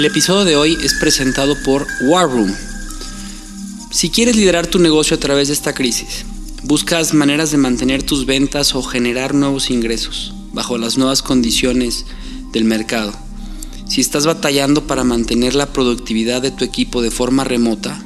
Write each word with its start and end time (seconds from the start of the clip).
El 0.00 0.06
episodio 0.06 0.46
de 0.46 0.56
hoy 0.56 0.78
es 0.82 0.94
presentado 0.94 1.62
por 1.62 1.86
War 2.00 2.26
Room. 2.26 2.50
Si 3.90 4.08
quieres 4.08 4.34
liderar 4.34 4.66
tu 4.66 4.78
negocio 4.78 5.14
a 5.14 5.20
través 5.20 5.48
de 5.48 5.52
esta 5.52 5.74
crisis, 5.74 6.24
buscas 6.62 7.12
maneras 7.12 7.50
de 7.50 7.58
mantener 7.58 8.02
tus 8.02 8.24
ventas 8.24 8.74
o 8.74 8.82
generar 8.82 9.34
nuevos 9.34 9.68
ingresos 9.68 10.32
bajo 10.54 10.78
las 10.78 10.96
nuevas 10.96 11.20
condiciones 11.20 12.06
del 12.50 12.64
mercado. 12.64 13.12
Si 13.86 14.00
estás 14.00 14.24
batallando 14.24 14.86
para 14.86 15.04
mantener 15.04 15.54
la 15.54 15.70
productividad 15.70 16.40
de 16.40 16.50
tu 16.50 16.64
equipo 16.64 17.02
de 17.02 17.10
forma 17.10 17.44
remota, 17.44 18.02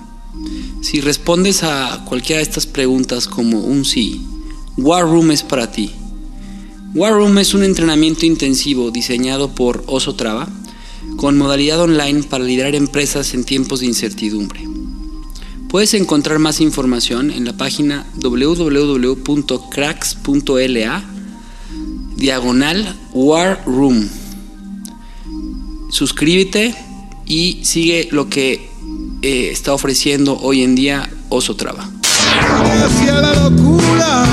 si 0.83 1.01
respondes 1.01 1.63
a 1.63 2.05
cualquiera 2.07 2.39
de 2.39 2.43
estas 2.43 2.67
preguntas 2.67 3.29
como 3.29 3.61
un 3.61 3.85
sí, 3.85 4.21
War 4.77 5.05
Room 5.05 5.31
es 5.31 5.45
para 5.45 5.71
ti. 5.71 5.93
War 6.93 7.13
Room 7.13 7.39
es 7.39 7.55
un 7.55 7.63
entrenamiento 7.63 8.27
intensivo 8.27 8.91
diseñado 8.91 9.55
por 9.55 9.85
Oso 9.87 10.17
Traba 10.17 10.49
con 11.17 11.39
modalidad 11.39 11.81
online 11.81 12.23
para 12.25 12.45
liderar 12.45 12.75
empresas 12.75 13.35
en 13.35 13.45
tiempos 13.45 13.81
de 13.81 13.87
incertidumbre. 13.87 14.61
Puedes 15.69 15.95
encontrar 15.95 16.39
más 16.39 16.61
información 16.61 17.31
en 17.31 17.45
la 17.45 17.53
página 17.55 18.07
www.cracks.la 18.15 19.25
diagonal 22.17 22.97
War 23.13 23.63
Room. 23.67 24.09
Suscríbete 25.91 26.75
y 27.27 27.61
sigue 27.65 28.09
lo 28.13 28.29
que 28.29 28.69
eh, 29.23 29.49
está 29.51 29.73
ofreciendo 29.75 30.39
hoy 30.41 30.63
en 30.63 30.75
día 30.75 31.11
Oso 31.29 31.57
Traba. 31.57 31.91
La 33.07 33.35
locura, 33.35 34.27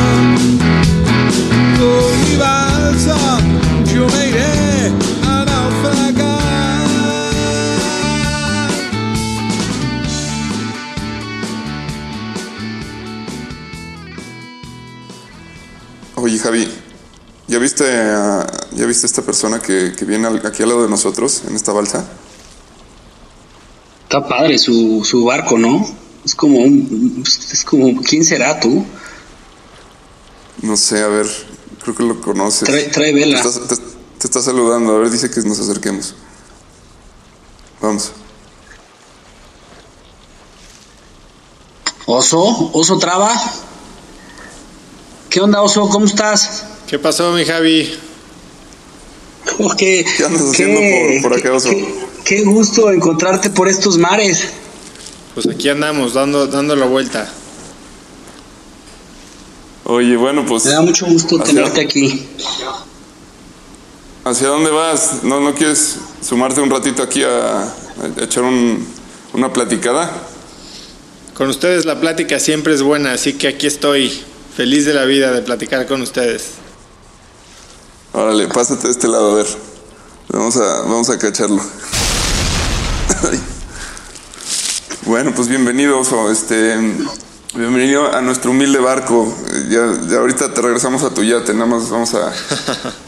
Javi, 16.42 16.68
¿ya 17.48 17.60
viste 17.60 17.84
a, 17.90 18.46
¿ya 18.74 18.86
viste 18.86 19.06
a 19.06 19.10
esta 19.10 19.22
persona 19.22 19.60
que, 19.62 19.94
que 19.98 20.06
viene 20.06 20.28
al- 20.28 20.46
aquí 20.46 20.64
al 20.64 20.70
lado 20.70 20.84
de 20.84 20.90
nosotros, 20.90 21.44
en 21.48 21.56
esta 21.56 21.72
balsa? 21.72 22.06
Está 24.04 24.28
padre 24.28 24.58
su, 24.58 25.04
su 25.06 25.24
barco, 25.26 25.58
¿no? 25.58 25.86
Es 26.26 26.36
como 26.36 26.60
un. 26.60 27.24
Es 27.26 27.64
como. 27.64 28.02
¿Quién 28.02 28.26
será 28.26 28.60
tú? 28.60 28.86
No 30.62 30.76
sé, 30.78 31.02
a 31.02 31.08
ver, 31.08 31.28
creo 31.82 31.96
que 31.96 32.04
lo 32.04 32.22
conoces. 32.22 32.68
Trae, 32.68 32.84
trae 32.90 33.14
vela. 33.14 33.42
Te, 33.42 33.50
te- 33.50 33.82
te 34.20 34.28
está 34.28 34.42
saludando, 34.42 34.96
a 34.96 35.00
ver, 35.00 35.10
dice 35.10 35.32
que 35.32 35.42
nos 35.42 35.60
acerquemos. 35.60 36.14
Vamos. 37.82 38.12
Oso, 42.06 42.70
Oso 42.74 42.98
Traba. 43.00 43.32
¿Qué 45.32 45.40
onda, 45.40 45.62
Oso? 45.62 45.88
¿Cómo 45.90 46.06
estás? 46.06 46.64
¿Qué 46.88 47.00
pasó, 47.00 47.32
mi 47.34 47.46
Javi? 47.46 47.92
Oh, 49.60 49.74
qué, 49.76 50.06
¿Qué 50.18 50.24
andas 50.24 50.42
haciendo 50.44 50.80
por- 50.80 51.22
por 51.24 51.34
acá, 51.34 51.42
qué- 51.44 51.50
Oso? 51.50 51.70
qué- 51.70 51.96
qué 52.24 52.44
gusto 52.44 52.92
encontrarte 52.92 53.50
por 53.50 53.68
estos 53.68 53.98
mares. 53.98 54.44
Pues 55.34 55.48
aquí 55.48 55.68
andamos, 55.68 56.14
dando, 56.14 56.46
dando 56.48 56.76
la 56.76 56.86
vuelta. 56.86 57.28
Oye, 59.84 60.16
bueno, 60.16 60.46
pues, 60.46 60.66
Me 60.66 60.72
da 60.72 60.82
mucho 60.82 61.06
gusto 61.08 61.36
Hacia- 61.42 61.46
tenerte 61.56 61.82
aquí. 61.82 62.28
¿hacia 64.24 64.48
dónde 64.48 64.70
vas? 64.70 65.24
¿No, 65.24 65.42
no 65.42 65.54
quieres 65.56 65.96
sumarte 66.22 66.62
un 66.62 66.70
ratito 66.70 67.02
aquí 67.04 67.24
a, 67.24 67.64
a 67.64 68.24
echar 68.24 68.44
un- 68.44 68.88
una 69.34 69.52
platicada? 69.52 70.12
Con 71.34 71.50
ustedes 71.50 71.86
la 71.86 72.00
plática 72.00 72.40
siempre 72.40 72.74
es 72.76 72.84
buena, 72.84 73.14
así 73.14 73.34
que 73.34 73.48
aquí 73.48 73.66
estoy, 73.68 74.22
feliz 74.62 74.86
de 74.86 74.94
la 74.94 75.06
vida 75.06 75.32
de 75.32 75.42
platicar 75.42 75.88
con 75.88 76.04
ustedes. 76.04 76.52
Órale, 78.14 78.48
pásate 78.48 78.86
de 78.86 78.92
este 78.92 79.08
lado, 79.08 79.32
a 79.32 79.36
ver. 79.38 79.48
Vamos 80.30 80.56
a, 80.56 80.82
vamos 80.82 81.10
a 81.10 81.18
cacharlo. 81.18 81.64
Bueno, 85.08 85.34
pues 85.36 85.48
bienvenido, 85.48 86.00
Oso. 86.00 86.30
Este, 86.30 86.76
bienvenido 87.56 88.14
a 88.16 88.22
nuestro 88.22 88.52
humilde 88.52 88.78
barco. 88.78 89.36
Ya, 89.68 90.00
ya 90.08 90.18
ahorita 90.18 90.54
te 90.54 90.62
regresamos 90.62 91.02
a 91.02 91.12
tu 91.12 91.24
yate, 91.24 91.56
nada 91.56 91.66
más 91.66 91.90
vamos 91.90 92.14
a, 92.14 92.32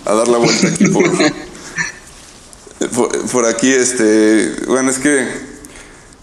a 0.05 0.13
dar 0.15 0.27
la 0.27 0.39
vuelta 0.39 0.69
aquí 0.69 0.87
por, 0.87 1.03
por, 2.95 3.25
por 3.27 3.45
aquí. 3.45 3.71
Este, 3.71 4.55
bueno, 4.65 4.89
es 4.89 4.97
que 4.97 5.52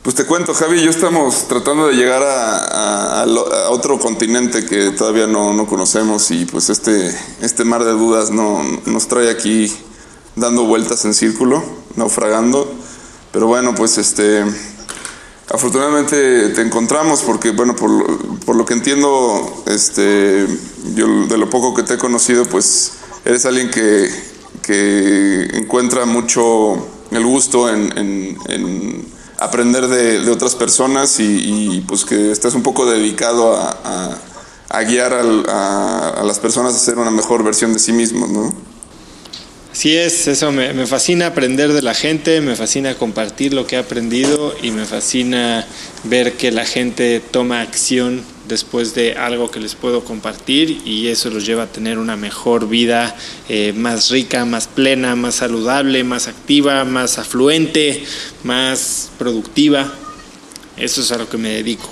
pues 0.02 0.16
te 0.16 0.24
cuento, 0.24 0.54
Javi 0.54 0.82
yo 0.82 0.90
estamos 0.90 1.46
tratando 1.46 1.88
de 1.88 1.94
llegar 1.94 2.22
a, 2.24 3.26
otro 3.70 3.98
continente 3.98 4.64
que 4.64 4.90
todavía 4.90 5.26
no, 5.26 5.52
no 5.52 5.66
conocemos 5.66 6.30
y 6.30 6.46
pues 6.46 6.70
este, 6.70 7.14
este 7.42 7.64
mar 7.64 7.84
de 7.84 7.92
dudas 7.92 8.30
no, 8.30 8.62
nos 8.86 9.08
trae 9.08 9.30
aquí 9.30 9.72
dando 10.36 10.64
vueltas 10.64 11.04
en 11.04 11.14
círculo, 11.14 11.62
naufragando. 11.96 12.72
Pero 13.30 13.46
bueno, 13.46 13.74
pues 13.74 13.98
este, 13.98 14.42
afortunadamente 15.52 16.48
te 16.48 16.62
encontramos 16.62 17.20
porque 17.20 17.50
bueno, 17.50 17.76
por 17.76 17.90
lo, 17.90 18.06
por 18.46 18.56
lo 18.56 18.64
que 18.64 18.74
entiendo, 18.74 19.62
este, 19.66 20.46
yo 20.94 21.26
de 21.26 21.38
lo 21.38 21.48
poco 21.50 21.74
que 21.74 21.82
te 21.82 21.94
he 21.94 21.98
conocido, 21.98 22.46
pues 22.46 22.92
eres 23.24 23.44
alguien 23.44 23.70
que, 23.70 24.10
que 24.62 25.48
encuentra 25.58 26.06
mucho 26.06 26.88
el 27.10 27.24
gusto 27.24 27.68
en- 27.68 27.96
en 27.96 29.19
aprender 29.40 29.88
de, 29.88 30.30
otras 30.30 30.54
personas 30.54 31.18
y, 31.18 31.82
pues 31.88 32.04
que 32.04 32.30
estás 32.30 32.54
un 32.54 32.62
poco 32.62 32.88
dedicado 32.88 33.56
a, 33.56 34.82
guiar 34.86 35.12
a, 35.14 36.22
las 36.24 36.38
personas 36.38 36.74
a 36.74 36.78
ser 36.78 36.98
una 36.98 37.10
mejor 37.10 37.42
versión 37.42 37.72
de 37.72 37.78
sí 37.78 37.92
mismos, 37.92 38.30
¿no? 38.30 38.54
Así 39.72 39.96
es, 39.96 40.26
eso 40.26 40.52
me 40.52 40.86
fascina 40.86 41.28
aprender 41.28 41.72
de 41.72 41.80
la 41.80 41.94
gente, 41.94 42.40
me 42.40 42.54
fascina 42.54 42.94
compartir 42.96 43.54
lo 43.54 43.66
que 43.66 43.76
he 43.76 43.78
aprendido 43.78 44.54
y 44.62 44.72
me 44.72 44.84
fascina 44.84 45.66
ver 46.04 46.34
que 46.34 46.50
la 46.50 46.66
gente 46.66 47.20
toma 47.20 47.62
acción 47.62 48.22
después 48.50 48.94
de 48.94 49.14
algo 49.14 49.50
que 49.50 49.60
les 49.60 49.74
puedo 49.74 50.04
compartir 50.04 50.82
y 50.84 51.06
eso 51.06 51.30
los 51.30 51.46
lleva 51.46 51.62
a 51.62 51.72
tener 51.72 51.98
una 51.98 52.16
mejor 52.16 52.68
vida 52.68 53.16
eh, 53.48 53.72
más 53.74 54.10
rica, 54.10 54.44
más 54.44 54.66
plena, 54.66 55.16
más 55.16 55.36
saludable, 55.36 56.04
más 56.04 56.28
activa, 56.28 56.84
más 56.84 57.18
afluente, 57.18 58.02
más 58.44 59.10
productiva. 59.18 59.90
Eso 60.76 61.00
es 61.00 61.12
a 61.12 61.18
lo 61.18 61.28
que 61.28 61.38
me 61.38 61.50
dedico. 61.50 61.88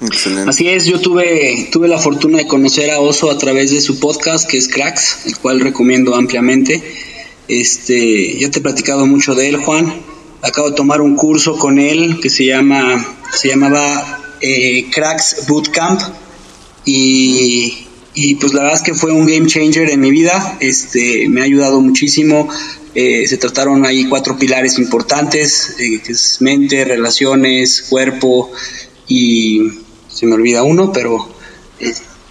Excelente. 0.00 0.50
Así 0.50 0.68
es, 0.68 0.86
yo 0.86 1.00
tuve, 1.00 1.68
tuve 1.70 1.86
la 1.86 1.98
fortuna 1.98 2.38
de 2.38 2.46
conocer 2.46 2.90
a 2.90 3.00
Oso 3.00 3.30
a 3.30 3.38
través 3.38 3.70
de 3.70 3.80
su 3.80 4.00
podcast, 4.00 4.48
que 4.48 4.58
es 4.58 4.68
Cracks, 4.68 5.26
el 5.26 5.38
cual 5.38 5.60
recomiendo 5.60 6.14
ampliamente. 6.14 6.82
Este, 7.46 8.38
ya 8.38 8.50
te 8.50 8.58
he 8.58 8.62
platicado 8.62 9.06
mucho 9.06 9.34
de 9.34 9.48
él, 9.48 9.56
Juan. 9.58 10.13
Acabo 10.44 10.68
de 10.68 10.76
tomar 10.76 11.00
un 11.00 11.16
curso 11.16 11.58
con 11.58 11.78
él 11.78 12.20
que 12.20 12.28
se 12.28 12.44
llama, 12.44 13.02
se 13.32 13.48
llamaba 13.48 14.36
eh, 14.42 14.90
Cracks 14.90 15.46
Bootcamp 15.48 16.02
y, 16.84 17.86
y 18.12 18.34
pues 18.34 18.52
la 18.52 18.60
verdad 18.60 18.76
es 18.76 18.82
que 18.82 18.92
fue 18.92 19.10
un 19.10 19.24
game 19.24 19.46
changer 19.46 19.88
en 19.88 20.00
mi 20.00 20.10
vida. 20.10 20.58
Este, 20.60 21.30
me 21.30 21.40
ha 21.40 21.44
ayudado 21.44 21.80
muchísimo. 21.80 22.46
Eh, 22.94 23.26
se 23.26 23.38
trataron 23.38 23.86
ahí 23.86 24.04
cuatro 24.04 24.36
pilares 24.36 24.78
importantes, 24.78 25.76
eh, 25.78 26.02
que 26.04 26.12
es 26.12 26.42
mente, 26.42 26.84
relaciones, 26.84 27.86
cuerpo 27.88 28.52
y 29.08 29.62
se 30.08 30.26
me 30.26 30.34
olvida 30.34 30.62
uno, 30.62 30.92
pero 30.92 31.26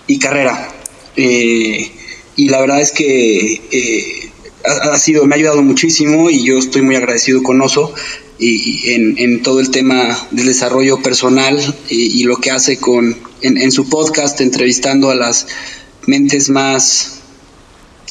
y 0.06 0.20
carrera. 0.20 0.70
Y 1.16 2.48
la 2.48 2.62
verdad 2.62 2.80
es 2.80 2.92
que 2.92 4.32
ha, 4.64 4.98
sido, 4.98 5.26
me 5.26 5.36
ha 5.36 5.38
ayudado 5.38 5.62
muchísimo 5.62 6.30
y 6.30 6.44
yo 6.44 6.58
estoy 6.58 6.82
muy 6.82 6.96
agradecido 6.96 7.44
con 7.44 7.62
Oso 7.62 7.94
y, 8.40 8.92
en, 8.92 9.18
en 9.18 9.44
todo 9.44 9.60
el 9.60 9.70
tema 9.70 10.28
del 10.32 10.48
desarrollo 10.48 11.02
personal 11.02 11.60
y, 11.90 12.24
lo 12.24 12.38
que 12.38 12.52
hace 12.52 12.78
con 12.78 13.18
en, 13.42 13.58
en 13.58 13.72
su 13.72 13.90
podcast 13.90 14.40
entrevistando 14.42 15.10
a 15.10 15.16
las 15.16 15.48
mentes 16.08 16.50
más 16.50 17.20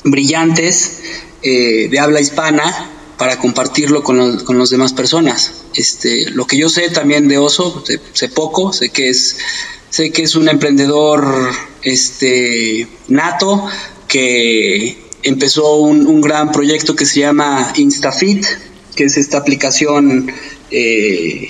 brillantes 0.04 1.00
eh, 1.42 1.88
de 1.90 1.98
habla 1.98 2.20
hispana 2.20 2.90
para 3.18 3.38
compartirlo 3.38 4.02
con, 4.02 4.16
los, 4.16 4.42
con 4.42 4.58
las 4.58 4.70
demás 4.70 4.92
personas. 4.92 5.64
Este, 5.74 6.30
lo 6.30 6.46
que 6.46 6.56
yo 6.56 6.68
sé 6.68 6.90
también 6.90 7.28
de 7.28 7.38
Oso, 7.38 7.84
sé, 7.86 8.00
sé 8.12 8.28
poco, 8.28 8.72
sé 8.72 8.90
que 8.90 9.08
es 9.08 9.36
sé 9.90 10.10
que 10.10 10.22
es 10.22 10.36
un 10.36 10.48
emprendedor 10.48 11.50
este 11.82 12.88
nato 13.08 13.66
que 14.08 15.01
empezó 15.22 15.76
un, 15.76 16.06
un 16.06 16.20
gran 16.20 16.52
proyecto 16.52 16.94
que 16.96 17.06
se 17.06 17.20
llama 17.20 17.72
InstaFit, 17.76 18.44
que 18.94 19.04
es 19.04 19.16
esta 19.16 19.38
aplicación 19.38 20.30
eh, 20.70 21.48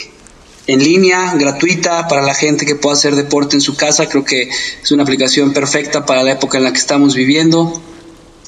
en 0.67 0.83
línea, 0.83 1.35
gratuita, 1.35 2.07
para 2.09 2.23
la 2.23 2.35
gente 2.35 2.67
que 2.67 2.77
pueda 2.77 2.95
hacer 2.95 3.15
deporte 3.17 3.57
en 3.57 3.61
su 3.61 3.77
casa. 3.77 4.09
Creo 4.09 4.25
que 4.25 4.49
es 4.83 4.93
una 4.93 5.03
aplicación 5.03 5.53
perfecta 5.53 6.07
para 6.07 6.23
la 6.23 6.33
época 6.33 6.59
en 6.59 6.65
la 6.65 6.73
que 6.73 6.79
estamos 6.79 7.15
viviendo. 7.15 7.83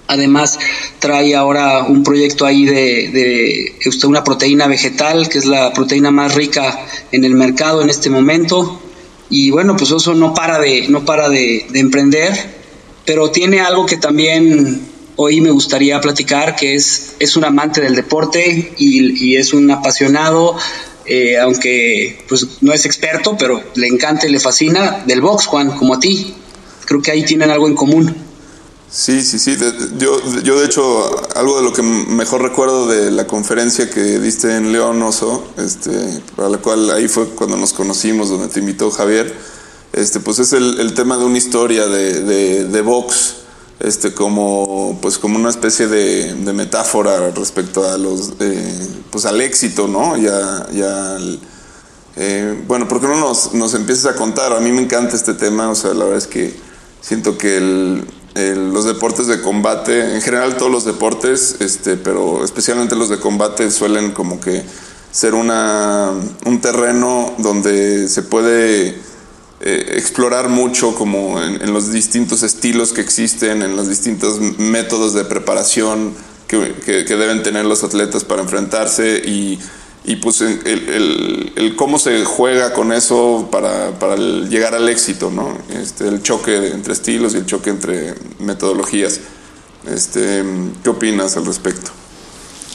Además, 0.07 0.59
trae 0.99 1.35
ahora 1.35 1.85
un 1.85 2.05
proyecto 2.05 2.45
ahí 2.45 2.67
de, 2.67 3.09
de 3.09 3.77
este, 3.81 4.07
una 4.07 4.23
proteína 4.23 4.67
vegetal, 4.67 5.29
que 5.29 5.39
es 5.39 5.47
la 5.47 5.73
proteína 5.73 6.11
más 6.11 6.35
rica 6.35 6.87
en 7.11 7.25
el 7.25 7.35
mercado 7.35 7.83
en 7.83 7.89
este 7.89 8.11
momento. 8.11 8.81
Y 9.31 9.51
bueno, 9.51 9.77
pues 9.77 9.91
eso 9.91 10.15
no 10.15 10.35
para 10.35 10.59
de, 10.59 10.87
no 10.89 11.05
para 11.05 11.31
de, 11.31 11.67
de 11.71 11.81
emprender, 11.81 12.33
pero 13.07 13.31
tiene 13.31 13.61
algo 13.61 13.87
que 13.87 13.97
también 13.97 14.94
hoy 15.17 15.41
me 15.41 15.51
gustaría 15.51 16.01
platicar, 16.01 16.57
que 16.57 16.75
es, 16.75 17.15
es 17.19 17.37
un 17.37 17.45
amante 17.45 17.81
del 17.81 17.95
deporte 17.95 18.75
y, 18.77 19.25
y 19.27 19.37
es 19.37 19.53
un 19.53 19.71
apasionado, 19.71 20.57
eh, 21.07 21.39
aunque 21.39 22.25
pues 22.29 22.47
no 22.61 22.73
es 22.73 22.87
experto, 22.87 23.37
pero 23.39 23.63
le 23.75 23.87
encanta 23.87 24.27
y 24.27 24.31
le 24.31 24.41
fascina, 24.41 25.05
del 25.07 25.21
box, 25.21 25.47
Juan, 25.47 25.77
como 25.77 25.95
a 25.95 26.01
ti. 26.01 26.35
Creo 26.87 27.01
que 27.01 27.11
ahí 27.11 27.25
tienen 27.25 27.51
algo 27.51 27.67
en 27.67 27.75
común. 27.75 28.15
Sí, 28.91 29.23
sí, 29.23 29.41
sí. 29.41 29.57
Yo, 29.99 30.21
yo, 30.43 30.61
de 30.61 30.67
hecho, 30.67 31.11
algo 31.35 31.57
de 31.57 31.65
lo 31.65 31.73
que 31.73 31.83
mejor 31.83 32.43
recuerdo 32.43 32.87
de 32.87 33.11
la 33.11 33.27
conferencia 33.27 33.91
que 33.91 34.21
diste 34.21 34.55
en 34.55 34.71
León 34.71 35.03
Oso, 35.03 35.49
este, 35.59 35.91
para 36.37 36.49
la 36.49 36.59
cual 36.59 36.91
ahí 36.93 37.09
fue 37.09 37.27
cuando 37.31 37.57
nos 37.57 37.73
conocimos, 37.73 38.29
donde 38.29 38.47
te 38.49 38.61
invitó 38.61 38.93
Javier, 38.93 39.35
este, 39.93 40.21
pues 40.21 40.39
es 40.39 40.53
el, 40.53 40.79
el 40.79 40.95
tema 40.95 41.17
de 41.19 41.25
una 41.25 41.39
historia 41.39 41.87
de, 41.87 42.21
de, 42.21 42.65
de 42.67 42.81
box, 42.83 43.35
este, 43.81 44.15
como, 44.15 44.99
pues 45.03 45.19
como 45.19 45.37
una 45.39 45.51
especie 45.51 45.87
de, 45.89 46.35
metáfora 46.53 47.31
respecto 47.31 47.89
a 47.89 47.99
los, 47.99 48.35
eh, 48.41 48.89
pues 49.11 49.25
al 49.27 49.41
éxito, 49.41 49.89
¿no? 49.89 50.17
Ya 50.17 50.61
al- 51.17 51.41
eh, 52.17 52.63
bueno, 52.69 52.87
¿por 52.87 53.01
qué 53.01 53.09
no 53.09 53.17
nos, 53.17 53.55
nos 53.55 53.75
empiezas 53.75 54.15
a 54.15 54.17
contar? 54.17 54.53
A 54.53 54.61
mí 54.61 54.71
me 54.71 54.83
encanta 54.83 55.17
este 55.17 55.35
tema, 55.35 55.69
o 55.71 55.75
sea, 55.75 55.93
la 55.95 56.05
verdad 56.05 56.19
es 56.19 56.27
que 56.29 56.55
siento 57.01 57.37
que 57.39 57.57
el- 57.57 58.05
los 58.73 58.85
deportes 58.85 59.29
de 59.29 59.41
combate, 59.41 60.15
en 60.15 60.21
general 60.21 60.57
todos 60.57 60.71
los 60.71 60.85
deportes, 60.85 61.57
este, 61.61 61.97
pero 61.97 62.45
especialmente 62.45 62.97
los 62.97 63.09
de 63.09 63.21
combate 63.21 63.71
suelen 63.71 64.11
como 64.11 64.41
que 64.41 64.65
ser 65.13 65.35
una, 65.35 66.11
un 66.45 66.61
terreno 66.61 67.33
donde 67.39 68.09
se 68.09 68.23
puede 68.23 68.99
eh, 69.67 69.95
explorar 69.97 70.51
mucho 70.51 70.95
como 70.95 71.43
en, 71.43 71.73
los 71.73 71.91
distintos 71.91 72.43
estilos 72.43 72.93
que 72.93 73.01
existen, 73.01 73.63
en 73.63 73.77
los 73.77 73.89
distintos 73.89 74.39
métodos 74.59 75.15
de 75.15 75.25
preparación 75.25 76.13
que, 76.47 76.59
deben 77.09 77.43
tener 77.43 77.65
los 77.65 77.83
atletas 77.83 78.25
para 78.25 78.43
enfrentarse 78.43 79.23
y, 79.25 79.59
pues 80.17 80.43
el, 80.43 81.73
cómo 81.77 81.99
se 81.99 82.27
juega 82.27 82.75
con 82.75 82.93
eso 82.93 83.49
para, 83.51 84.17
llegar 84.17 84.75
al 84.75 84.87
éxito, 84.91 85.31
¿no? 85.31 85.57
Este, 85.81 86.09
el 86.09 86.23
choque 86.23 86.69
entre 86.69 86.93
estilos 86.93 87.33
y 87.33 87.39
el 87.39 87.47
choque 87.47 87.71
entre 87.71 88.13
metodologías. 88.41 89.21
Este, 89.91 90.45
¿Qué 90.83 90.91
opinas 90.91 91.39
al 91.39 91.47
respecto? 91.47 91.91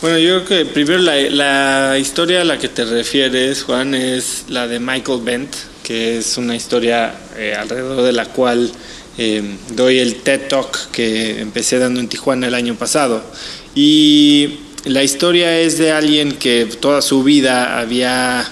Bueno, 0.01 0.17
yo 0.17 0.43
creo 0.43 0.65
que 0.65 0.71
primero 0.71 0.97
la 0.97 1.99
historia 1.99 2.41
a 2.41 2.45
la 2.45 2.57
que 2.57 2.67
te 2.67 2.83
refieres, 2.83 3.61
Juan, 3.61 3.93
es 3.93 4.45
la 4.47 4.67
de 4.67 4.79
Michael 4.79 5.21
Bent, 5.23 5.55
que 5.89 6.19
es 6.19 6.37
una 6.37 6.55
historia 6.55 7.15
eh, 7.35 7.55
alrededor 7.57 8.03
de 8.03 8.11
la 8.11 8.25
cual 8.25 8.71
eh, 9.17 9.41
doy 9.75 9.97
el 9.97 10.17
TED 10.17 10.47
Talk 10.47 10.91
que 10.91 11.39
empecé 11.41 11.79
dando 11.79 11.99
en 11.99 12.07
Tijuana 12.07 12.45
el 12.45 12.53
año 12.53 12.75
pasado. 12.75 13.23
Y 13.73 14.59
la 14.85 15.01
historia 15.01 15.59
es 15.59 15.79
de 15.79 15.91
alguien 15.91 16.33
que 16.33 16.67
toda 16.79 17.01
su 17.01 17.23
vida 17.23 17.79
había 17.79 18.47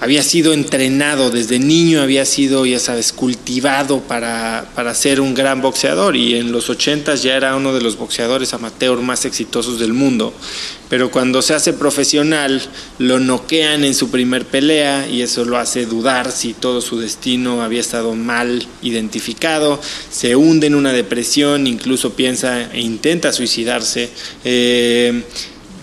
había 0.00 0.22
sido 0.22 0.54
entrenado 0.54 1.30
desde 1.30 1.58
niño, 1.58 2.00
había 2.00 2.24
sido, 2.24 2.64
ya 2.64 2.78
sabes, 2.78 3.12
cultivado 3.12 4.00
para, 4.00 4.70
para 4.74 4.94
ser 4.94 5.20
un 5.20 5.34
gran 5.34 5.60
boxeador 5.60 6.16
y 6.16 6.36
en 6.36 6.52
los 6.52 6.70
80 6.70 7.14
ya 7.16 7.36
era 7.36 7.54
uno 7.54 7.74
de 7.74 7.82
los 7.82 7.98
boxeadores 7.98 8.54
amateur 8.54 8.98
más 9.00 9.26
exitosos 9.26 9.78
del 9.78 9.92
mundo. 9.92 10.32
Pero 10.88 11.10
cuando 11.10 11.42
se 11.42 11.54
hace 11.54 11.74
profesional, 11.74 12.62
lo 12.98 13.20
noquean 13.20 13.84
en 13.84 13.94
su 13.94 14.10
primer 14.10 14.46
pelea 14.46 15.06
y 15.06 15.20
eso 15.20 15.44
lo 15.44 15.58
hace 15.58 15.84
dudar 15.84 16.32
si 16.32 16.54
todo 16.54 16.80
su 16.80 16.98
destino 16.98 17.62
había 17.62 17.80
estado 17.80 18.14
mal 18.16 18.66
identificado, 18.82 19.80
se 20.10 20.34
hunde 20.34 20.66
en 20.66 20.74
una 20.74 20.92
depresión, 20.92 21.66
incluso 21.66 22.14
piensa 22.14 22.72
e 22.72 22.80
intenta 22.80 23.32
suicidarse. 23.32 24.08
Eh, 24.44 25.22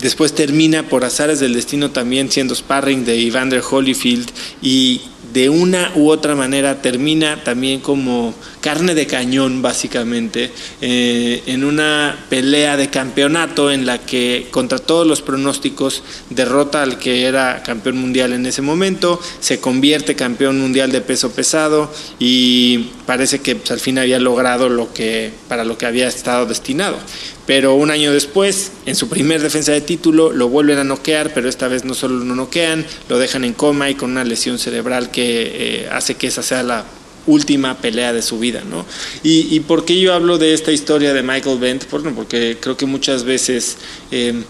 Después 0.00 0.32
termina 0.32 0.84
por 0.84 1.04
azares 1.04 1.40
del 1.40 1.54
destino 1.54 1.90
también 1.90 2.30
siendo 2.30 2.54
sparring 2.54 3.04
de 3.04 3.26
Evander 3.26 3.62
Holyfield 3.68 4.30
y 4.62 5.00
de 5.32 5.48
una 5.48 5.92
u 5.94 6.10
otra 6.10 6.34
manera 6.34 6.80
termina 6.80 7.42
también 7.42 7.80
como 7.80 8.32
carne 8.60 8.94
de 8.94 9.06
cañón 9.06 9.62
básicamente 9.62 10.50
eh, 10.80 11.42
en 11.46 11.64
una 11.64 12.26
pelea 12.28 12.76
de 12.76 12.90
campeonato 12.90 13.70
en 13.70 13.86
la 13.86 13.98
que 13.98 14.48
contra 14.50 14.78
todos 14.78 15.06
los 15.06 15.22
pronósticos 15.22 16.02
derrota 16.30 16.82
al 16.82 16.98
que 16.98 17.24
era 17.24 17.62
campeón 17.62 17.98
mundial 17.98 18.32
en 18.32 18.46
ese 18.46 18.62
momento, 18.62 19.20
se 19.40 19.60
convierte 19.60 20.16
campeón 20.16 20.60
mundial 20.60 20.92
de 20.92 21.00
peso 21.00 21.30
pesado 21.30 21.92
y 22.18 22.90
parece 23.06 23.40
que 23.40 23.56
pues, 23.56 23.70
al 23.70 23.80
fin 23.80 23.98
había 23.98 24.18
logrado 24.18 24.68
lo 24.68 24.92
que 24.92 25.32
para 25.48 25.64
lo 25.64 25.78
que 25.78 25.86
había 25.86 26.08
estado 26.08 26.46
destinado. 26.46 26.98
Pero 27.46 27.74
un 27.76 27.90
año 27.90 28.12
después, 28.12 28.72
en 28.84 28.94
su 28.94 29.08
primer 29.08 29.40
defensa 29.40 29.72
de 29.72 29.80
título, 29.80 30.32
lo 30.32 30.50
vuelven 30.50 30.76
a 30.76 30.84
noquear, 30.84 31.32
pero 31.32 31.48
esta 31.48 31.66
vez 31.66 31.82
no 31.82 31.94
solo 31.94 32.22
lo 32.22 32.34
noquean, 32.34 32.84
lo 33.08 33.18
dejan 33.18 33.42
en 33.42 33.54
coma 33.54 33.88
y 33.88 33.94
con 33.94 34.10
una 34.10 34.22
lesión 34.22 34.58
cerebral 34.58 35.10
que 35.10 35.52
eh, 35.54 35.88
hace 35.90 36.16
que 36.16 36.26
esa 36.26 36.42
sea 36.42 36.62
la 36.62 36.84
última 37.28 37.78
pelea 37.78 38.12
de 38.12 38.22
su 38.22 38.40
vida, 38.40 38.62
¿no? 38.68 38.84
Y, 39.22 39.54
y 39.54 39.60
por 39.60 39.84
qué 39.84 40.00
yo 40.00 40.12
hablo 40.12 40.38
de 40.38 40.54
esta 40.54 40.72
historia 40.72 41.14
de 41.14 41.22
Michael 41.22 41.58
Bent, 41.58 41.88
bueno, 41.90 42.12
porque 42.16 42.56
creo 42.60 42.76
que 42.76 42.86
muchas 42.86 43.22
veces 43.22 43.76
eh, 44.10 44.42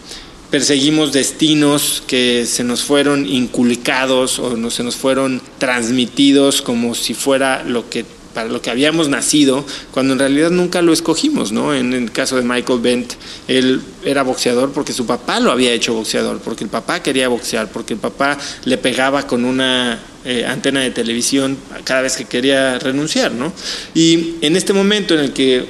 perseguimos 0.50 1.12
destinos 1.12 2.02
que 2.06 2.46
se 2.46 2.64
nos 2.64 2.82
fueron 2.82 3.26
inculcados 3.26 4.38
o 4.38 4.56
no, 4.56 4.70
se 4.70 4.82
nos 4.82 4.96
fueron 4.96 5.42
transmitidos 5.58 6.62
como 6.62 6.94
si 6.94 7.12
fuera 7.14 7.64
lo 7.64 7.90
que 7.90 8.04
para 8.38 8.50
lo 8.50 8.62
que 8.62 8.71
habíamos 8.71 9.09
nacido, 9.09 9.66
cuando 9.90 10.12
en 10.12 10.21
realidad 10.21 10.50
nunca 10.50 10.80
lo 10.80 10.92
escogimos, 10.92 11.50
¿no? 11.50 11.75
En 11.75 11.92
el 11.92 12.12
caso 12.12 12.37
de 12.37 12.42
Michael 12.42 12.78
Bent, 12.78 13.14
él 13.49 13.80
era 14.04 14.23
boxeador 14.23 14.71
porque 14.71 14.92
su 14.92 15.07
papá 15.07 15.40
lo 15.40 15.50
había 15.50 15.73
hecho 15.73 15.92
boxeador, 15.92 16.38
porque 16.38 16.62
el 16.62 16.71
papá 16.71 17.02
quería 17.02 17.26
boxear, 17.26 17.68
porque 17.73 17.95
el 17.95 17.99
papá 17.99 18.38
le 18.64 18.78
pegaba 18.78 19.26
con 19.26 19.45
una 19.45 19.99
eh, 20.25 20.47
antena 20.47 20.83
de 20.83 20.92
televisión 20.92 21.59
cada 21.83 22.02
vez 22.02 22.14
que 22.14 22.26
quería 22.26 22.78
renunciar, 22.78 23.33
¿no? 23.33 23.52
Y 23.92 24.37
en 24.40 24.54
este 24.54 24.73
momento 24.73 25.14
en 25.14 25.21
el 25.21 25.33
que 25.33 25.66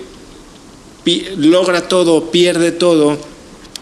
logra 1.39 1.89
todo, 1.89 2.31
pierde 2.31 2.71
todo, 2.71 3.19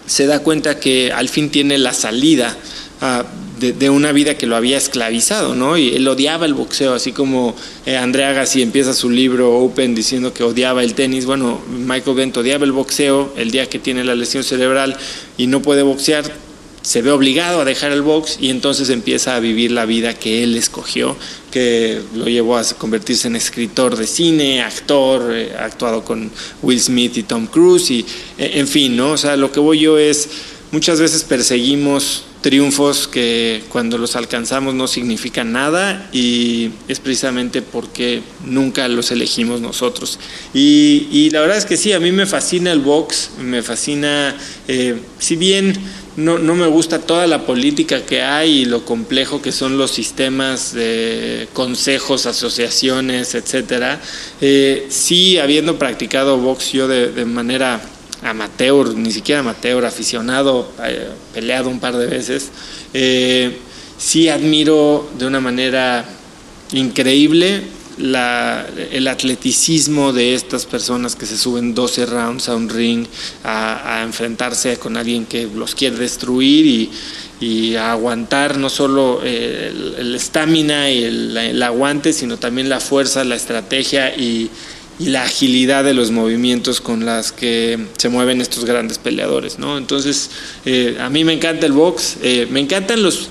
se 0.06 0.26
da 0.26 0.44
cuenta 0.44 0.78
que 0.78 1.10
al 1.10 1.28
fin 1.28 1.50
tiene 1.50 1.76
la 1.76 1.92
salida 1.92 2.56
ah, 3.00 3.24
de, 3.58 3.90
una 3.90 4.12
vida 4.12 4.36
que 4.36 4.46
lo 4.46 4.56
había 4.56 4.76
esclavizado, 4.76 5.54
¿no? 5.54 5.78
Y 5.78 5.94
él 5.94 6.06
odiaba 6.08 6.46
el 6.46 6.54
boxeo, 6.54 6.94
así 6.94 7.12
como 7.12 7.54
eh, 7.86 7.96
Andrea 7.96 8.30
Agassi 8.30 8.62
empieza 8.62 8.92
su 8.94 9.10
libro 9.10 9.58
Open 9.58 9.94
diciendo 9.94 10.34
que 10.34 10.42
odiaba 10.42 10.82
el 10.82 10.94
tenis. 10.94 11.26
Bueno, 11.26 11.60
Michael 11.68 12.16
Bent 12.16 12.36
odiaba 12.36 12.64
el 12.64 12.72
boxeo 12.72 13.32
el 13.36 13.50
día 13.50 13.68
que 13.68 13.78
tiene 13.78 14.04
la 14.04 14.14
lesión 14.14 14.44
cerebral 14.44 14.96
y 15.36 15.46
no 15.46 15.62
puede 15.62 15.82
boxear, 15.82 16.24
se 16.86 17.02
ve 17.02 17.10
obligado 17.10 17.60
a 17.60 17.64
dejar 17.64 17.90
el 17.90 18.02
box 18.02 18.38
y 18.40 18.50
entonces 18.50 18.90
empieza 18.90 19.34
a 19.34 19.40
vivir 19.40 19.72
la 19.72 19.86
vida 19.86 20.14
que 20.14 20.44
él 20.44 20.56
escogió, 20.56 21.16
que 21.50 22.00
lo 22.14 22.26
llevó 22.26 22.56
a 22.58 22.64
convertirse 22.64 23.26
en 23.26 23.34
escritor 23.34 23.96
de 23.96 24.06
cine, 24.06 24.62
actor, 24.62 25.32
eh, 25.34 25.52
actuado 25.58 26.04
con 26.04 26.30
Will 26.62 26.80
Smith 26.80 27.16
y 27.16 27.24
Tom 27.24 27.48
Cruise 27.48 27.90
y 27.90 28.06
eh, 28.38 28.52
en 28.54 28.68
fin, 28.68 28.96
¿no? 28.96 29.12
O 29.12 29.16
sea, 29.16 29.36
lo 29.36 29.50
que 29.50 29.58
voy 29.58 29.80
yo 29.80 29.98
es 29.98 30.28
muchas 30.72 31.00
veces 31.00 31.24
perseguimos 31.24 32.24
triunfos 32.40 33.08
que 33.08 33.64
cuando 33.70 33.98
los 33.98 34.14
alcanzamos 34.14 34.74
no 34.74 34.86
significan 34.86 35.50
nada 35.50 36.08
y 36.12 36.70
es 36.86 37.00
precisamente 37.00 37.60
porque 37.60 38.22
nunca 38.44 38.86
los 38.86 39.10
elegimos 39.10 39.60
nosotros. 39.60 40.18
Y, 40.54 41.28
la 41.30 41.40
verdad 41.40 41.56
es 41.56 41.66
que 41.66 41.76
sí, 41.76 41.92
a 41.92 41.98
mí 41.98 42.12
me 42.12 42.24
fascina 42.24 42.70
el 42.70 42.78
box, 42.80 43.30
me 43.40 43.62
fascina, 43.62 44.36
eh, 44.68 44.94
si 45.18 45.34
bien 45.34 45.76
no, 46.16 46.38
no 46.38 46.54
me 46.54 46.66
gusta 46.68 47.00
toda 47.00 47.26
la 47.26 47.44
política 47.44 48.06
que 48.06 48.22
hay 48.22 48.60
y 48.60 48.64
lo 48.64 48.84
complejo 48.84 49.42
que 49.42 49.50
son 49.50 49.76
los 49.76 49.90
sistemas 49.90 50.72
de 50.72 51.48
consejos, 51.52 52.26
asociaciones, 52.26 53.34
etcétera, 53.34 54.00
eh, 54.40 54.86
sí 54.88 55.38
habiendo 55.38 55.78
practicado 55.78 56.38
box 56.38 56.72
yo 56.72 56.86
de 56.86 57.24
manera 57.24 57.80
amateur, 58.26 58.94
ni 58.94 59.12
siquiera 59.12 59.40
amateur, 59.40 59.84
aficionado, 59.84 60.70
eh, 60.84 61.08
peleado 61.32 61.70
un 61.70 61.80
par 61.80 61.96
de 61.96 62.06
veces, 62.06 62.50
eh, 62.92 63.56
sí 63.98 64.28
admiro 64.28 65.08
de 65.18 65.26
una 65.26 65.40
manera 65.40 66.04
increíble 66.72 67.62
el 67.98 69.08
atleticismo 69.08 70.12
de 70.12 70.34
estas 70.34 70.66
personas 70.66 71.16
que 71.16 71.24
se 71.24 71.38
suben 71.38 71.74
12 71.74 72.04
rounds 72.04 72.48
a 72.50 72.54
un 72.54 72.68
ring 72.68 73.06
a, 73.42 74.02
enfrentarse 74.04 74.76
con 74.76 74.98
alguien 74.98 75.24
que 75.24 75.46
los 75.46 75.74
quiere 75.74 75.96
destruir 75.96 76.90
y, 77.40 77.76
a 77.76 77.92
aguantar 77.92 78.56
no 78.58 78.68
solo 78.70 79.22
el 79.22 80.14
estamina 80.14 80.90
y 80.90 81.04
el, 81.04 81.62
aguante, 81.62 82.12
sino 82.12 82.38
también 82.38 82.68
la 82.68 82.80
fuerza, 82.80 83.24
la 83.24 83.36
estrategia 83.36 84.14
y, 84.14 84.50
y 84.98 85.06
la 85.06 85.24
agilidad 85.24 85.84
de 85.84 85.94
los 85.94 86.10
movimientos 86.10 86.80
con 86.80 87.04
las 87.04 87.32
que 87.32 87.78
se 87.98 88.08
mueven 88.08 88.40
estos 88.40 88.64
grandes 88.64 88.98
peleadores, 88.98 89.58
¿no? 89.58 89.76
Entonces, 89.76 90.30
eh, 90.64 90.96
a 91.00 91.10
mí 91.10 91.24
me 91.24 91.34
encanta 91.34 91.66
el 91.66 91.72
box, 91.72 92.16
eh, 92.22 92.46
me 92.50 92.60
encantan 92.60 93.02
los 93.02 93.28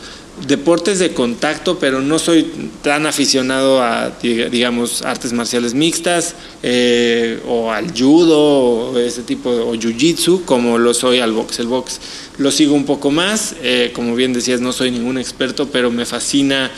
deportes 0.48 1.00
de 1.00 1.13
contacto, 1.13 1.79
pero 1.79 2.01
no 2.01 2.19
soy 2.19 2.45
tan 2.84 3.07
aficionado 3.07 3.81
a, 3.81 4.12
digamos, 4.22 5.01
artes 5.01 5.31
marciales 5.31 5.74
mixtas 5.74 6.36
eh, 6.62 7.39
o 7.48 7.72
al 7.72 7.98
judo 7.98 8.38
o 8.38 9.00
ese 9.00 9.24
tipo, 9.24 9.50
o 9.50 9.75
jiu-jitsu, 9.75 10.43
como 10.43 10.77
lo 10.77 10.93
soy 10.93 11.19
al 11.19 11.31
box. 11.31 11.60
El 11.60 11.67
box 11.67 12.00
lo 12.38 12.51
sigo 12.51 12.75
un 12.75 12.86
poco 12.86 13.12
más, 13.12 13.55
como 13.93 14.13
bien 14.13 14.34
decías, 14.34 14.60
no 14.60 14.74
soy 14.74 14.91
ningún 14.91 15.17
experto, 15.17 15.69
pero 15.69 15.89
me 15.89 16.05
fascina 16.05 16.69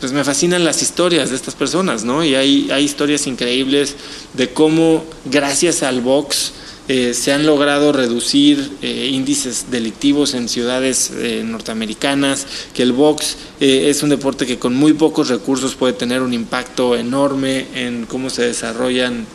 pues 0.00 0.12
me 0.12 0.24
fascinan 0.24 0.64
las 0.64 0.82
historias 0.82 1.30
de 1.30 1.36
estas 1.36 1.54
personas, 1.54 2.04
¿no? 2.04 2.24
Y 2.24 2.34
hay, 2.34 2.70
hay 2.70 2.84
historias 2.84 3.26
increíbles 3.26 3.96
de 4.34 4.50
cómo 4.50 5.04
gracias 5.24 5.82
al 5.82 6.00
box 6.00 6.52
eh, 6.86 7.14
se 7.14 7.32
han 7.32 7.46
logrado 7.46 7.92
reducir 7.92 8.72
eh, 8.82 9.08
índices 9.10 9.70
delictivos 9.70 10.34
en 10.34 10.50
ciudades 10.50 11.10
eh, 11.16 11.42
norteamericanas, 11.42 12.46
que 12.74 12.82
el 12.82 12.92
box 12.92 13.36
es 13.58 14.02
un 14.02 14.10
deporte 14.10 14.44
que 14.44 14.58
con 14.58 14.74
muy 14.74 14.92
pocos 14.92 15.28
recursos 15.30 15.74
puede 15.76 15.94
tener 15.94 16.20
un 16.20 16.34
impacto 16.34 16.94
enorme 16.94 17.66
en 17.74 18.04
cómo 18.04 18.28
se 18.28 18.42
desarrollan 18.42 19.26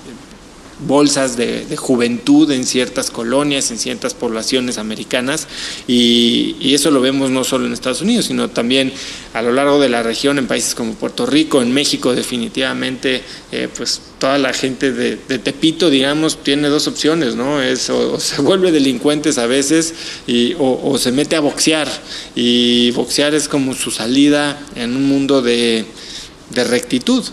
bolsas 0.87 1.35
de, 1.35 1.65
juventud 1.77 2.49
en 2.51 2.65
ciertas 2.65 3.11
colonias, 3.11 3.71
en 3.71 3.77
ciertas 3.77 4.13
poblaciones 4.13 4.77
americanas, 4.77 5.47
y, 5.87 6.73
eso 6.73 6.91
lo 6.91 7.01
vemos 7.01 7.29
no 7.29 7.43
solo 7.43 7.65
en 7.65 7.73
Estados 7.73 8.01
Unidos, 8.01 8.25
sino 8.27 8.49
también 8.49 8.93
a 9.33 9.41
lo 9.41 9.51
largo 9.51 9.79
de 9.79 9.89
la 9.89 10.01
región, 10.01 10.37
en 10.37 10.47
países 10.47 10.75
como 10.75 10.93
Puerto 10.93 11.25
Rico, 11.25 11.61
en 11.61 11.73
México 11.73 12.13
definitivamente, 12.15 13.21
eh, 13.51 13.67
pues 13.75 14.01
toda 14.19 14.37
la 14.37 14.53
gente 14.53 14.91
de, 14.91 15.17
Tepito, 15.39 15.89
digamos, 15.89 16.43
tiene 16.43 16.67
dos 16.69 16.87
opciones, 16.87 17.35
¿no? 17.35 17.61
Es 17.61 17.89
o, 17.89 18.19
se 18.19 18.41
vuelve 18.41 18.71
delincuentes 18.71 19.37
a 19.37 19.47
veces 19.47 19.93
y, 20.27 20.55
o, 20.59 20.97
se 20.97 21.11
mete 21.11 21.35
a 21.35 21.39
boxear, 21.39 21.89
y 22.35 22.91
boxear 22.91 23.33
es 23.33 23.47
como 23.47 23.73
su 23.73 23.91
salida 23.91 24.59
en 24.75 24.95
un 24.95 25.07
mundo 25.07 25.41
de, 25.41 25.85
rectitud. 26.53 27.23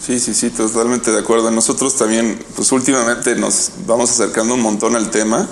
Sí, 0.00 0.20
sí, 0.20 0.34
sí, 0.34 0.50
totalmente 0.50 1.10
de 1.10 1.18
acuerdo. 1.20 1.50
Nosotros 1.50 1.96
también, 1.96 2.38
pues 2.56 2.70
últimamente 2.72 3.36
nos 3.36 3.70
vamos 3.86 4.10
acercando 4.10 4.54
un 4.54 4.60
montón 4.60 4.96
al 4.96 5.10
tema. 5.10 5.48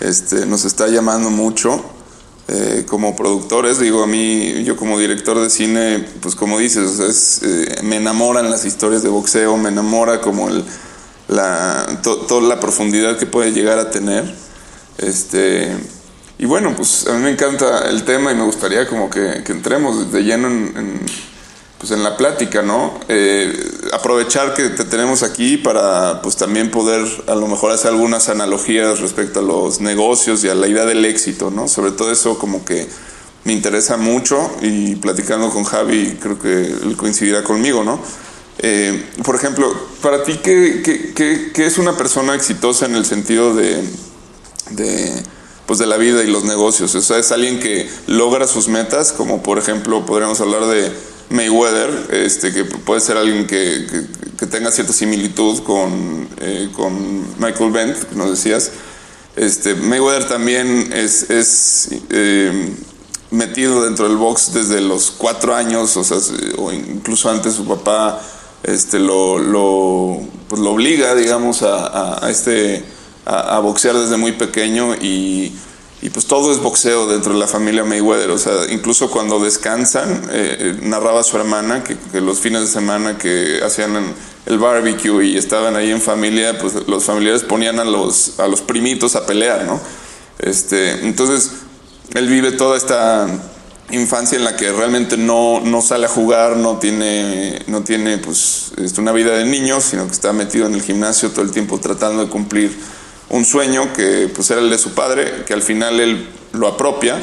Este, 0.00 0.46
nos 0.46 0.64
está 0.64 0.88
llamando 0.88 1.30
mucho 1.30 1.84
eh, 2.48 2.84
como 2.88 3.14
productores. 3.14 3.78
Digo, 3.78 4.02
a 4.02 4.06
mí, 4.06 4.64
yo 4.64 4.76
como 4.76 4.98
director 4.98 5.38
de 5.38 5.50
cine, 5.50 6.06
pues 6.20 6.34
como 6.34 6.58
dices, 6.58 6.98
es, 6.98 7.40
eh, 7.42 7.80
me 7.82 7.96
enamoran 7.96 8.50
las 8.50 8.64
historias 8.64 9.02
de 9.02 9.10
boxeo, 9.10 9.56
me 9.58 9.68
enamora 9.68 10.20
como 10.20 10.48
el, 10.48 10.64
la, 11.28 12.00
toda 12.02 12.42
la 12.42 12.60
profundidad 12.60 13.18
que 13.18 13.26
puede 13.26 13.52
llegar 13.52 13.78
a 13.78 13.90
tener. 13.90 14.34
Este, 14.98 15.76
y 16.38 16.46
bueno, 16.46 16.74
pues 16.74 17.06
a 17.06 17.12
mí 17.12 17.20
me 17.20 17.30
encanta 17.30 17.88
el 17.90 18.04
tema 18.04 18.32
y 18.32 18.34
me 18.34 18.44
gustaría 18.44 18.88
como 18.88 19.10
que, 19.10 19.42
que 19.44 19.52
entremos 19.52 20.10
de 20.10 20.22
lleno 20.22 20.48
en 20.48 21.00
pues 21.78 21.90
en 21.90 22.02
la 22.02 22.16
plática, 22.16 22.62
¿no? 22.62 22.98
Eh, 23.08 23.52
aprovechar 23.92 24.54
que 24.54 24.70
te 24.70 24.84
tenemos 24.84 25.22
aquí 25.22 25.56
para 25.56 26.22
pues 26.22 26.36
también 26.36 26.70
poder 26.70 27.06
a 27.26 27.34
lo 27.34 27.46
mejor 27.46 27.72
hacer 27.72 27.90
algunas 27.90 28.28
analogías 28.28 29.00
respecto 29.00 29.40
a 29.40 29.42
los 29.42 29.80
negocios 29.80 30.44
y 30.44 30.48
a 30.48 30.54
la 30.54 30.68
idea 30.68 30.84
del 30.84 31.04
éxito, 31.04 31.50
¿no? 31.50 31.68
Sobre 31.68 31.90
todo 31.90 32.10
eso 32.10 32.38
como 32.38 32.64
que 32.64 32.88
me 33.44 33.52
interesa 33.52 33.96
mucho 33.96 34.50
y 34.62 34.96
platicando 34.96 35.50
con 35.50 35.64
Javi 35.64 36.16
creo 36.20 36.38
que 36.38 36.64
él 36.64 36.96
coincidirá 36.96 37.44
conmigo, 37.44 37.84
¿no? 37.84 38.00
Eh, 38.58 39.10
por 39.24 39.34
ejemplo, 39.34 39.70
para 40.00 40.22
ti, 40.22 40.38
¿qué, 40.42 40.80
qué, 41.14 41.52
qué, 41.52 41.66
es 41.66 41.76
una 41.76 41.96
persona 41.96 42.34
exitosa 42.34 42.86
en 42.86 42.94
el 42.94 43.04
sentido 43.04 43.54
de, 43.54 43.82
de, 44.70 45.22
pues 45.66 45.78
de 45.80 45.86
la 45.86 45.96
vida 45.96 46.22
y 46.22 46.28
los 46.28 46.44
negocios? 46.44 46.94
O 46.94 47.02
sea, 47.02 47.18
es 47.18 47.32
alguien 47.32 47.58
que 47.58 47.90
logra 48.06 48.46
sus 48.46 48.68
metas, 48.68 49.12
como 49.12 49.42
por 49.42 49.58
ejemplo 49.58 50.06
podríamos 50.06 50.40
hablar 50.40 50.66
de 50.66 50.92
Mayweather, 51.30 52.08
este, 52.12 52.52
que 52.52 52.64
puede 52.64 53.00
ser 53.00 53.16
alguien 53.16 53.46
que, 53.46 53.86
tenga 54.50 54.70
cierta 54.70 54.92
similitud 54.92 55.62
con, 55.62 56.28
eh, 56.38 56.68
con 56.76 57.22
Michael 57.40 57.70
Bent, 57.72 57.96
que 57.96 58.14
nos 58.14 58.30
decías. 58.30 58.72
Este, 59.36 59.74
Mayweather 59.74 60.28
también 60.28 60.92
es, 60.92 61.30
es 61.30 61.88
eh, 62.10 62.74
metido 63.30 63.84
dentro 63.84 64.06
del 64.06 64.18
box 64.18 64.52
desde 64.52 64.80
los 64.82 65.10
cuatro 65.10 65.54
años, 65.54 65.96
o 65.96 66.04
sea, 66.04 66.18
o 66.58 66.72
incluso 66.72 67.30
antes 67.30 67.54
su 67.54 67.64
papá 67.64 68.20
este, 68.62 68.98
lo, 68.98 69.38
lo, 69.38 70.20
pues 70.48 70.60
lo 70.60 70.72
obliga, 70.72 71.14
digamos, 71.14 71.62
a, 71.62 72.24
a 72.24 72.30
este, 72.30 72.84
a 73.24 73.58
boxear 73.60 73.96
desde 73.96 74.18
muy 74.18 74.32
pequeño 74.32 74.94
y 74.94 75.52
y 76.04 76.10
pues 76.10 76.26
todo 76.26 76.52
es 76.52 76.58
boxeo 76.58 77.06
dentro 77.06 77.32
de 77.32 77.38
la 77.38 77.46
familia 77.46 77.82
Mayweather. 77.82 78.30
O 78.30 78.36
sea, 78.36 78.70
incluso 78.70 79.10
cuando 79.10 79.40
descansan, 79.40 80.28
eh, 80.30 80.56
eh, 80.58 80.78
narraba 80.82 81.22
su 81.22 81.34
hermana 81.38 81.82
que, 81.82 81.96
los 82.20 82.40
fines 82.40 82.60
de 82.60 82.66
semana 82.66 83.16
que 83.16 83.62
hacían 83.64 84.14
el 84.44 84.58
barbecue 84.58 85.24
y 85.24 85.38
estaban 85.38 85.76
ahí 85.76 85.90
en 85.90 86.02
familia, 86.02 86.58
pues 86.58 86.74
los 86.86 87.04
familiares 87.04 87.42
ponían 87.42 87.80
a 87.80 87.86
los, 87.86 88.38
a 88.38 88.46
los 88.48 88.60
primitos 88.60 89.16
a 89.16 89.24
pelear, 89.24 89.64
¿no? 89.64 89.80
Este, 90.40 91.06
entonces, 91.06 91.52
él 92.12 92.28
vive 92.28 92.52
toda 92.52 92.76
esta 92.76 93.26
infancia 93.90 94.36
en 94.36 94.44
la 94.44 94.56
que 94.56 94.72
realmente 94.72 95.16
no, 95.16 95.60
no 95.60 95.80
sale 95.80 96.04
a 96.04 96.10
jugar, 96.10 96.58
no 96.58 96.76
tiene, 96.76 97.62
no 97.66 97.82
tiene 97.82 98.18
pues, 98.18 98.72
este, 98.76 99.00
una 99.00 99.12
vida 99.12 99.38
de 99.38 99.46
niño, 99.46 99.80
sino 99.80 100.06
que 100.06 100.12
está 100.12 100.34
metido 100.34 100.66
en 100.66 100.74
el 100.74 100.82
gimnasio 100.82 101.30
todo 101.30 101.40
el 101.40 101.50
tiempo 101.50 101.80
tratando 101.80 102.22
de 102.22 102.28
cumplir 102.28 102.76
un 103.34 103.44
sueño 103.44 103.92
que 103.92 104.30
pues 104.32 104.48
era 104.50 104.60
el 104.60 104.70
de 104.70 104.78
su 104.78 104.94
padre, 104.94 105.42
que 105.44 105.54
al 105.54 105.62
final 105.62 105.98
él 105.98 106.28
lo 106.52 106.68
apropia. 106.68 107.20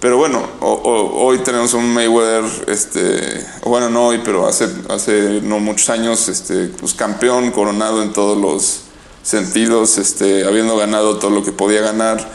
Pero 0.00 0.18
bueno, 0.18 0.44
hoy 0.60 1.38
tenemos 1.38 1.72
un 1.72 1.94
Mayweather, 1.94 2.44
este, 2.66 3.46
bueno, 3.62 3.88
no 3.88 4.08
hoy, 4.08 4.20
pero 4.24 4.48
hace, 4.48 4.68
hace 4.90 5.40
no 5.42 5.60
muchos 5.60 5.88
años, 5.88 6.28
este, 6.28 6.66
pues 6.66 6.94
campeón, 6.94 7.52
coronado 7.52 8.02
en 8.02 8.12
todos 8.12 8.36
los 8.36 8.80
sentidos, 9.22 9.98
este, 9.98 10.44
habiendo 10.44 10.76
ganado 10.76 11.18
todo 11.18 11.30
lo 11.30 11.44
que 11.44 11.52
podía 11.52 11.80
ganar. 11.80 12.28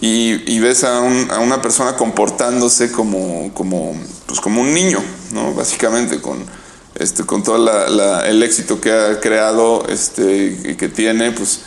Y, 0.00 0.58
ves 0.58 0.82
a, 0.82 1.00
una 1.00 1.62
persona 1.62 1.96
comportándose 1.96 2.90
como, 2.90 3.54
como, 3.54 3.96
pues 4.26 4.40
como 4.40 4.60
un 4.60 4.74
niño, 4.74 4.98
¿no? 5.32 5.54
Básicamente, 5.54 6.20
con, 6.20 6.44
este, 6.96 7.24
con 7.24 7.44
todo 7.44 7.56
el 8.24 8.42
éxito 8.42 8.80
que 8.80 8.92
ha 8.92 9.20
creado 9.20 9.86
este, 9.88 10.58
y 10.64 10.74
que 10.74 10.88
tiene, 10.88 11.30
pues 11.30 11.60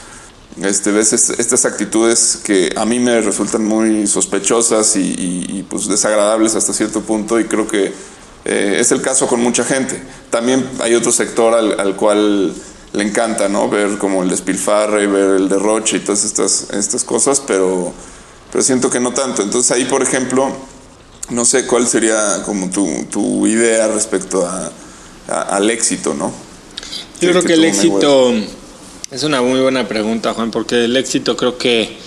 este, 0.64 0.92
ves 0.92 1.14
estas 1.14 1.66
actitudes 1.66 2.40
que 2.44 2.74
a 2.76 2.86
mí 2.86 3.00
me 3.00 3.22
resultan 3.22 3.66
muy 3.66 4.08
sospechosas 4.08 4.96
y, 4.96 5.66
pues 5.70 5.88
desagradables 5.88 6.56
hasta 6.56 6.74
cierto 6.74 7.02
punto 7.02 7.40
y 7.40 7.46
creo 7.46 7.68
que 7.68 7.94
eh, 8.46 8.78
es 8.80 8.92
el 8.92 9.02
caso 9.02 9.28
con 9.28 9.42
mucha 9.42 9.64
gente. 9.64 10.02
También 10.30 10.68
hay 10.80 10.96
otro 10.96 11.12
sector 11.12 11.54
al, 11.54 11.96
cual 11.96 12.54
le 12.94 13.04
encanta, 13.04 13.48
¿no? 13.48 13.70
Ver 13.70 13.98
como 13.98 14.24
el 14.24 14.30
despilfarre, 14.30 15.08
ver 15.08 15.36
el 15.36 15.50
derroche 15.50 15.98
y 15.98 16.00
todas 16.02 16.24
estas, 16.26 16.68
estas 16.72 17.04
cosas, 17.04 17.42
pero, 17.46 17.94
pero 18.52 18.64
siento 18.64 18.90
que 18.90 19.00
no 19.00 19.14
tanto. 19.14 19.44
Entonces 19.44 19.72
ahí, 19.72 19.86
por 19.86 20.02
ejemplo, 20.02 20.52
no 21.30 21.46
sé 21.46 21.68
cuál 21.68 21.88
sería 21.88 22.44
como 22.44 22.70
tu, 22.70 23.48
idea 23.48 23.88
respecto 23.88 24.46
a, 24.46 24.72
al 25.28 25.70
éxito, 25.70 26.14
¿no? 26.14 26.34
Yo 27.22 27.30
creo 27.30 27.44
que, 27.44 27.54
el 27.54 27.66
éxito... 27.66 28.34
Es 29.12 29.24
una 29.24 29.42
muy 29.42 29.60
buena 29.60 29.88
pregunta, 29.88 30.36
Juan, 30.36 30.52
porque 30.52 30.86
el 30.86 30.96
éxito 30.96 31.36
creo 31.36 31.58
que 31.58 31.98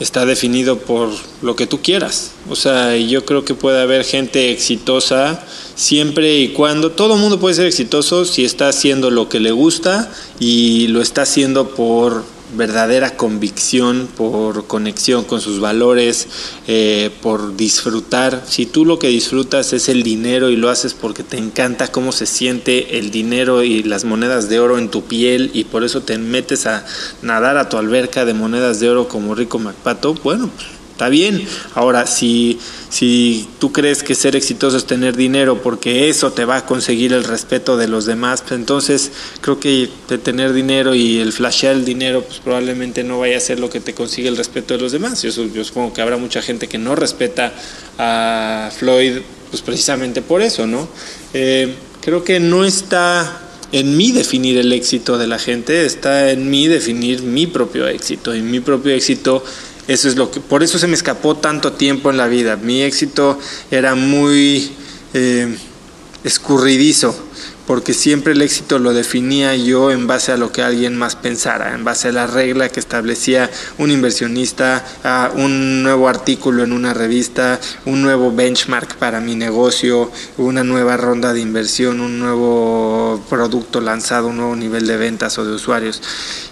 está 0.00 0.26
definido 0.26 0.76
por 0.80 1.10
lo 1.40 1.54
que 1.54 1.68
tú 1.68 1.80
quieras. 1.82 2.32
O 2.50 2.56
sea, 2.56 2.96
yo 2.96 3.24
creo 3.24 3.44
que 3.44 3.54
puede 3.54 3.80
haber 3.80 4.02
gente 4.02 4.50
exitosa 4.50 5.44
siempre 5.76 6.38
y 6.38 6.48
cuando 6.48 6.90
todo 6.90 7.14
el 7.14 7.20
mundo 7.20 7.38
puede 7.38 7.54
ser 7.54 7.66
exitoso 7.66 8.24
si 8.24 8.44
está 8.44 8.66
haciendo 8.66 9.12
lo 9.12 9.28
que 9.28 9.38
le 9.38 9.52
gusta 9.52 10.10
y 10.40 10.88
lo 10.88 11.00
está 11.00 11.22
haciendo 11.22 11.76
por 11.76 12.24
verdadera 12.54 13.16
convicción, 13.16 14.08
por 14.16 14.66
conexión 14.66 15.24
con 15.24 15.40
sus 15.40 15.60
valores, 15.60 16.28
eh, 16.66 17.10
por 17.22 17.56
disfrutar. 17.56 18.42
Si 18.46 18.66
tú 18.66 18.84
lo 18.84 18.98
que 18.98 19.08
disfrutas 19.08 19.72
es 19.72 19.88
el 19.88 20.02
dinero 20.02 20.50
y 20.50 20.56
lo 20.56 20.68
haces 20.68 20.94
porque 20.94 21.22
te 21.22 21.38
encanta 21.38 21.88
cómo 21.88 22.12
se 22.12 22.26
siente 22.26 22.98
el 22.98 23.10
dinero 23.10 23.62
y 23.62 23.82
las 23.82 24.04
monedas 24.04 24.48
de 24.48 24.60
oro 24.60 24.78
en 24.78 24.90
tu 24.90 25.04
piel 25.04 25.50
y 25.54 25.64
por 25.64 25.84
eso 25.84 26.02
te 26.02 26.18
metes 26.18 26.66
a 26.66 26.84
nadar 27.22 27.56
a 27.56 27.68
tu 27.68 27.76
alberca 27.76 28.24
de 28.24 28.34
monedas 28.34 28.80
de 28.80 28.90
oro 28.90 29.08
como 29.08 29.34
Rico 29.34 29.58
MacPato, 29.58 30.14
bueno, 30.22 30.50
pues 30.54 30.81
está 31.02 31.08
bien. 31.08 31.44
Ahora, 31.74 32.06
si, 32.06 32.60
si 32.88 33.48
tú 33.58 33.72
crees 33.72 34.04
que 34.04 34.14
ser 34.14 34.36
exitoso 34.36 34.76
es 34.76 34.84
tener 34.84 35.16
dinero 35.16 35.60
porque 35.60 36.08
eso 36.08 36.30
te 36.30 36.44
va 36.44 36.58
a 36.58 36.64
conseguir 36.64 37.12
el 37.12 37.24
respeto 37.24 37.76
de 37.76 37.88
los 37.88 38.06
demás, 38.06 38.42
pues 38.42 38.52
entonces 38.52 39.10
creo 39.40 39.58
que 39.58 39.88
de 40.08 40.18
tener 40.18 40.52
dinero 40.52 40.94
y 40.94 41.18
el 41.18 41.32
flashear 41.32 41.74
el 41.74 41.84
dinero, 41.84 42.22
pues 42.22 42.38
probablemente 42.38 43.02
no 43.02 43.18
vaya 43.18 43.36
a 43.36 43.40
ser 43.40 43.58
lo 43.58 43.68
que 43.68 43.80
te 43.80 43.94
consigue 43.94 44.28
el 44.28 44.36
respeto 44.36 44.74
de 44.74 44.80
los 44.80 44.92
demás. 44.92 45.20
Yo, 45.22 45.32
supongo 45.32 45.92
que 45.92 46.02
habrá 46.02 46.18
mucha 46.18 46.40
gente 46.40 46.68
que 46.68 46.78
no 46.78 46.94
respeta 46.94 47.52
a 47.98 48.70
Floyd, 48.72 49.22
pues 49.50 49.60
precisamente 49.60 50.22
por 50.22 50.40
eso, 50.40 50.68
¿no? 50.68 50.88
Eh, 51.34 51.74
creo 52.00 52.22
que 52.22 52.38
no 52.38 52.64
está 52.64 53.40
en 53.72 53.96
mí 53.96 54.12
definir 54.12 54.58
el 54.58 54.72
éxito 54.72 55.18
de 55.18 55.26
la 55.26 55.38
gente, 55.38 55.84
está 55.86 56.30
en 56.30 56.48
mí 56.48 56.68
definir 56.68 57.22
mi 57.22 57.46
propio 57.46 57.88
éxito. 57.88 58.36
Y 58.36 58.42
mi 58.42 58.60
propio 58.60 58.92
éxito, 58.92 59.42
eso 59.92 60.08
es 60.08 60.16
lo 60.16 60.30
que, 60.30 60.40
por 60.40 60.62
eso 60.62 60.78
se 60.78 60.86
me 60.86 60.94
escapó 60.94 61.36
tanto 61.36 61.72
tiempo 61.72 62.10
en 62.10 62.16
la 62.16 62.26
vida. 62.26 62.56
Mi 62.56 62.82
éxito 62.82 63.38
era 63.70 63.94
muy 63.94 64.72
eh, 65.14 65.56
escurridizo 66.24 67.14
porque 67.66 67.94
siempre 67.94 68.32
el 68.32 68.42
éxito 68.42 68.78
lo 68.78 68.92
definía 68.92 69.54
yo 69.56 69.90
en 69.90 70.06
base 70.06 70.32
a 70.32 70.36
lo 70.36 70.52
que 70.52 70.62
alguien 70.62 70.96
más 70.96 71.16
pensara, 71.16 71.74
en 71.74 71.84
base 71.84 72.08
a 72.08 72.12
la 72.12 72.26
regla 72.26 72.68
que 72.68 72.80
establecía 72.80 73.50
un 73.78 73.90
inversionista, 73.90 74.84
a 75.04 75.30
un 75.34 75.82
nuevo 75.82 76.08
artículo 76.08 76.64
en 76.64 76.72
una 76.72 76.92
revista, 76.92 77.60
un 77.84 78.02
nuevo 78.02 78.32
benchmark 78.32 78.96
para 78.96 79.20
mi 79.20 79.36
negocio, 79.36 80.10
una 80.38 80.64
nueva 80.64 80.96
ronda 80.96 81.32
de 81.32 81.40
inversión, 81.40 82.00
un 82.00 82.18
nuevo 82.18 83.24
producto 83.30 83.80
lanzado, 83.80 84.28
un 84.28 84.38
nuevo 84.38 84.56
nivel 84.56 84.86
de 84.86 84.96
ventas 84.96 85.38
o 85.38 85.44
de 85.44 85.54
usuarios. 85.54 86.02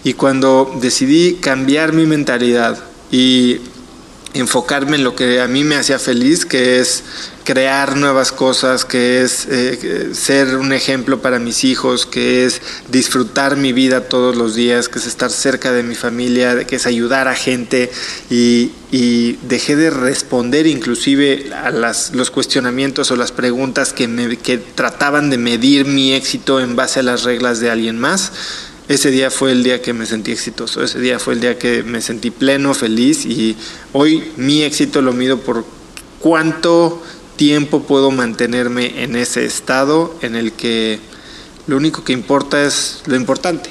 Y 0.05 0.15
cuando 0.15 0.79
decidí 0.81 1.35
cambiar 1.35 1.93
mi 1.93 2.07
mentalidad 2.07 2.90
y 3.11 3.61
enfocarme 4.35 4.97
en 4.97 5.05
lo 5.05 5.17
que 5.17 5.40
a 5.40 5.49
mí 5.49 5.64
me 5.64 5.76
hacía 5.76 5.99
feliz, 5.99 6.47
que 6.47 6.79
es 6.79 7.02
crear 7.45 7.97
nuevas 7.97 8.31
cosas, 8.31 8.85
que 8.85 9.23
es 9.23 9.47
eh, 9.50 10.11
ser 10.12 10.57
un 10.57 10.73
ejemplo 10.73 11.21
para 11.21 11.40
mis 11.40 11.64
hijos, 11.64 12.07
que 12.07 12.45
es 12.45 12.62
disfrutar 12.88 13.57
mi 13.57 13.73
vida 13.73 14.09
todos 14.09 14.37
los 14.37 14.55
días, 14.55 14.88
que 14.88 15.00
es 15.00 15.07
estar 15.07 15.31
cerca 15.31 15.73
de 15.73 15.83
mi 15.83 15.97
familia, 15.97 16.64
que 16.64 16.76
es 16.76 16.87
ayudar 16.87 17.26
a 17.29 17.35
gente. 17.35 17.90
Y, 18.31 18.73
dejé 19.43 19.76
de 19.76 19.90
responder 19.90 20.67
inclusive 20.67 21.50
a 21.55 21.71
las, 21.71 22.12
los 22.12 22.33
cuestionamientos 22.33 23.12
o 23.12 23.17
las 23.17 23.31
preguntas 23.31 23.93
que, 23.93 24.38
que 24.43 24.59
trataban 24.59 25.31
de 25.31 25.38
medir 25.38 25.85
mi 25.85 26.12
éxito 26.12 26.61
en 26.61 26.75
base 26.75 26.99
a 26.99 27.05
las 27.05 27.23
reglas 27.23 27.61
de 27.61 27.71
alguien 27.71 27.99
más 28.00 28.33
ese 28.91 29.13
día 29.13 29.31
fue 29.31 29.53
el 29.53 29.63
día 29.63 29.81
que 29.81 29.93
me 29.93 30.05
sentí 30.05 30.33
exitoso, 30.33 30.83
ese 30.83 30.99
día 30.99 31.21
fue 31.21 31.35
el 31.35 31.41
día 31.41 31.57
que 31.57 31.85
me 31.85 32.03
sentí 32.03 32.33
pleno, 32.33 32.75
feliz 32.75 33.25
y 33.25 33.57
hoy 33.93 34.33
mi 34.37 34.63
éxito 34.63 35.01
lo 35.01 35.13
mido 35.13 35.39
por 35.39 35.65
cuánto 36.19 37.01
tiempo 37.37 37.85
puedo 37.85 38.11
mantenerme 38.11 39.05
en 39.05 39.15
ese 39.15 39.45
estado 39.45 40.19
en 40.23 40.35
el 40.35 40.51
que 40.51 40.99
lo 41.69 41.77
único 41.77 42.03
que 42.03 42.13
importa 42.13 42.67
es 42.67 43.03
lo 43.07 43.15
importante 43.15 43.71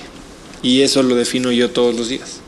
y 0.64 0.84
eso 0.84 1.04
lo 1.04 1.16
defino 1.16 1.52
yo 1.52 1.70
todos 1.70 1.94
los 1.96 2.08
días. 2.08 2.40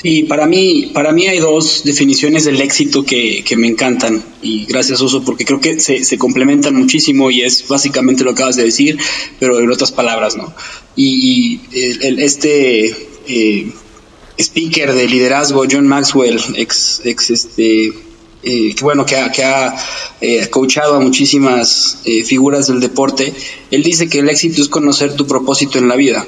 Sí, 0.00 0.22
para 0.22 0.46
mí, 0.46 0.92
para 0.94 1.12
mí 1.12 1.26
hay 1.26 1.40
dos 1.40 1.82
definiciones 1.82 2.44
del 2.44 2.60
éxito 2.60 3.04
que, 3.04 3.44
me 3.56 3.66
encantan 3.66 4.22
y 4.42 4.64
gracias 4.66 5.00
Oso 5.00 5.24
porque 5.24 5.44
creo 5.44 5.60
que 5.60 5.80
se, 5.80 6.18
complementan 6.18 6.76
muchísimo 6.76 7.32
y 7.32 7.42
es 7.42 7.66
básicamente 7.66 8.22
lo 8.22 8.30
que 8.30 8.42
acabas 8.42 8.54
de 8.54 8.62
decir, 8.62 8.96
pero 9.40 9.58
en 9.58 9.68
otras 9.72 9.90
palabras, 9.90 10.36
¿no? 10.36 10.54
Y, 10.94 11.60
este 11.72 12.94
eh, 13.26 13.72
speaker 14.38 14.92
de 14.92 15.08
liderazgo, 15.08 15.64
John 15.68 15.88
Maxwell, 15.88 16.40
ex, 16.54 17.00
ex 17.04 17.30
este, 17.30 17.86
eh, 18.44 18.74
que 18.76 18.84
bueno, 18.84 19.04
que 19.04 19.16
ha, 19.16 19.32
que 19.32 19.42
ha 19.42 19.74
eh, 20.20 20.48
coachado 20.48 20.94
a 20.94 21.00
muchísimas 21.00 22.02
figuras 22.24 22.68
del 22.68 22.78
deporte, 22.78 23.34
él 23.72 23.82
dice 23.82 24.08
que 24.08 24.20
el 24.20 24.28
éxito 24.28 24.62
es 24.62 24.68
conocer 24.68 25.16
tu 25.16 25.26
propósito 25.26 25.80
en 25.80 25.88
la 25.88 25.96
vida 25.96 26.24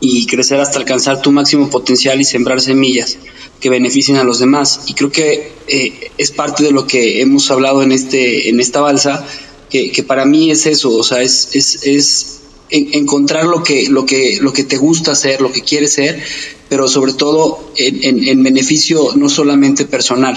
y 0.00 0.26
crecer 0.26 0.60
hasta 0.60 0.78
alcanzar 0.78 1.22
tu 1.22 1.32
máximo 1.32 1.70
potencial 1.70 2.20
y 2.20 2.24
sembrar 2.24 2.60
semillas 2.60 3.16
que 3.60 3.70
beneficien 3.70 4.18
a 4.18 4.24
los 4.24 4.38
demás. 4.38 4.82
Y 4.86 4.94
creo 4.94 5.10
que 5.10 5.52
eh, 5.68 6.10
es 6.18 6.30
parte 6.30 6.64
de 6.64 6.72
lo 6.72 6.86
que 6.86 7.20
hemos 7.22 7.50
hablado 7.50 7.82
en, 7.82 7.92
este, 7.92 8.48
en 8.48 8.60
esta 8.60 8.80
balsa, 8.80 9.26
que, 9.70 9.90
que 9.90 10.02
para 10.02 10.24
mí 10.24 10.50
es 10.50 10.66
eso, 10.66 10.94
o 10.94 11.02
sea, 11.02 11.22
es, 11.22 11.50
es, 11.54 11.86
es 11.86 12.36
encontrar 12.68 13.46
lo 13.46 13.62
que, 13.62 13.88
lo, 13.88 14.04
que, 14.04 14.38
lo 14.40 14.52
que 14.52 14.64
te 14.64 14.76
gusta 14.76 15.12
hacer, 15.12 15.40
lo 15.40 15.52
que 15.52 15.62
quieres 15.62 15.92
ser, 15.92 16.22
pero 16.68 16.88
sobre 16.88 17.12
todo 17.12 17.70
en, 17.76 18.02
en, 18.04 18.28
en 18.28 18.42
beneficio 18.42 19.12
no 19.16 19.28
solamente 19.28 19.84
personal. 19.84 20.36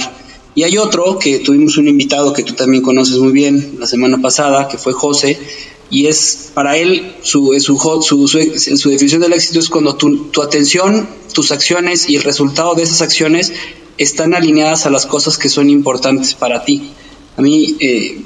Y 0.55 0.63
hay 0.63 0.77
otro 0.77 1.19
que 1.19 1.39
tuvimos 1.39 1.77
un 1.77 1.87
invitado 1.87 2.33
que 2.33 2.43
tú 2.43 2.53
también 2.53 2.83
conoces 2.83 3.17
muy 3.17 3.31
bien 3.31 3.77
la 3.79 3.87
semana 3.87 4.19
pasada, 4.21 4.67
que 4.67 4.77
fue 4.77 4.93
José, 4.93 5.37
y 5.89 6.07
es 6.07 6.51
para 6.53 6.77
él 6.77 7.15
su, 7.23 7.55
su, 7.59 7.77
su, 8.01 8.27
su, 8.27 8.89
definición 8.89 9.21
del 9.21 9.33
éxito 9.33 9.59
es 9.59 9.69
cuando 9.69 9.95
tu, 9.95 10.25
tu, 10.25 10.41
atención, 10.41 11.09
tus 11.33 11.51
acciones 11.51 12.09
y 12.09 12.15
el 12.15 12.23
resultado 12.23 12.75
de 12.75 12.83
esas 12.83 13.01
acciones 13.01 13.53
están 13.97 14.33
alineadas 14.33 14.85
a 14.85 14.89
las 14.89 15.05
cosas 15.05 15.37
que 15.37 15.49
son 15.49 15.69
importantes 15.69 16.33
para 16.33 16.63
ti. 16.63 16.91
A 17.37 17.41
mí 17.41 17.75
eh, 17.79 18.21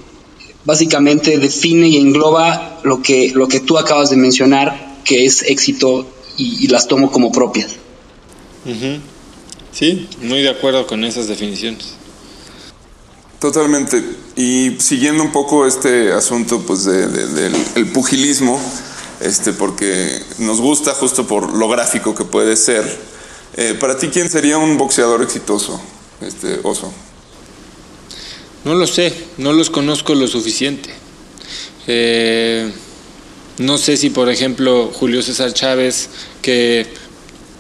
básicamente 0.65 1.37
define 1.37 1.87
y 1.87 1.97
engloba 1.97 2.79
lo 2.83 3.01
que, 3.01 3.31
lo 3.33 3.47
que 3.47 3.59
tú 3.59 3.77
acabas 3.77 4.09
de 4.09 4.17
mencionar, 4.17 4.99
que 5.03 5.25
es 5.25 5.43
éxito 5.43 6.07
y, 6.37 6.67
las 6.67 6.87
tomo 6.87 7.11
como 7.11 7.31
propias. 7.31 7.75
Sí, 9.71 10.07
muy 10.21 10.41
de 10.41 10.49
acuerdo 10.49 10.85
con 10.85 11.03
esas 11.03 11.27
definiciones. 11.27 11.95
Totalmente. 13.43 14.01
Y 14.37 14.77
siguiendo 14.79 15.21
un 15.21 15.33
poco 15.33 15.67
este 15.67 16.13
asunto 16.13 16.61
pues 16.65 16.85
del 16.85 17.91
pugilismo, 17.91 18.57
este, 19.19 19.51
porque 19.51 20.17
nos 20.37 20.61
gusta 20.61 20.93
justo 20.93 21.27
por 21.27 21.53
lo 21.53 21.67
gráfico 21.67 22.15
que 22.15 22.23
puede 22.23 22.55
ser. 22.55 22.85
Eh, 23.57 23.75
para 23.77 23.97
ti, 23.97 24.07
¿quién 24.07 24.29
sería 24.29 24.57
un 24.57 24.77
boxeador 24.77 25.21
exitoso, 25.21 25.81
este 26.21 26.61
oso? 26.63 26.93
No 28.63 28.75
lo 28.75 28.87
sé, 28.87 29.13
no 29.37 29.51
los 29.51 29.69
conozco 29.69 30.15
lo 30.15 30.27
suficiente. 30.27 30.91
Eh, 31.87 32.71
no 33.57 33.77
sé 33.77 33.97
si, 33.97 34.09
por 34.09 34.29
ejemplo, 34.29 34.89
Julio 34.93 35.21
César 35.21 35.51
Chávez, 35.51 36.07
que 36.41 36.87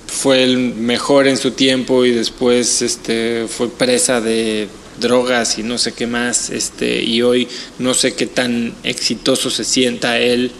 fue 0.07 0.43
el 0.43 0.59
mejor 0.59 1.27
en 1.27 1.35
su 1.35 1.51
tiempo 1.51 2.05
y 2.05 2.11
después 2.11 2.81
este, 2.81 3.47
fue 3.49 3.67
presa 3.67 4.21
de 4.21 4.69
drogas 4.99 5.57
y 5.59 5.63
no 5.63 5.77
sé 5.77 5.93
qué 5.93 6.07
más, 6.07 6.49
este, 6.49 7.03
y 7.03 7.21
hoy 7.21 7.47
no 7.79 7.93
sé 7.93 8.13
qué 8.13 8.25
tan 8.25 8.73
exitoso 8.83 9.49
se 9.49 9.63
sienta 9.63 10.19
él. 10.19 10.51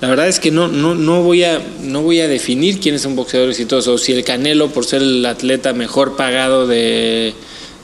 La 0.00 0.08
verdad 0.08 0.28
es 0.28 0.40
que 0.40 0.50
no, 0.50 0.68
no, 0.68 0.94
no, 0.94 1.22
voy 1.22 1.44
a, 1.44 1.60
no 1.82 2.02
voy 2.02 2.20
a 2.20 2.28
definir 2.28 2.80
quién 2.80 2.94
es 2.94 3.04
un 3.04 3.16
boxeador 3.16 3.50
exitoso, 3.50 3.98
si 3.98 4.12
el 4.12 4.24
Canelo 4.24 4.70
por 4.70 4.86
ser 4.86 5.02
el 5.02 5.24
atleta 5.26 5.74
mejor 5.74 6.16
pagado 6.16 6.66
de, 6.66 7.34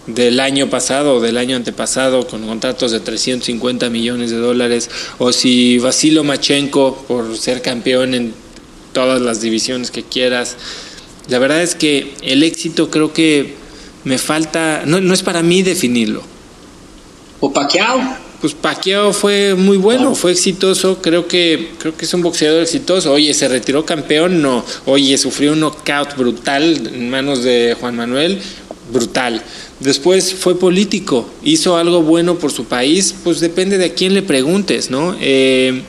del 0.06 0.40
año 0.40 0.70
pasado 0.70 1.16
o 1.16 1.20
del 1.20 1.36
año 1.36 1.56
antepasado 1.56 2.26
con 2.26 2.46
contratos 2.46 2.92
de 2.92 3.00
350 3.00 3.90
millones 3.90 4.30
de 4.30 4.38
dólares, 4.38 4.88
o 5.18 5.32
si 5.32 5.78
Vasilo 5.78 6.24
Machenko 6.24 7.04
por 7.06 7.36
ser 7.36 7.60
campeón 7.60 8.14
en 8.14 8.32
todas 8.92 9.20
las 9.20 9.42
divisiones 9.42 9.90
que 9.90 10.02
quieras. 10.02 10.56
La 11.28 11.38
verdad 11.38 11.62
es 11.62 11.74
que 11.74 12.14
el 12.22 12.42
éxito 12.42 12.88
creo 12.88 13.12
que 13.12 13.54
me 14.06 14.18
falta, 14.18 14.84
no, 14.86 15.00
no 15.00 15.12
es 15.12 15.22
para 15.24 15.42
mí 15.42 15.64
definirlo. 15.64 16.22
¿O 17.40 17.52
Pacquiao? 17.52 17.98
Pues 18.40 18.54
Pacquiao 18.54 19.12
fue 19.12 19.56
muy 19.56 19.78
bueno, 19.78 20.14
fue 20.14 20.30
exitoso, 20.30 21.02
creo 21.02 21.26
que, 21.26 21.70
creo 21.78 21.96
que 21.96 22.04
es 22.04 22.14
un 22.14 22.22
boxeador 22.22 22.62
exitoso. 22.62 23.12
Oye, 23.12 23.34
se 23.34 23.48
retiró 23.48 23.84
campeón, 23.84 24.40
no. 24.40 24.64
Oye, 24.84 25.18
sufrió 25.18 25.54
un 25.54 25.60
knockout 25.60 26.16
brutal 26.16 26.88
en 26.94 27.10
manos 27.10 27.42
de 27.42 27.76
Juan 27.80 27.96
Manuel, 27.96 28.40
brutal. 28.92 29.42
Después 29.80 30.32
fue 30.34 30.56
político, 30.56 31.28
hizo 31.42 31.76
algo 31.76 32.00
bueno 32.02 32.38
por 32.38 32.52
su 32.52 32.66
país, 32.66 33.12
pues 33.24 33.40
depende 33.40 33.76
de 33.76 33.86
a 33.86 33.94
quién 33.94 34.14
le 34.14 34.22
preguntes, 34.22 34.88
¿no? 34.88 35.16
Eh, 35.20 35.82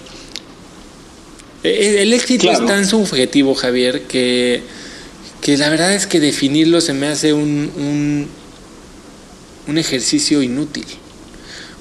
el 1.62 2.14
éxito 2.14 2.50
es 2.50 2.66
tan 2.66 2.88
subjetivo, 2.88 3.54
Javier, 3.54 4.08
que 4.08 4.64
que 5.48 5.56
la 5.56 5.70
verdad 5.70 5.94
es 5.94 6.08
que 6.08 6.20
definirlo 6.20 6.82
se 6.82 6.92
me 6.92 7.08
hace 7.08 7.32
un, 7.32 8.28
un, 9.66 9.78
ejercicio 9.78 10.44
inútil. 10.44 10.84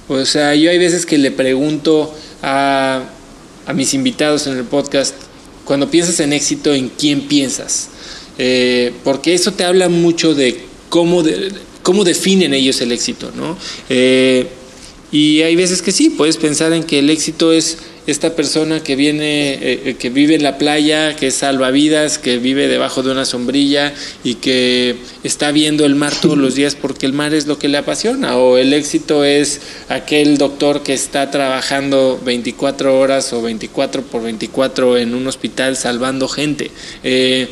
O 0.06 0.24
sea, 0.24 0.54
yo 0.54 0.70
hay 0.70 0.78
veces 0.78 1.04
que 1.04 1.18
le 1.18 1.32
pregunto 1.32 2.14
a, 2.44 3.02
a 3.66 3.72
mis 3.72 3.92
invitados 3.92 4.46
en 4.46 4.56
el 4.56 4.62
podcast, 4.62 5.16
cuando 5.64 5.90
piensas 5.90 6.20
en 6.20 6.32
éxito, 6.32 6.72
¿en 6.72 6.90
quién 6.90 7.22
piensas? 7.22 7.88
Eh, 8.38 8.92
porque 9.02 9.34
eso 9.34 9.52
te 9.52 9.64
habla 9.64 9.88
mucho 9.88 10.32
de 10.32 10.60
cómo, 10.88 11.24
de, 11.24 11.50
cómo 11.82 12.04
definen 12.04 12.54
ellos 12.54 12.80
el 12.82 12.92
éxito, 12.92 13.32
¿no? 13.34 13.58
Eh, 13.88 14.46
y 15.10 15.42
hay 15.42 15.56
veces 15.56 15.82
que 15.82 15.90
sí, 15.90 16.10
puedes 16.10 16.36
pensar 16.36 16.72
en 16.72 16.84
que 16.84 17.00
el 17.00 17.10
éxito 17.10 17.52
es 17.52 17.78
esta 18.06 18.36
persona 18.36 18.82
que 18.82 18.94
viene, 18.94 19.54
eh, 19.54 19.82
eh, 19.84 19.96
que 19.98 20.10
vive 20.10 20.36
en 20.36 20.44
la 20.44 20.58
playa, 20.58 21.16
que 21.16 21.28
es 21.28 21.34
salvavidas, 21.34 22.18
que 22.18 22.38
vive 22.38 22.68
debajo 22.68 23.02
de 23.02 23.10
una 23.10 23.24
sombrilla 23.24 23.92
y 24.22 24.36
que 24.36 24.96
está 25.24 25.50
viendo 25.50 25.84
el 25.84 25.96
mar 25.96 26.14
todos 26.20 26.38
los 26.38 26.54
días 26.54 26.76
porque 26.76 27.06
el 27.06 27.12
mar 27.12 27.34
es 27.34 27.46
lo 27.46 27.58
que 27.58 27.68
le 27.68 27.78
apasiona, 27.78 28.36
o 28.36 28.58
el 28.58 28.72
éxito 28.72 29.24
es 29.24 29.60
aquel 29.88 30.38
doctor 30.38 30.84
que 30.84 30.94
está 30.94 31.30
trabajando 31.32 32.20
24 32.24 32.96
horas 32.96 33.32
o 33.32 33.42
24 33.42 34.02
por 34.02 34.22
24 34.22 34.98
en 34.98 35.14
un 35.14 35.26
hospital 35.26 35.76
salvando 35.76 36.28
gente. 36.28 36.70
Eh, 37.02 37.48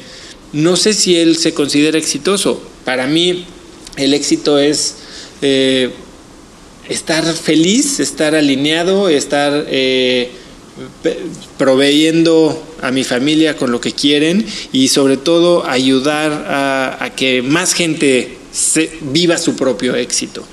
no 0.53 0.77
sé 0.77 0.95
si 0.95 1.17
él 1.17 1.37
se 1.37 1.53
considera 1.53 1.99
exitoso. 1.99 2.63
Para 2.85 3.09
mí 3.09 3.45
el 3.97 4.15
éxito 4.15 4.59
es 4.61 4.97
estar 6.89 7.25
feliz, 7.25 7.99
estar 7.99 8.37
alineado, 8.37 9.09
estar 9.09 9.67
proveyendo 11.57 12.61
a 12.83 12.91
mi 12.91 13.05
familia 13.05 13.57
con 13.57 13.71
lo 13.71 13.81
que 13.81 13.93
quieren 13.93 14.45
y 14.73 14.89
sobre 14.89 15.17
todo 15.17 15.67
ayudar 15.67 16.33
a, 16.33 17.05
a 17.05 17.15
que 17.15 17.43
más 17.43 17.73
gente 17.75 18.37
se- 18.53 18.91
viva 19.03 19.39
su 19.39 19.55
propio 19.57 19.95
éxito. 19.95 20.45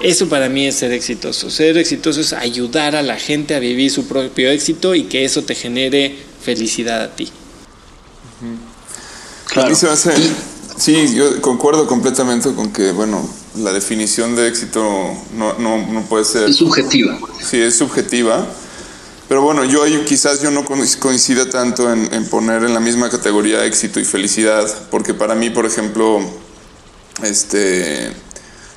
Eso 0.00 0.28
para 0.28 0.48
mí 0.48 0.66
es 0.66 0.74
ser 0.76 0.90
exitoso. 0.92 1.48
Ser 1.50 1.78
exitoso 1.78 2.20
es 2.20 2.32
ayudar 2.32 2.96
a 2.96 3.02
la 3.02 3.16
gente 3.16 3.54
a 3.54 3.60
vivir 3.60 3.90
su 3.90 4.06
propio 4.08 4.50
éxito 4.50 4.94
y 4.96 5.04
que 5.04 5.24
eso 5.24 5.42
te 5.42 5.54
genere 5.54 6.16
felicidad 6.42 7.02
a 7.02 7.14
ti. 7.14 7.28
A 9.54 9.68
mí 9.68 9.74
se 9.74 9.86
me 9.86 9.92
hace- 9.92 10.12
sí, 10.76 11.14
yo 11.14 11.40
concuerdo 11.40 11.86
completamente 11.86 12.52
con 12.54 12.72
que, 12.72 12.90
bueno, 12.90 13.28
la 13.58 13.72
definición 13.72 14.34
de 14.34 14.48
éxito 14.48 14.80
no, 15.36 15.58
no, 15.58 15.86
no 15.86 16.02
puede 16.06 16.24
ser... 16.24 16.48
Es 16.48 16.56
subjetiva. 16.56 17.18
Sí, 17.48 17.58
es 17.58 17.76
subjetiva. 17.76 18.46
Pero 19.32 19.40
bueno, 19.40 19.64
yo 19.64 19.82
quizás 20.04 20.42
yo 20.42 20.50
no 20.50 20.62
co- 20.62 20.76
coincida 20.98 21.48
tanto 21.48 21.90
en, 21.90 22.26
poner 22.26 22.64
en 22.64 22.74
la 22.74 22.80
misma 22.80 23.08
categoría 23.08 23.64
éxito 23.64 23.98
y 23.98 24.04
felicidad, 24.04 24.70
porque 24.90 25.14
para 25.14 25.34
mí, 25.34 25.48
por 25.48 25.64
ejemplo, 25.64 26.20
este, 27.22 28.12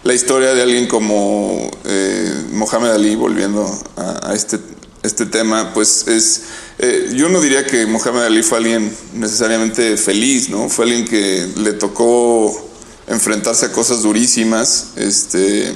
la 0.03 0.13
historia 0.13 0.53
de 0.53 0.61
alguien 0.61 0.87
como 0.87 1.69
eh, 1.83 2.33
Mohamed 2.53 2.91
Ali, 2.91 3.15
volviendo 3.17 3.65
a, 3.97 4.29
a 4.29 4.33
este, 4.33 4.57
este 5.03 5.25
tema, 5.25 5.73
pues 5.73 6.07
es, 6.07 6.43
eh, 6.79 7.11
yo 7.13 7.27
no 7.27 7.41
diría 7.41 7.65
que 7.65 7.85
Mohamed 7.85 8.21
Ali 8.23 8.41
fue 8.41 8.59
alguien 8.59 8.95
necesariamente 9.13 9.97
feliz, 9.97 10.47
¿no? 10.49 10.69
Fue 10.69 10.85
alguien 10.85 11.03
que 11.05 11.49
le 11.57 11.73
tocó 11.73 12.65
enfrentarse 13.07 13.65
a 13.65 13.71
cosas 13.73 14.03
durísimas, 14.03 14.91
este, 14.95 15.75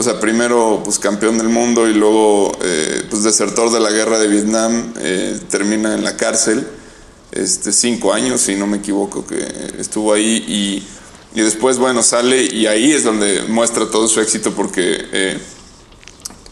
o 0.00 0.02
sea, 0.02 0.18
primero 0.18 0.80
pues 0.82 0.98
campeón 0.98 1.36
del 1.36 1.50
mundo 1.50 1.86
y 1.86 1.92
luego 1.92 2.56
eh, 2.62 3.04
pues 3.10 3.22
desertor 3.22 3.70
de 3.70 3.80
la 3.80 3.90
guerra 3.90 4.18
de 4.18 4.28
Vietnam, 4.28 4.94
eh, 4.98 5.38
termina 5.50 5.94
en 5.94 6.02
la 6.02 6.16
cárcel, 6.16 6.66
este, 7.32 7.70
cinco 7.70 8.14
años 8.14 8.40
si 8.40 8.56
no 8.56 8.66
me 8.66 8.78
equivoco 8.78 9.26
que 9.26 9.46
estuvo 9.78 10.14
ahí 10.14 10.42
y, 10.48 11.38
y 11.38 11.42
después 11.42 11.76
bueno 11.76 12.02
sale 12.02 12.42
y 12.42 12.66
ahí 12.66 12.92
es 12.92 13.04
donde 13.04 13.42
muestra 13.42 13.90
todo 13.90 14.08
su 14.08 14.20
éxito 14.22 14.52
porque 14.52 15.04
eh, 15.12 15.38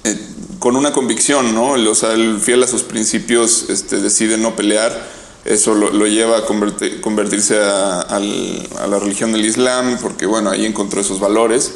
eh, 0.04 0.18
con 0.58 0.76
una 0.76 0.92
convicción, 0.92 1.54
¿no? 1.54 1.70
O 1.72 1.94
sea, 1.94 2.12
él 2.12 2.38
fiel 2.42 2.62
a 2.62 2.66
sus 2.66 2.82
principios 2.82 3.64
este, 3.70 4.00
decide 4.00 4.36
no 4.36 4.56
pelear. 4.56 5.16
Eso 5.44 5.74
lo, 5.74 5.90
lo 5.90 6.06
lleva 6.06 6.36
a 6.36 6.46
converti- 6.46 7.00
convertirse 7.00 7.58
a, 7.58 8.00
a 8.00 8.18
la 8.20 8.98
religión 8.98 9.32
del 9.32 9.46
Islam, 9.46 9.98
porque 10.02 10.26
bueno, 10.26 10.50
ahí 10.50 10.66
encontró 10.66 11.00
esos 11.00 11.20
valores. 11.20 11.72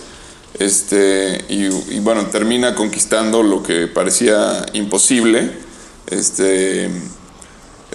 Este, 0.58 1.44
y, 1.48 1.68
bueno, 2.00 2.26
termina 2.26 2.74
conquistando 2.74 3.42
lo 3.42 3.62
que 3.62 3.86
parecía 3.88 4.64
imposible 4.74 5.50
este, 6.10 6.90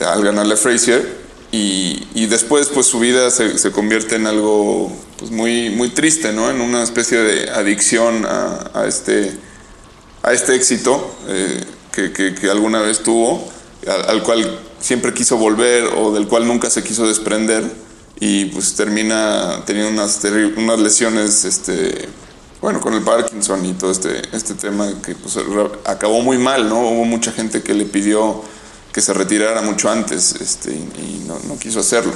al 0.05 0.23
ganarle 0.23 0.55
a 0.55 0.57
Frazier. 0.57 1.17
Y, 1.51 2.05
y 2.13 2.25
después 2.25 2.67
pues 2.67 2.87
su 2.87 2.99
vida 2.99 3.31
se, 3.31 3.57
se 3.57 3.71
convierte 3.71 4.15
en 4.15 4.27
algo 4.27 4.91
pues, 5.17 5.31
muy, 5.31 5.69
muy 5.69 5.89
triste, 5.89 6.33
¿no? 6.33 6.49
En 6.49 6.59
una 6.59 6.83
especie 6.83 7.19
de 7.19 7.49
adicción 7.49 8.25
a, 8.25 8.83
este, 8.85 9.31
a 10.23 10.33
este 10.33 10.55
éxito 10.55 11.15
eh, 11.29 11.63
que, 11.93 12.11
que- 12.11 12.35
que 12.35 12.49
alguna 12.49 12.81
vez 12.81 13.01
tuvo, 13.01 13.47
al, 13.87 14.09
al 14.09 14.23
cual 14.23 14.59
siempre 14.81 15.13
quiso 15.13 15.37
volver 15.37 15.85
o 15.95 16.11
del 16.11 16.27
cual 16.27 16.45
nunca 16.45 16.69
se 16.69 16.83
quiso 16.83 17.07
desprender 17.07 17.63
y 18.19 18.45
pues 18.45 18.75
termina 18.75 19.63
teniendo 19.65 19.91
unas, 19.91 20.19
unas 20.57 20.79
lesiones, 20.79 21.45
este, 21.45 22.09
bueno, 22.61 22.81
con 22.81 22.93
el 22.93 23.01
Parkinson 23.03 23.65
y 23.65 23.73
todo 23.73 23.91
este, 23.91 24.21
este 24.33 24.55
tema 24.55 24.91
que 25.05 25.15
pues, 25.15 25.37
acabó 25.85 26.21
muy 26.21 26.37
mal, 26.37 26.67
¿no? 26.67 26.79
Hubo 26.79 27.05
mucha 27.05 27.31
gente 27.31 27.61
que 27.61 27.73
le 27.73 27.85
pidió 27.85 28.41
que 28.91 29.01
se 29.01 29.13
retirara 29.13 29.61
mucho 29.61 29.91
antes 29.91 30.33
este, 30.41 30.71
y, 30.71 31.23
no, 31.27 31.37
no 31.47 31.59
quiso 31.59 31.79
hacerlo. 31.79 32.13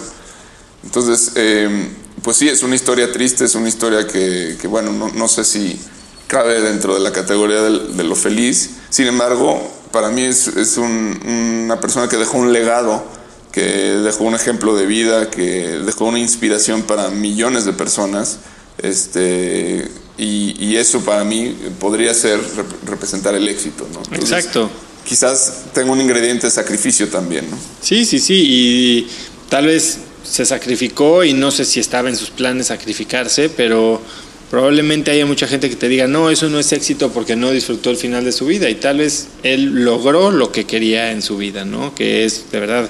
Entonces, 0.84 1.34
eh, 1.36 1.90
pues 2.24 2.38
sí, 2.38 2.50
es 2.50 2.64
una 2.64 2.74
historia 2.74 3.12
triste, 3.12 3.46
es 3.46 3.54
una 3.54 3.70
historia 3.70 4.08
que, 4.08 4.58
que, 4.60 4.68
bueno, 4.68 4.92
no, 4.92 5.10
no 5.10 5.28
sé 5.28 5.44
si 5.44 5.80
cabe 6.26 6.60
dentro 6.62 6.96
de 6.96 7.02
la 7.02 7.12
categoría 7.12 7.62
de, 7.62 8.04
lo 8.04 8.16
feliz. 8.16 8.72
Sin 8.90 9.06
embargo, 9.06 9.62
para 9.92 10.10
mí 10.10 10.24
es, 10.24 10.48
es 10.48 10.78
un- 10.78 11.20
una 11.66 11.80
persona 11.80 12.08
que 12.10 12.18
dejó 12.18 12.38
un 12.40 12.52
legado, 12.52 13.04
que 13.52 13.62
dejó 13.62 14.24
un 14.24 14.34
ejemplo 14.34 14.76
de 14.76 14.86
vida, 14.86 15.30
que 15.30 15.82
dejó 15.86 16.06
una 16.06 16.20
inspiración 16.20 16.84
para 16.84 17.10
millones 17.10 17.66
de 17.66 17.74
personas. 17.74 18.40
Este, 18.78 19.88
y, 20.18 20.56
y 20.60 20.76
eso 20.78 21.02
para 21.02 21.24
mí 21.24 21.56
podría 21.80 22.14
ser 22.14 22.40
rep- 22.40 22.88
representar 22.88 23.36
el 23.36 23.48
éxito. 23.48 23.88
¿no? 23.94 24.00
Entonces, 24.12 24.32
Exacto. 24.32 24.70
Quizás 25.06 25.64
tenga 25.74 25.92
un 25.92 26.00
ingrediente 26.00 26.46
de 26.46 26.52
sacrificio 26.52 27.08
también, 27.10 27.50
¿no? 27.50 27.58
Sí, 27.82 28.06
sí, 28.06 28.20
sí, 28.20 28.46
y 28.48 29.08
tal 29.50 29.66
vez 29.66 29.98
se 30.24 30.46
sacrificó 30.46 31.24
y 31.24 31.34
no 31.34 31.50
sé 31.50 31.66
si 31.66 31.80
estaba 31.80 32.08
en 32.08 32.16
sus 32.16 32.30
planes 32.30 32.68
sacrificarse, 32.68 33.50
pero 33.50 34.00
probablemente 34.52 35.10
haya 35.12 35.26
mucha 35.26 35.48
gente 35.48 35.70
que 35.70 35.78
te 35.78 35.88
diga, 35.88 36.08
no, 36.08 36.30
eso 36.30 36.50
no 36.50 36.60
es 36.60 36.72
éxito 36.74 37.10
porque 37.12 37.36
no 37.38 37.50
disfrutó 37.52 37.90
el 37.90 37.96
final 37.98 38.26
de 38.26 38.34
su 38.34 38.46
vida 38.46 38.70
y 38.70 38.76
tal 38.76 38.98
vez 38.98 39.30
él 39.44 39.86
logró 39.86 40.30
lo 40.30 40.52
que 40.52 40.66
quería 40.66 41.12
en 41.14 41.22
su 41.22 41.38
vida, 41.38 41.64
¿no? 41.64 41.96
Que 41.96 42.26
es 42.26 42.52
de 42.52 42.60
verdad 42.60 42.90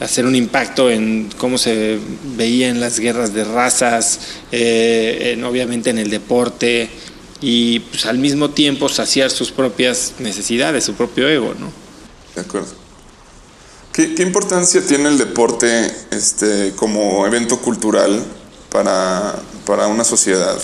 hacer 0.00 0.24
un 0.24 0.34
impacto 0.34 0.90
en 0.90 1.30
cómo 1.36 1.58
se 1.58 1.98
veía 2.36 2.70
en 2.70 2.80
las 2.80 2.98
guerras 2.98 3.34
de 3.34 3.44
razas, 3.44 4.20
eh, 4.50 5.32
en- 5.34 5.44
obviamente 5.44 5.90
en 5.90 5.98
el 5.98 6.08
deporte 6.08 6.88
y 7.42 7.80
pues, 7.80 8.06
al 8.06 8.16
mismo 8.18 8.50
tiempo 8.50 8.88
saciar 8.88 9.30
sus 9.30 9.50
propias 9.52 10.14
necesidades, 10.18 10.82
su 10.84 10.94
propio 10.94 11.28
ego, 11.28 11.54
¿no? 11.60 11.70
De 12.34 12.40
acuerdo. 12.40 12.72
¿Qué, 13.92 14.14
qué 14.14 14.22
importancia 14.22 14.80
tiene 14.80 15.10
el 15.10 15.18
deporte 15.18 15.92
este, 16.10 16.72
como 16.74 17.26
evento 17.26 17.58
cultural 17.58 18.24
para, 18.70 19.36
para 19.66 19.88
una 19.88 20.04
sociedad? 20.04 20.58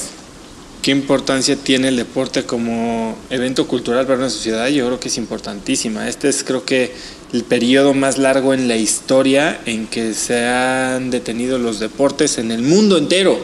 ¿Qué 0.82 0.92
importancia 0.92 1.56
tiene 1.56 1.88
el 1.88 1.96
deporte 1.96 2.44
como 2.44 3.18
evento 3.30 3.66
cultural 3.66 4.06
para 4.06 4.18
una 4.18 4.30
sociedad? 4.30 4.68
Yo 4.68 4.86
creo 4.86 5.00
que 5.00 5.08
es 5.08 5.18
importantísima. 5.18 6.08
Este 6.08 6.28
es 6.28 6.44
creo 6.44 6.64
que 6.64 6.92
el 7.32 7.44
periodo 7.44 7.94
más 7.94 8.16
largo 8.16 8.54
en 8.54 8.68
la 8.68 8.76
historia 8.76 9.60
en 9.66 9.86
que 9.86 10.14
se 10.14 10.46
han 10.46 11.10
detenido 11.10 11.58
los 11.58 11.80
deportes 11.80 12.38
en 12.38 12.50
el 12.50 12.62
mundo 12.62 12.96
entero. 12.96 13.38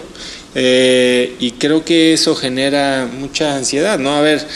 Eh, 0.54 1.34
y 1.40 1.52
creo 1.52 1.84
que 1.84 2.12
eso 2.12 2.36
genera 2.36 3.10
mucha 3.12 3.56
ansiedad, 3.56 3.98
¿no? 3.98 4.16
A 4.16 4.20
ver, 4.20 4.46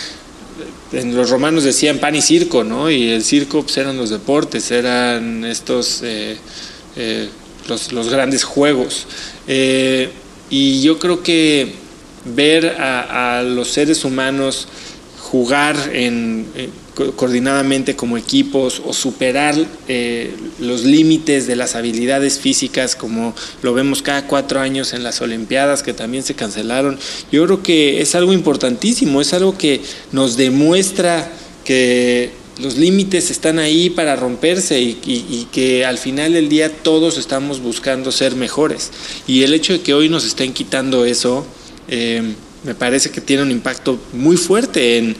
en 0.92 1.14
los 1.14 1.30
romanos 1.30 1.64
decían 1.64 1.98
pan 1.98 2.14
y 2.14 2.22
circo, 2.22 2.62
¿no? 2.62 2.90
Y 2.90 3.10
el 3.10 3.24
circo 3.24 3.62
pues, 3.62 3.76
eran 3.76 3.96
los 3.96 4.10
deportes, 4.10 4.70
eran 4.70 5.44
estos 5.44 6.00
eh, 6.04 6.36
eh, 6.96 7.28
los, 7.66 8.08
grandes 8.08 8.44
juegos. 8.44 9.06
Y 10.50 10.80
yo 10.80 10.98
creo 10.98 11.22
que 11.22 11.74
ver 12.34 12.76
a, 12.78 13.42
los 13.42 13.68
seres 13.68 14.04
humanos 14.04 14.68
jugar 15.20 15.76
en, 15.92 16.46
eh, 16.56 16.68
co- 16.94 17.12
coordinadamente 17.12 17.94
como 17.96 18.16
equipos 18.16 18.80
o 18.86 18.92
superar 18.94 19.54
eh, 19.88 20.32
los 20.58 20.84
límites 20.84 21.46
de 21.46 21.54
las 21.56 21.74
habilidades 21.74 22.38
físicas 22.38 22.96
como 22.96 23.34
lo 23.62 23.74
vemos 23.74 24.00
cada 24.00 24.26
cuatro 24.26 24.60
años 24.60 24.94
en 24.94 25.02
las 25.02 25.20
Olimpiadas 25.20 25.82
que 25.82 25.92
también 25.92 26.22
se 26.22 26.34
cancelaron. 26.34 26.98
Yo 27.30 27.44
creo 27.44 27.62
que 27.62 28.00
es 28.00 28.14
algo 28.14 28.32
importantísimo, 28.32 29.20
es 29.20 29.34
algo 29.34 29.58
que 29.58 29.82
nos 30.12 30.36
demuestra 30.38 31.30
que 31.64 32.30
los 32.60 32.76
límites 32.76 33.30
están 33.30 33.58
ahí 33.58 33.90
para 33.90 34.16
romperse 34.16 34.80
y- 34.80 34.98
y 35.04 35.46
que 35.52 35.84
al 35.84 35.98
final 35.98 36.32
del 36.32 36.48
día 36.48 36.72
todos 36.82 37.18
estamos 37.18 37.60
buscando 37.60 38.10
ser 38.10 38.34
mejores. 38.34 38.90
Y 39.28 39.42
el 39.44 39.52
hecho 39.54 39.74
de 39.74 39.80
que 39.82 39.94
hoy 39.94 40.08
nos 40.08 40.24
estén 40.24 40.52
quitando 40.54 41.04
eso, 41.04 41.46
eh, 41.88 42.34
me 42.64 42.74
parece 42.74 43.10
que 43.10 43.20
tiene 43.20 43.42
un 43.42 43.50
impacto 43.50 43.98
muy 44.12 44.36
fuerte 44.36 44.98
en, 44.98 45.16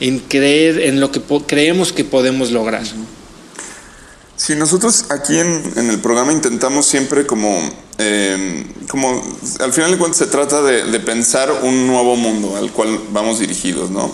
en 0.00 0.18
creer 0.20 0.80
en 0.80 1.00
lo 1.00 1.12
que 1.12 1.20
creemos 1.46 1.92
que 1.92 2.04
podemos 2.04 2.50
lograr. 2.50 2.82
Si 4.36 4.54
nosotros 4.54 5.04
aquí 5.10 5.38
en, 5.38 5.62
el 5.76 5.98
programa 5.98 6.32
intentamos 6.32 6.86
siempre 6.86 7.26
como, 7.26 7.60
eh, 7.98 8.64
como, 8.88 9.22
al 9.60 9.72
final 9.72 9.90
de 9.90 9.98
cuentas 9.98 10.16
se 10.16 10.26
trata 10.28 10.62
de, 10.62 11.00
pensar 11.00 11.52
un 11.62 11.86
nuevo 11.86 12.16
mundo 12.16 12.56
al 12.56 12.72
cual 12.72 12.98
vamos 13.12 13.38
dirigidos, 13.38 13.90
¿no? 13.90 14.10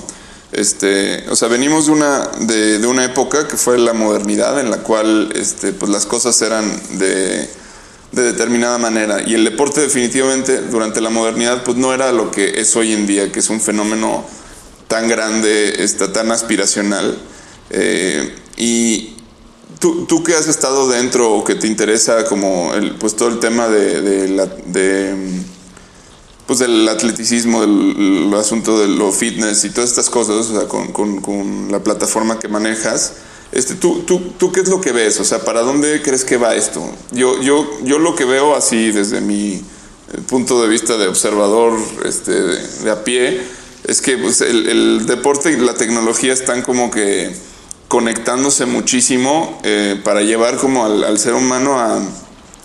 Este, 0.50 1.28
o 1.28 1.36
sea, 1.36 1.46
venimos 1.46 1.86
de 1.86 1.92
una, 1.92 2.26
de, 2.40 2.80
de 2.80 2.86
una 2.88 3.04
época 3.04 3.46
que 3.46 3.56
fue 3.56 3.78
la 3.78 3.92
modernidad 3.92 4.58
en 4.58 4.70
la 4.70 4.78
cual 4.78 5.30
este, 5.36 5.72
pues 5.72 5.92
las 5.92 6.06
cosas 6.06 6.42
eran 6.42 6.72
de, 6.98 7.48
de 8.12 8.22
determinada 8.22 8.78
manera 8.78 9.22
y 9.26 9.34
el 9.34 9.44
deporte 9.44 9.80
definitivamente 9.80 10.62
durante 10.62 11.00
la 11.00 11.10
modernidad 11.10 11.64
pues 11.64 11.76
no 11.76 11.92
era 11.92 12.12
lo 12.12 12.30
que 12.30 12.60
es 12.60 12.74
hoy 12.76 12.92
en 12.92 13.06
día, 13.06 13.30
que 13.32 13.40
es 13.40 13.50
un 13.50 13.60
fenómeno 13.60 14.24
tan 14.88 15.08
grande, 15.08 15.82
está 15.82 16.12
tan 16.12 16.30
aspiracional. 16.30 17.18
Eh, 17.70 18.34
y 18.56 19.16
tú, 19.78 20.06
tú 20.06 20.22
que 20.22 20.34
has 20.34 20.46
estado 20.48 20.88
dentro 20.88 21.32
o 21.32 21.44
que 21.44 21.54
te 21.54 21.66
interesa 21.66 22.24
como 22.24 22.72
el, 22.74 22.94
pues 22.94 23.16
todo 23.16 23.28
el 23.28 23.40
tema 23.40 23.68
de, 23.68 24.00
de 24.00 24.28
la, 24.28 24.48
pues 26.46 26.60
del 26.60 26.88
atleticismo, 26.88 27.60
del, 27.60 28.32
asunto 28.34 28.78
de 28.78 28.88
lo 28.88 29.12
fitness 29.12 29.64
y 29.64 29.70
todas 29.70 29.90
estas 29.90 30.10
cosas, 30.10 30.46
o 30.46 30.58
sea, 30.58 30.68
con, 30.68 30.92
con 30.92 31.72
la 31.72 31.80
plataforma 31.80 32.38
que 32.38 32.48
manejas. 32.48 33.14
Este, 33.52 33.74
¿tú, 33.74 34.02
tú, 34.02 34.20
¿Tú 34.38 34.52
qué 34.52 34.60
es 34.60 34.68
lo 34.68 34.80
que 34.80 34.92
ves? 34.92 35.20
O 35.20 35.24
sea, 35.24 35.44
¿para 35.44 35.60
dónde 35.60 36.02
crees 36.02 36.24
que 36.24 36.36
va 36.36 36.54
esto? 36.54 36.82
Yo, 37.12 37.40
yo, 37.40 37.66
yo 37.84 37.98
lo 37.98 38.14
que 38.14 38.24
veo 38.24 38.56
así 38.56 38.90
desde 38.90 39.20
mi 39.20 39.54
eh, 39.54 39.62
punto 40.28 40.60
de 40.60 40.68
vista 40.68 40.96
de 40.96 41.06
observador 41.08 41.78
este, 42.04 42.32
de, 42.32 42.90
a 42.90 43.04
pie 43.04 43.40
es 43.86 44.00
que 44.00 44.18
pues, 44.18 44.40
el, 44.40 45.06
deporte 45.06 45.52
y 45.52 45.56
la 45.56 45.74
tecnología 45.74 46.32
están 46.32 46.62
como 46.62 46.90
que 46.90 47.34
conectándose 47.88 48.66
muchísimo 48.66 49.60
eh, 49.62 50.00
para 50.02 50.22
llevar 50.22 50.56
como 50.56 50.84
al, 50.84 51.18
ser 51.18 51.34
humano 51.34 51.78
a, 51.78 52.02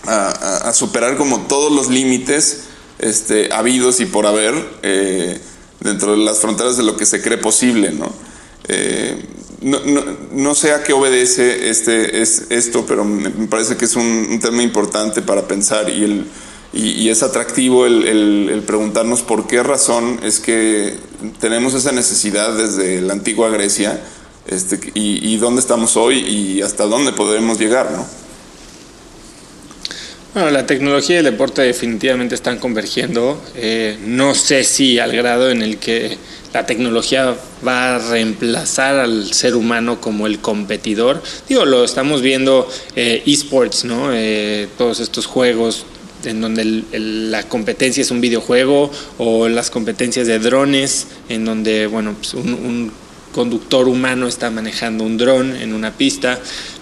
a, 0.07 0.57
a, 0.69 0.73
superar 0.73 1.15
como 1.15 1.41
todos 1.41 1.71
los 1.71 1.89
límites 1.89 2.61
este, 2.97 3.53
habidos 3.53 3.99
y 3.99 4.05
por 4.05 4.25
haber 4.25 4.55
eh, 4.81 5.39
dentro 5.79 6.13
de 6.13 6.17
las 6.17 6.39
fronteras 6.39 6.75
de 6.75 6.83
lo 6.83 6.97
que 6.97 7.05
se 7.05 7.21
cree 7.21 7.37
posible, 7.37 7.91
¿no? 7.91 8.11
No, 9.61 9.79
no, 9.85 10.03
no, 10.33 10.55
sé 10.55 10.71
a 10.71 10.83
qué 10.83 10.91
obedece 10.91 11.69
este, 11.69 12.21
es, 12.21 12.47
esto, 12.49 12.85
pero 12.87 13.05
me 13.05 13.29
parece 13.47 13.77
que 13.77 13.85
es 13.85 13.95
un, 13.95 14.39
tema 14.41 14.63
importante 14.63 15.21
para 15.21 15.47
pensar 15.47 15.89
y, 15.89 16.03
el, 16.03 16.25
y, 16.73 17.09
es 17.09 17.21
atractivo 17.21 17.85
el, 17.85 18.63
preguntarnos 18.65 19.21
por 19.21 19.47
qué 19.47 19.61
razón 19.61 20.19
es 20.23 20.39
que 20.39 20.95
tenemos 21.39 21.75
esa 21.75 21.91
necesidad 21.91 22.57
desde 22.57 23.01
la 23.01 23.13
antigua 23.13 23.49
Grecia 23.49 24.01
este, 24.47 24.79
y, 24.95 25.37
dónde 25.37 25.61
estamos 25.61 25.95
hoy 25.95 26.17
y 26.19 26.61
hasta 26.61 26.85
dónde 26.85 27.11
podemos 27.11 27.59
llegar, 27.59 27.91
¿no? 27.91 28.05
Bueno, 30.33 30.49
la 30.49 30.65
tecnología 30.65 31.17
y 31.17 31.19
el 31.19 31.25
deporte 31.25 31.61
definitivamente 31.61 32.35
están 32.35 32.57
convergiendo. 32.57 33.39
Eh, 33.55 33.97
no 34.05 34.33
sé 34.33 34.63
si 34.63 34.97
al 34.97 35.11
grado 35.11 35.51
en 35.51 35.61
el 35.61 35.77
que 35.77 36.17
la 36.53 36.65
tecnología 36.65 37.35
va 37.65 37.95
a 37.95 37.99
reemplazar 37.99 38.97
al 38.99 39.33
ser 39.33 39.55
humano 39.55 40.01
como 40.01 40.27
el 40.27 40.39
competidor. 40.39 41.21
Digo, 41.47 41.65
lo 41.65 41.83
estamos 41.83 42.21
viendo 42.21 42.67
eh, 42.95 43.23
esports, 43.25 43.85
¿no? 43.85 44.13
Eh, 44.13 44.67
todos 44.77 44.99
estos 44.99 45.25
juegos 45.25 45.85
en 46.23 46.41
donde 46.41 46.83
la 46.91 47.43
competencia 47.43 48.01
es 48.01 48.11
un 48.11 48.21
videojuego 48.21 48.91
o 49.17 49.47
las 49.47 49.71
competencias 49.71 50.27
de 50.27 50.39
drones, 50.39 51.07
en 51.29 51.45
donde, 51.45 51.87
bueno, 51.87 52.15
pues 52.17 52.33
un, 52.35 52.53
un 52.53 52.91
conductor 53.33 53.87
humano 53.87 54.27
está 54.27 54.51
manejando 54.51 55.03
un 55.03 55.17
dron 55.17 55.55
en 55.55 55.73
una 55.73 55.93
pista, 55.93 56.39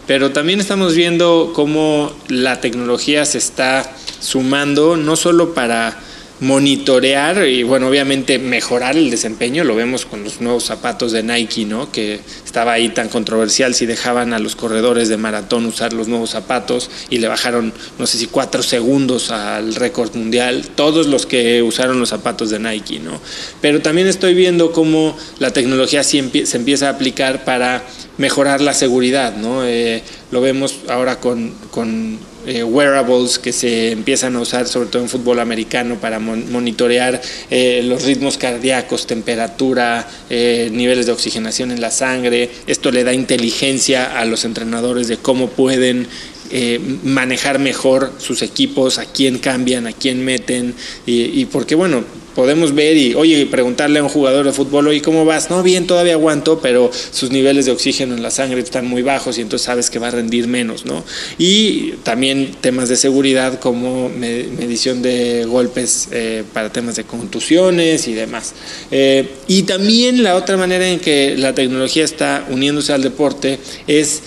pero 0.07 0.31
también 0.31 0.59
estamos 0.59 0.95
viendo 0.95 1.51
cómo 1.53 2.11
la 2.27 2.59
tecnología 2.59 3.25
se 3.25 3.37
está 3.37 3.95
sumando 4.19 4.97
no 4.97 5.15
solo 5.15 5.53
para 5.53 5.97
monitorear 6.41 7.45
y 7.47 7.63
bueno, 7.63 7.87
obviamente 7.87 8.39
mejorar 8.39 8.95
el 8.95 9.09
desempeño, 9.09 9.63
lo 9.63 9.75
vemos 9.75 10.05
con 10.05 10.23
los 10.23 10.39
nuevos 10.39 10.63
zapatos 10.63 11.11
de 11.11 11.23
Nike, 11.23 11.65
¿no? 11.65 11.91
Que 11.91 12.19
estaba 12.45 12.73
ahí 12.73 12.89
tan 12.89 13.09
controversial 13.09 13.75
si 13.75 13.85
dejaban 13.85 14.33
a 14.33 14.39
los 14.39 14.55
corredores 14.55 15.09
de 15.09 15.17
maratón 15.17 15.65
usar 15.65 15.93
los 15.93 16.07
nuevos 16.07 16.29
zapatos 16.29 16.89
y 17.09 17.17
le 17.17 17.27
bajaron, 17.27 17.73
no 17.97 18.07
sé 18.07 18.17
si 18.17 18.27
cuatro 18.27 18.63
segundos 18.63 19.31
al 19.31 19.75
récord 19.75 20.15
mundial, 20.15 20.65
todos 20.75 21.07
los 21.07 21.25
que 21.25 21.61
usaron 21.61 21.99
los 21.99 22.09
zapatos 22.09 22.49
de 22.49 22.59
Nike, 22.59 22.99
¿no? 22.99 23.19
Pero 23.61 23.81
también 23.81 24.07
estoy 24.07 24.33
viendo 24.33 24.71
cómo 24.71 25.17
la 25.39 25.51
tecnología 25.51 26.03
se 26.03 26.19
empieza 26.19 26.87
a 26.87 26.91
aplicar 26.91 27.43
para 27.43 27.83
mejorar 28.17 28.61
la 28.61 28.73
seguridad, 28.73 29.35
¿no? 29.35 29.65
Eh, 29.65 30.03
lo 30.31 30.41
vemos 30.41 30.79
ahora 30.87 31.19
con, 31.19 31.53
con 31.71 32.19
eh, 32.45 32.63
wearables 32.63 33.39
que 33.39 33.51
se 33.51 33.91
empiezan 33.91 34.35
a 34.35 34.41
usar 34.41 34.67
sobre 34.67 34.89
todo 34.89 35.01
en 35.01 35.09
fútbol 35.09 35.39
americano 35.39 35.95
para 35.95 36.19
mon 36.19 36.51
monitorear 36.51 37.21
eh, 37.49 37.81
los 37.83 38.03
ritmos 38.03 38.37
cardíacos, 38.37 39.07
temperatura, 39.07 40.07
eh, 40.29 40.69
niveles 40.71 41.05
de 41.05 41.11
oxigenación 41.11 41.71
en 41.71 41.81
la 41.81 41.91
sangre. 41.91 42.49
Esto 42.67 42.91
le 42.91 43.03
da 43.03 43.13
inteligencia 43.13 44.19
a 44.19 44.25
los 44.25 44.45
entrenadores 44.45 45.07
de 45.07 45.17
cómo 45.17 45.49
pueden 45.49 46.07
eh, 46.51 46.79
manejar 47.03 47.59
mejor 47.59 48.11
sus 48.17 48.41
equipos, 48.41 48.97
a 48.97 49.05
quién 49.05 49.37
cambian, 49.37 49.85
a 49.85 49.93
quién 49.93 50.25
meten, 50.25 50.73
y, 51.05 51.39
y, 51.39 51.45
porque 51.45 51.75
bueno, 51.75 52.03
podemos 52.35 52.73
ver 52.73 52.97
y, 52.97 53.15
oye, 53.15 53.45
preguntarle 53.45 53.99
a 53.99 54.03
un 54.03 54.09
jugador 54.09 54.45
de 54.45 54.53
fútbol, 54.53 54.87
oye, 54.87 55.01
¿cómo 55.01 55.25
vas? 55.25 55.49
No, 55.49 55.63
bien, 55.63 55.87
todavía 55.87 56.13
aguanto, 56.13 56.59
pero 56.59 56.91
sus 57.11 57.31
niveles 57.31 57.65
de 57.65 57.71
oxígeno 57.71 58.15
en 58.15 58.23
la 58.23 58.31
sangre 58.31 58.61
están 58.61 58.85
muy 58.87 59.01
bajos 59.01 59.37
y 59.37 59.41
entonces 59.41 59.65
sabes 59.65 59.89
que 59.89 59.99
va 59.99 60.07
a 60.07 60.11
rendir 60.11 60.47
menos, 60.47 60.85
¿no? 60.85 61.03
Y 61.37 61.93
también 62.03 62.55
temas 62.61 62.89
de 62.89 62.95
seguridad 62.95 63.59
como 63.59 64.09
me 64.09 64.43
medición 64.43 65.01
de 65.01 65.45
golpes 65.45 66.07
eh, 66.11 66.43
para 66.53 66.71
temas 66.71 66.95
de 66.95 67.03
contusiones 67.03 68.07
y 68.07 68.13
demás. 68.13 68.53
Eh, 68.91 69.27
y 69.47 69.63
también 69.63 70.23
la 70.23 70.35
otra 70.35 70.57
manera 70.57 70.87
en 70.87 70.99
que 70.99 71.35
la 71.37 71.53
tecnología 71.53 72.03
está 72.03 72.45
uniéndose 72.49 72.93
al 72.93 73.03
deporte 73.03 73.59
es 73.87 74.21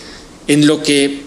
en 0.48 0.66
lo 0.66 0.82
que 0.82 1.20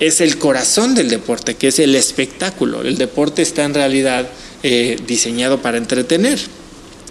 es 0.00 0.20
el 0.20 0.38
corazón 0.38 0.94
del 0.94 1.08
deporte, 1.08 1.54
que 1.54 1.68
es 1.68 1.78
el 1.78 1.94
espectáculo. 1.94 2.82
El 2.82 2.98
deporte 2.98 3.42
está 3.42 3.64
en 3.64 3.74
realidad 3.74 4.28
eh, 4.62 4.96
diseñado 5.06 5.60
para 5.60 5.78
entretener. 5.78 6.38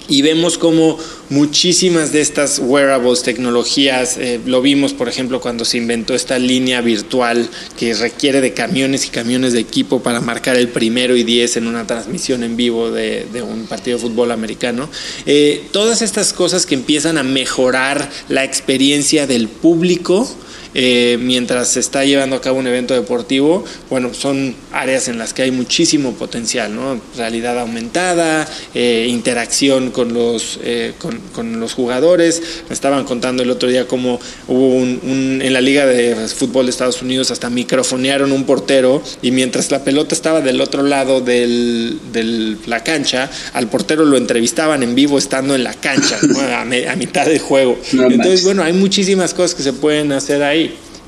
Y 0.08 0.24
vemos 0.24 0.58
como 0.58 0.98
muchísimas 1.30 2.12
de 2.12 2.20
estas 2.20 2.60
wearables, 2.60 3.24
tecnologías, 3.24 4.18
eh, 4.18 4.42
lo 4.46 4.62
vimos 4.62 4.94
por 4.94 5.08
ejemplo 5.08 5.40
cuando 5.40 5.64
se 5.64 5.78
inventó 5.78 6.14
esta 6.14 6.38
línea 6.38 6.82
virtual 6.82 7.48
que 7.78 7.94
requiere 7.94 8.42
de 8.42 8.54
camiones 8.54 9.06
y 9.06 9.10
camiones 9.10 9.54
de 9.54 9.62
equipo 9.62 10.04
para 10.04 10.20
marcar 10.20 10.58
el 10.58 10.68
primero 10.68 11.16
y 11.16 11.24
diez 11.24 11.56
en 11.56 11.68
una 11.68 11.88
transmisión 11.88 12.44
en 12.44 12.58
vivo 12.58 12.92
de, 12.92 13.26
un 13.42 13.68
partido 13.68 13.98
de 13.98 14.04
fútbol 14.04 14.32
americano. 14.32 14.90
Eh, 15.26 15.64
todas 15.72 16.02
estas 16.02 16.34
cosas 16.34 16.66
que 16.66 16.76
empiezan 16.76 17.18
a 17.18 17.24
mejorar 17.24 18.10
la 18.28 18.44
experiencia 18.44 19.28
del 19.28 19.48
público 19.48 20.30
eh, 20.74 21.18
mientras 21.20 21.70
se 21.70 21.80
está 21.80 22.06
llevando 22.06 22.36
a 22.36 22.42
cabo 22.42 22.60
un 22.60 22.68
evento 22.68 22.94
deportivo, 22.94 23.66
bueno, 23.90 24.14
son 24.14 24.56
áreas 24.72 25.08
en 25.08 25.18
las 25.18 25.34
que 25.34 25.42
hay 25.42 25.52
muchísimo 25.52 26.14
potencial, 26.14 26.74
¿no? 26.74 27.02
Realidad 27.18 27.60
aumentada, 27.60 28.48
eh, 28.74 29.08
interacción 29.10 29.92
con 29.92 30.14
los, 30.14 30.60
eh, 30.64 30.94
con, 30.98 31.20
con, 31.34 31.60
los 31.60 31.74
jugadores. 31.74 32.42
Me 32.70 32.74
estaban 32.74 33.04
contando 33.04 33.44
el 33.44 33.50
otro 33.50 33.68
día 33.68 33.88
cómo 33.88 34.20
hubo 34.48 34.76
un, 34.76 35.00
un, 35.04 35.42
en 35.42 35.54
la 35.54 35.62
Liga 35.62 35.86
de 35.86 36.16
Fútbol 36.28 36.66
de 36.66 36.72
Estados 36.72 37.02
Unidos 37.02 37.32
hasta 37.32 37.50
microfonearon 37.50 38.32
un 38.32 38.46
portero 38.46 39.02
y 39.22 39.32
mientras 39.32 39.72
la 39.72 39.84
pelota 39.84 40.16
estaba 40.16 40.42
del 40.42 40.62
otro 40.62 40.84
lado 40.84 41.20
de 41.20 41.42
del, 41.42 42.58
la 42.66 42.84
cancha, 42.84 43.30
al 43.54 43.68
portero 43.68 44.06
lo 44.06 44.18
entrevistaban 44.18 44.84
en 44.84 44.96
vivo 44.96 45.18
estando 45.18 45.56
en 45.56 45.64
la 45.64 45.74
cancha, 45.74 46.18
¿no? 46.22 46.40
a, 46.40 46.66
me, 46.66 46.88
a, 46.88 46.96
mitad 46.96 47.26
del 47.26 47.40
juego. 47.40 47.78
Entonces, 47.92 48.44
bueno, 48.44 48.64
hay 48.64 48.74
muchísimas 48.74 49.34
cosas 49.34 49.56
que 49.56 49.64
se 49.64 49.74
pueden 49.74 50.12
hacer 50.12 50.44
ahí. 50.44 50.61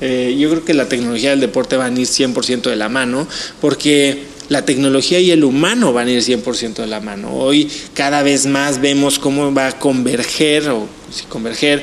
Eh, 0.06 0.36
yo 0.38 0.50
creo 0.50 0.64
que 0.66 0.74
la 0.74 0.86
tecnología 0.86 1.30
del 1.30 1.40
deporte 1.40 1.78
van 1.78 1.96
a 1.96 2.00
ir 2.00 2.06
100% 2.06 2.68
de 2.68 2.76
la 2.76 2.90
mano 2.90 3.26
porque 3.62 4.24
la 4.50 4.62
tecnología 4.66 5.18
y 5.18 5.30
el 5.30 5.44
humano 5.44 5.94
van 5.94 6.08
a 6.08 6.10
ir 6.10 6.20
100% 6.20 6.74
de 6.74 6.86
la 6.86 7.00
mano. 7.00 7.34
Hoy 7.34 7.70
cada 7.94 8.22
vez 8.22 8.44
más 8.44 8.82
vemos 8.82 9.18
cómo 9.18 9.54
va 9.54 9.68
a 9.68 9.78
converger, 9.78 10.68
o 10.68 10.86
si 11.10 11.24
converger, 11.24 11.82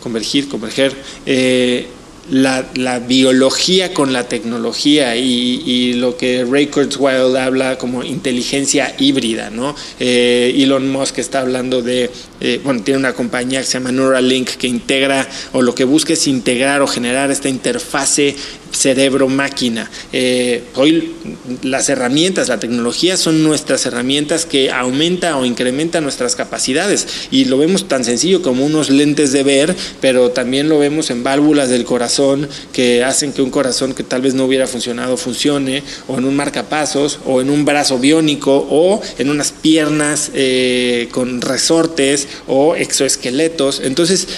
convergir, 0.00 0.48
converger, 0.48 0.94
eh, 1.26 1.86
la, 2.30 2.66
la, 2.74 2.98
biología 2.98 3.94
con 3.94 4.12
la 4.12 4.28
tecnología 4.28 5.16
y, 5.16 5.94
lo 5.94 6.16
que 6.16 6.44
Ray 6.48 6.66
Kurzweil 6.66 7.36
habla 7.36 7.78
como 7.78 8.02
inteligencia 8.04 8.94
híbrida, 8.98 9.50
¿no? 9.50 9.74
Eh, 9.98 10.54
Elon 10.56 10.90
Musk 10.90 11.18
está 11.18 11.40
hablando 11.40 11.82
de, 11.82 12.10
eh, 12.40 12.60
bueno, 12.62 12.82
tiene 12.82 12.98
una 12.98 13.12
compañía 13.14 13.60
que 13.60 13.66
se 13.66 13.74
llama 13.74 13.92
Neuralink 13.92 14.50
que 14.50 14.68
integra 14.68 15.28
o 15.52 15.62
lo 15.62 15.74
que 15.74 15.84
busca 15.84 16.12
es 16.12 16.26
integrar 16.26 16.82
o 16.82 16.86
generar 16.86 17.30
esta 17.30 17.48
interfase 17.48 18.36
cerebro-máquina. 18.78 19.90
Eh, 20.12 20.62
hoy 20.74 21.14
las 21.62 21.88
herramientas, 21.88 22.48
la 22.48 22.60
tecnología 22.60 23.16
son 23.16 23.42
nuestras 23.42 23.84
herramientas 23.86 24.46
que 24.46 24.70
aumenta 24.70 25.36
o 25.36 25.44
incrementa 25.44 26.00
nuestras 26.00 26.36
capacidades 26.36 27.06
y 27.30 27.46
lo 27.46 27.58
vemos 27.58 27.88
tan 27.88 28.04
sencillo 28.04 28.42
como 28.42 28.64
unos 28.64 28.90
lentes 28.90 29.32
de 29.32 29.42
ver, 29.42 29.74
pero 30.00 30.30
también 30.30 30.68
lo 30.68 30.78
vemos 30.78 31.10
en 31.10 31.24
válvulas 31.24 31.68
del 31.68 31.84
corazón 31.84 32.48
que 32.72 33.02
hacen 33.04 33.32
que 33.32 33.42
un 33.42 33.50
corazón 33.50 33.94
que 33.94 34.04
tal 34.04 34.22
vez 34.22 34.34
no 34.34 34.44
hubiera 34.44 34.66
funcionado 34.66 35.16
funcione, 35.16 35.82
o 36.06 36.18
en 36.18 36.24
un 36.24 36.36
marcapasos, 36.36 37.18
o 37.26 37.40
en 37.40 37.50
un 37.50 37.64
brazo 37.64 37.98
biónico, 37.98 38.66
o 38.70 39.00
en 39.18 39.30
unas 39.30 39.52
piernas 39.52 40.30
eh, 40.34 41.08
con 41.10 41.40
resortes 41.40 42.28
o 42.46 42.74
exoesqueletos. 42.74 43.80
Entonces, 43.84 44.28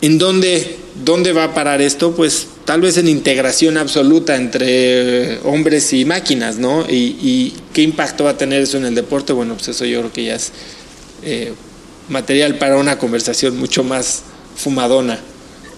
¿en 0.00 0.18
dónde, 0.18 0.78
dónde 1.04 1.32
va 1.32 1.44
a 1.44 1.54
parar 1.54 1.80
esto? 1.80 2.12
Pues 2.12 2.46
tal 2.64 2.80
vez 2.80 2.96
en 2.96 3.08
integración 3.08 3.76
absoluta 3.76 4.36
entre 4.36 5.38
hombres 5.40 5.92
y 5.92 6.04
máquinas, 6.04 6.56
¿no? 6.56 6.86
Y, 6.88 7.54
qué 7.72 7.82
impacto 7.82 8.24
va 8.24 8.30
a 8.30 8.36
tener 8.36 8.62
eso 8.62 8.78
en 8.78 8.84
el 8.84 8.94
deporte? 8.94 9.32
Bueno, 9.32 9.54
pues 9.54 9.68
eso 9.68 9.84
yo 9.84 10.00
creo 10.00 10.12
que 10.12 10.24
ya 10.24 10.34
es 10.34 10.52
eh, 11.22 11.52
material 12.08 12.56
para 12.56 12.76
una 12.76 12.98
conversación 12.98 13.56
mucho 13.56 13.84
más 13.84 14.22
fumadona. 14.56 15.20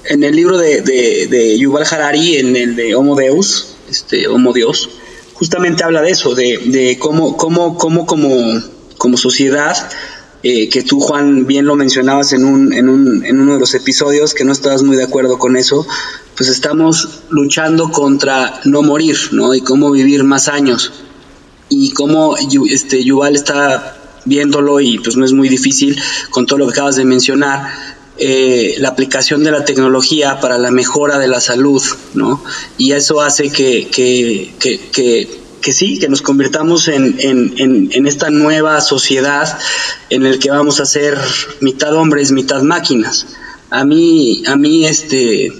En 0.06 0.24
el 0.24 0.34
libro 0.34 0.58
de, 0.58 0.80
de, 0.82 1.28
de 1.28 1.58
Yuval 1.58 1.86
Harari, 1.88 2.36
en 2.36 2.56
el 2.56 2.74
de 2.74 2.94
Homo 2.94 3.14
Deus, 3.14 3.74
este, 3.88 4.26
Homo 4.26 4.52
Dios, 4.52 4.90
justamente 5.34 5.84
habla 5.84 6.02
de 6.02 6.10
eso, 6.10 6.34
de, 6.34 6.58
de 6.64 6.98
cómo, 6.98 7.36
cómo, 7.36 7.76
cómo, 7.76 8.06
como 8.06 8.62
como 9.02 9.16
sociedad, 9.16 9.76
eh, 10.42 10.68
que 10.68 10.82
tú, 10.82 10.98
Juan, 10.98 11.46
bien 11.46 11.66
lo 11.66 11.76
mencionabas 11.76 12.32
en, 12.32 12.44
un, 12.44 12.72
en, 12.72 12.88
un, 12.88 13.24
en 13.24 13.40
uno 13.40 13.54
de 13.54 13.60
los 13.60 13.74
episodios, 13.74 14.34
que 14.34 14.44
no 14.44 14.52
estabas 14.52 14.82
muy 14.82 14.96
de 14.96 15.04
acuerdo 15.04 15.38
con 15.38 15.56
eso, 15.56 15.86
pues 16.36 16.48
estamos 16.48 17.20
luchando 17.30 17.90
contra 17.90 18.60
no 18.64 18.82
morir, 18.82 19.16
¿no? 19.30 19.54
Y 19.54 19.60
cómo 19.60 19.90
vivir 19.90 20.24
más 20.24 20.48
años. 20.48 20.92
Y 21.68 21.92
cómo 21.92 22.36
este, 22.36 23.04
Yuval 23.04 23.36
está 23.36 23.96
viéndolo 24.24 24.80
y 24.80 24.98
pues 24.98 25.16
no 25.16 25.24
es 25.24 25.32
muy 25.32 25.48
difícil 25.48 26.00
con 26.30 26.46
todo 26.46 26.58
lo 26.58 26.66
que 26.66 26.72
acabas 26.72 26.96
de 26.96 27.04
mencionar, 27.04 27.68
eh, 28.18 28.74
la 28.78 28.90
aplicación 28.90 29.42
de 29.42 29.52
la 29.52 29.64
tecnología 29.64 30.38
para 30.40 30.58
la 30.58 30.70
mejora 30.70 31.18
de 31.18 31.28
la 31.28 31.40
salud, 31.40 31.82
¿no? 32.14 32.42
Y 32.78 32.92
eso 32.92 33.20
hace 33.20 33.50
que, 33.50 33.88
que, 33.88 34.54
que, 34.58 34.78
que 34.90 35.41
que 35.62 35.72
sí, 35.72 35.98
que 35.98 36.08
nos 36.08 36.20
convirtamos 36.20 36.88
en, 36.88 37.16
en, 37.18 37.88
en, 37.92 38.06
esta 38.06 38.28
nueva 38.28 38.80
sociedad 38.82 39.58
en 40.10 40.26
el 40.26 40.38
que 40.38 40.50
vamos 40.50 40.80
a 40.80 40.84
ser 40.84 41.16
mitad 41.60 41.94
hombres, 41.94 42.32
mitad 42.32 42.60
máquinas. 42.62 43.26
A 43.70 43.84
mí, 43.84 44.42
a 44.46 44.56
mí, 44.56 44.84
este, 44.84 45.50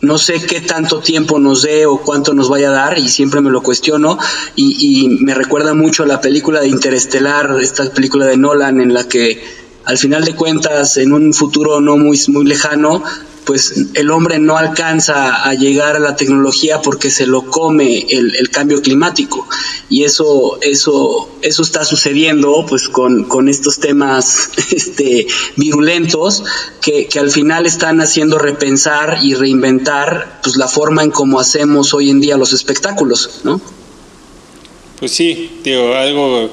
no 0.00 0.18
sé 0.18 0.42
qué 0.42 0.60
tanto 0.60 0.98
tiempo 1.00 1.38
nos 1.38 1.62
dé 1.62 1.86
o 1.86 1.98
cuánto 1.98 2.34
nos 2.34 2.48
vaya 2.48 2.70
a 2.70 2.72
dar 2.72 2.98
y 2.98 3.08
siempre 3.08 3.40
me 3.40 3.50
lo 3.50 3.62
cuestiono 3.62 4.18
y, 4.56 5.04
y 5.04 5.08
me 5.08 5.34
recuerda 5.34 5.74
mucho 5.74 6.02
a 6.02 6.06
la 6.06 6.20
película 6.20 6.60
de 6.60 6.68
Interestelar, 6.68 7.56
esta 7.60 7.92
película 7.92 8.26
de 8.26 8.36
Nolan 8.36 8.80
en 8.80 8.94
la 8.94 9.06
que 9.06 9.40
al 9.84 9.98
final 9.98 10.24
de 10.24 10.34
cuentas 10.34 10.96
en 10.96 11.12
un 11.12 11.32
futuro 11.34 11.80
no 11.80 11.96
muy, 11.96 12.20
muy 12.28 12.44
lejano 12.44 13.02
pues 13.44 13.74
el 13.94 14.10
hombre 14.10 14.38
no 14.38 14.56
alcanza 14.58 15.42
a 15.42 15.54
llegar 15.54 15.96
a 15.96 15.98
la 15.98 16.14
tecnología 16.14 16.82
porque 16.82 17.10
se 17.10 17.26
lo 17.26 17.46
come 17.46 18.06
el, 18.08 18.48
cambio 18.50 18.80
climático. 18.80 19.48
Y 19.88 20.04
eso 20.04 20.58
eso 20.60 21.28
eso 21.42 21.62
está 21.62 21.84
sucediendo 21.84 22.64
pues 22.68 22.88
con, 22.88 23.24
con 23.24 23.48
estos 23.48 23.80
temas 23.80 24.50
este 24.70 25.26
virulentos 25.56 26.44
que, 26.80 27.06
que, 27.06 27.18
al 27.18 27.30
final 27.30 27.66
están 27.66 28.00
haciendo 28.00 28.38
repensar 28.38 29.18
y 29.22 29.34
reinventar 29.34 30.40
pues 30.44 30.56
la 30.56 30.68
forma 30.68 31.02
en 31.02 31.10
cómo 31.10 31.40
hacemos 31.40 31.92
hoy 31.92 32.10
en 32.10 32.20
día 32.20 32.36
los 32.36 32.52
espectáculos 32.52 33.40
no 33.42 33.60
pues 34.98 35.12
sí 35.12 35.58
digo 35.64 35.94
algo 35.94 36.50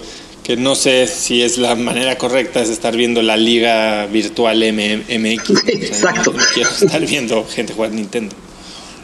que 0.47 0.55
no 0.55 0.75
sé 0.75 1.07
si 1.07 1.43
es 1.43 1.57
la 1.57 1.75
manera 1.75 2.17
correcta 2.17 2.61
es 2.61 2.69
estar 2.69 2.95
viendo 2.95 3.21
la 3.21 3.35
liga 3.35 4.05
virtual 4.05 4.59
MX. 4.59 5.49
Exacto. 5.67 6.31
no, 6.31 6.41
quiero 6.53 6.69
estar 6.69 7.05
viendo 7.05 7.45
gente 7.45 7.73
jugar 7.73 7.91
Nintendo. 7.91 8.33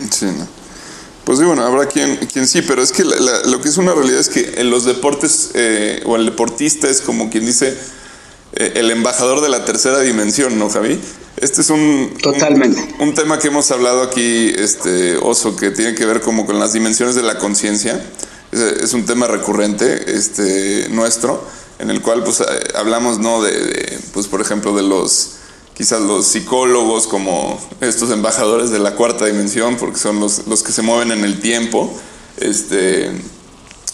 Sí, 0.09 0.27
no. 0.27 0.47
Pues 1.25 1.39
sí, 1.39 1.43
bueno, 1.43 1.65
habrá 1.65 1.85
quien, 1.87 2.15
quien 2.31 2.47
sí, 2.47 2.61
pero 2.61 2.81
es 2.81 2.93
que 2.93 3.03
lo 3.03 3.59
que 3.59 3.67
es 3.67 3.77
una 3.77 3.93
realidad 3.93 4.21
es 4.21 4.29
que 4.29 4.53
en 4.61 4.69
los 4.69 4.85
deportes, 4.85 5.51
eh, 5.53 6.01
o 6.05 6.15
el 6.15 6.27
deportista 6.27 6.87
es 6.89 7.01
como 7.01 7.29
quien 7.29 7.45
dice 7.45 7.77
eh, 8.53 8.71
el 8.75 8.89
embajador 8.89 9.41
de 9.41 9.49
la 9.49 9.65
tercera 9.65 9.99
dimensión, 9.99 10.57
¿no, 10.57 10.69
Javi? 10.69 10.97
Este 11.35 11.59
es 11.59 11.69
un, 11.69 12.13
Totalmente. 12.21 12.79
Un, 12.99 13.09
un, 13.09 13.15
tema 13.15 13.37
que 13.39 13.49
hemos 13.49 13.69
hablado 13.71 14.01
aquí, 14.01 14.53
este, 14.55 15.17
Oso, 15.17 15.57
que 15.57 15.71
tiene 15.71 15.93
que 15.93 16.05
ver 16.05 16.21
como 16.21 16.45
con 16.45 16.57
las 16.57 16.71
dimensiones 16.71 17.15
de 17.15 17.23
la 17.23 17.37
conciencia 17.37 18.01
es, 18.53 18.93
un 18.93 19.05
tema 19.05 19.27
recurrente 19.27 20.15
este, 20.15 20.87
nuestro, 20.89 21.43
en 21.79 21.89
el 21.89 22.01
cual 22.01 22.23
pues, 22.23 22.41
eh, 22.41 22.43
hablamos, 22.75 23.19
¿no? 23.19 23.41
De, 23.41 23.99
pues, 24.13 24.27
por 24.27 24.41
ejemplo, 24.41 24.75
de 24.75 24.83
los, 24.83 25.33
quizás 25.73 26.01
los 26.01 26.25
psicólogos 26.25 27.07
como 27.07 27.59
estos 27.81 28.11
embajadores 28.11 28.69
de 28.69 28.79
la 28.79 28.95
cuarta 28.95 29.25
dimensión, 29.25 29.77
porque 29.77 29.99
son 29.99 30.19
los, 30.19 30.47
los 30.47 30.63
que 30.63 30.71
se 30.71 30.81
mueven 30.81 31.11
en 31.11 31.23
el 31.23 31.39
tiempo. 31.39 31.93
Este, 32.37 33.11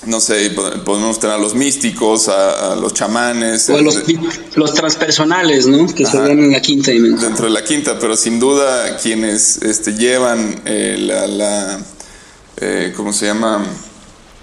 no 0.06 0.22
sé, 0.22 0.52
podemos 0.86 1.20
tener 1.20 1.36
a 1.36 1.40
los 1.40 1.56
místicos, 1.56 2.30
a, 2.30 2.76
los 2.76 2.94
chamanes. 2.94 3.70
O 3.70 3.82
los, 3.82 4.02
los 4.56 4.74
transpersonales, 4.74 5.68
¿no? 5.68 5.88
Que 5.94 6.06
se 6.06 6.20
ven 6.20 6.40
en 6.40 6.52
la 6.52 6.62
quinta 6.62 6.92
dimensión. 6.92 7.22
Dentro 7.22 7.46
de 7.46 7.52
la 7.52 7.64
quinta, 7.64 8.00
pero 8.00 8.16
sin 8.16 8.40
duda 8.40 8.98
quienes 8.98 9.58
este, 9.58 9.94
llevan 9.96 10.62
eh, 10.66 10.96
la, 11.00 11.28
la 11.28 11.80
eh, 12.62 12.94
¿cómo 12.96 13.14
se 13.14 13.26
llama? 13.26 13.66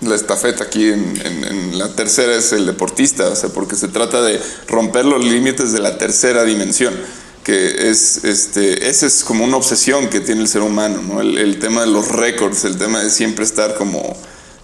La 0.01 0.15
estafeta 0.15 0.65
aquí 0.65 0.89
en, 0.89 1.79
la 1.79 1.89
tercera 1.95 2.35
es 2.35 2.53
el 2.53 2.67
deportista, 2.67 3.29
o 3.29 3.37
sea, 3.37 3.51
porque 3.51 3.77
se 3.77 3.89
trata 3.89 4.23
de 4.23 4.41
romper 4.69 5.05
los 5.05 5.25
límites 5.25 5.73
de 5.73 5.81
la 5.81 5.99
tercera 5.99 6.45
dimensión, 6.45 6.95
que 7.45 7.91
es, 7.91 8.25
este, 8.25 8.89
esa 8.89 9.07
es 9.07 9.25
como 9.25 9.45
una 9.45 9.57
obsesión 9.57 10.09
que 10.09 10.21
tiene 10.21 10.43
el 10.43 10.49
ser 10.49 10.63
humano, 10.63 11.01
¿no? 11.03 11.21
El, 11.21 11.59
tema 11.59 11.83
de 11.83 11.87
los 11.87 12.09
récords, 12.09 12.65
el 12.65 12.77
tema 12.77 13.03
de 13.03 13.11
siempre 13.11 13.45
estar 13.45 13.75
como, 13.77 14.17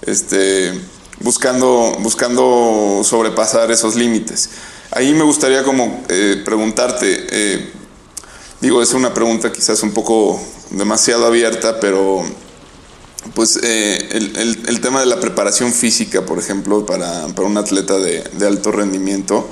este, 0.02 0.72
buscando, 1.20 1.96
buscando 2.00 3.02
sobrepasar 3.04 3.70
esos 3.70 3.94
límites. 3.94 4.50
Ahí 4.90 5.14
me 5.14 5.22
gustaría 5.22 5.62
como 5.62 6.04
eh, 6.08 6.42
preguntarte, 6.44 7.26
eh, 7.30 7.70
digo, 8.60 8.82
es 8.82 8.92
una 8.92 9.14
pregunta 9.14 9.50
quizás 9.50 9.82
un 9.82 9.92
poco 9.92 10.40
demasiado 10.70 11.26
abierta, 11.26 11.80
pero 11.80 12.24
pues 13.34 13.58
eh, 13.62 14.08
el, 14.12 14.58
el, 14.66 14.80
tema 14.80 15.00
de 15.00 15.06
la 15.06 15.20
preparación 15.20 15.72
física, 15.72 16.26
por 16.26 16.38
ejemplo, 16.38 16.84
para, 16.84 17.28
para 17.28 17.48
un 17.48 17.56
atleta 17.56 17.98
de, 17.98 18.22
de, 18.32 18.46
alto 18.46 18.72
rendimiento, 18.72 19.48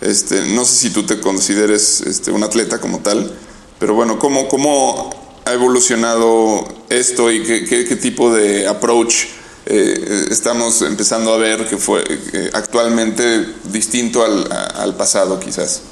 este, 0.00 0.46
no 0.54 0.64
sé 0.64 0.76
si 0.76 0.90
tú 0.90 1.04
te 1.04 1.20
consideres 1.20 2.00
este, 2.00 2.30
un 2.30 2.42
atleta 2.42 2.80
como 2.80 3.00
tal, 3.00 3.30
pero 3.78 3.94
bueno, 3.94 4.18
¿cómo, 4.18 4.48
cómo 4.48 5.10
ha 5.44 5.52
evolucionado 5.52 6.66
esto 6.88 7.30
y 7.30 7.42
qué, 7.42 7.64
qué, 7.64 7.96
tipo 7.96 8.32
de 8.32 8.66
approach 8.66 9.26
eh, 9.66 10.26
estamos 10.30 10.82
empezando 10.82 11.32
a 11.32 11.36
ver 11.36 11.68
que 11.68 11.76
fue 11.76 12.02
eh, 12.32 12.50
actualmente 12.52 13.46
distinto 13.64 14.24
al, 14.24 14.50
al 14.50 14.96
pasado 14.96 15.38
quizás? 15.38 15.82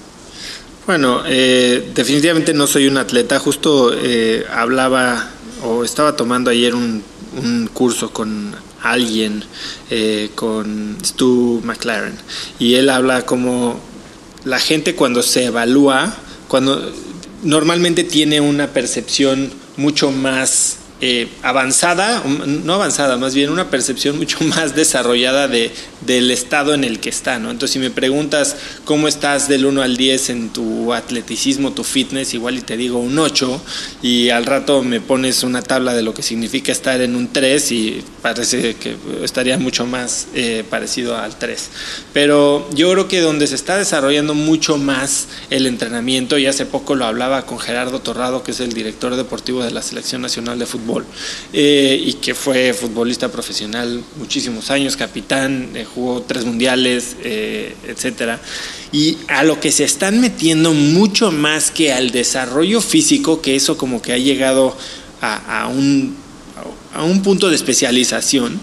Bueno, 0.86 1.22
eh, 1.26 1.90
definitivamente 1.94 2.54
no 2.54 2.66
soy 2.66 2.86
un 2.86 2.96
atleta, 2.96 3.38
justo 3.38 3.92
hablaba 4.50 5.30
o 5.62 5.84
estaba 5.84 6.16
tomando 6.16 6.50
ayer 6.50 6.74
un 6.74 7.02
un 7.38 7.68
curso 7.72 8.12
con 8.12 8.54
alguien, 8.82 9.44
eh, 9.90 10.30
con 10.34 10.96
Stu 11.02 11.60
McLaren, 11.64 12.14
y 12.58 12.74
él 12.74 12.90
habla 12.90 13.26
como 13.26 13.80
la 14.44 14.58
gente 14.58 14.94
cuando 14.94 15.22
se 15.22 15.46
evalúa, 15.46 16.14
cuando 16.48 16.92
normalmente 17.42 18.04
tiene 18.04 18.40
una 18.40 18.68
percepción 18.68 19.50
mucho 19.76 20.10
más 20.10 20.78
eh, 21.00 21.28
avanzada, 21.42 22.24
no 22.24 22.74
avanzada, 22.74 23.16
más 23.16 23.32
bien 23.32 23.50
una 23.50 23.70
percepción 23.70 24.18
mucho 24.18 24.38
más 24.44 24.74
desarrollada 24.74 25.46
de, 25.46 25.70
del 26.00 26.30
estado 26.30 26.74
en 26.74 26.82
el 26.82 26.98
que 26.98 27.08
está, 27.08 27.38
¿no? 27.38 27.50
Entonces, 27.52 27.74
si 27.74 27.78
me 27.78 27.90
preguntas 27.90 28.56
cómo 28.84 29.06
estás 29.06 29.48
del 29.48 29.66
1 29.66 29.82
al 29.82 29.96
10 29.96 30.30
en 30.30 30.48
tu 30.50 30.92
atleticismo, 30.92 31.72
tu 31.72 31.84
fitness, 31.84 32.34
igual 32.34 32.58
y 32.58 32.62
te 32.62 32.76
digo 32.76 32.98
un 32.98 33.16
8, 33.16 33.62
y 34.02 34.30
al 34.30 34.44
rato 34.44 34.82
me 34.82 35.00
pones 35.00 35.44
una 35.44 35.62
tabla 35.62 35.94
de 35.94 36.02
lo 36.02 36.14
que 36.14 36.22
significa 36.22 36.72
estar 36.72 37.00
en 37.00 37.14
un 37.14 37.28
3 37.28 37.72
y 37.72 38.02
parece 38.20 38.74
que 38.74 38.96
estaría 39.22 39.56
mucho 39.56 39.86
más 39.86 40.26
eh, 40.34 40.64
parecido 40.68 41.16
al 41.16 41.38
3. 41.38 41.70
Pero 42.12 42.68
yo 42.74 42.90
creo 42.92 43.06
que 43.06 43.20
donde 43.20 43.46
se 43.46 43.54
está 43.54 43.76
desarrollando 43.76 44.34
mucho 44.34 44.78
más 44.78 45.28
el 45.50 45.66
entrenamiento, 45.66 46.38
y 46.38 46.46
hace 46.46 46.66
poco 46.66 46.96
lo 46.96 47.04
hablaba 47.04 47.46
con 47.46 47.60
Gerardo 47.60 48.00
Torrado, 48.00 48.42
que 48.42 48.50
es 48.50 48.58
el 48.58 48.72
director 48.72 49.14
deportivo 49.14 49.62
de 49.62 49.70
la 49.70 49.82
Selección 49.82 50.22
Nacional 50.22 50.58
de 50.58 50.66
Fútbol, 50.66 50.87
eh, 51.52 52.02
y 52.04 52.14
que 52.14 52.34
fue 52.34 52.72
futbolista 52.72 53.30
profesional 53.30 54.02
muchísimos 54.16 54.70
años, 54.70 54.96
capitán, 54.96 55.70
eh, 55.74 55.84
jugó 55.84 56.22
tres 56.22 56.44
mundiales, 56.44 57.16
eh, 57.22 57.74
etcétera. 57.86 58.40
Y 58.92 59.18
a 59.28 59.44
lo 59.44 59.60
que 59.60 59.72
se 59.72 59.84
están 59.84 60.20
metiendo 60.20 60.72
mucho 60.72 61.30
más 61.30 61.70
que 61.70 61.92
al 61.92 62.10
desarrollo 62.10 62.80
físico, 62.80 63.40
que 63.42 63.56
eso 63.56 63.76
como 63.76 64.00
que 64.00 64.12
ha 64.12 64.18
llegado 64.18 64.76
a, 65.20 65.68
un, 65.68 66.16
a 66.94 67.02
un 67.02 67.22
punto 67.22 67.48
de 67.48 67.56
especialización, 67.56 68.60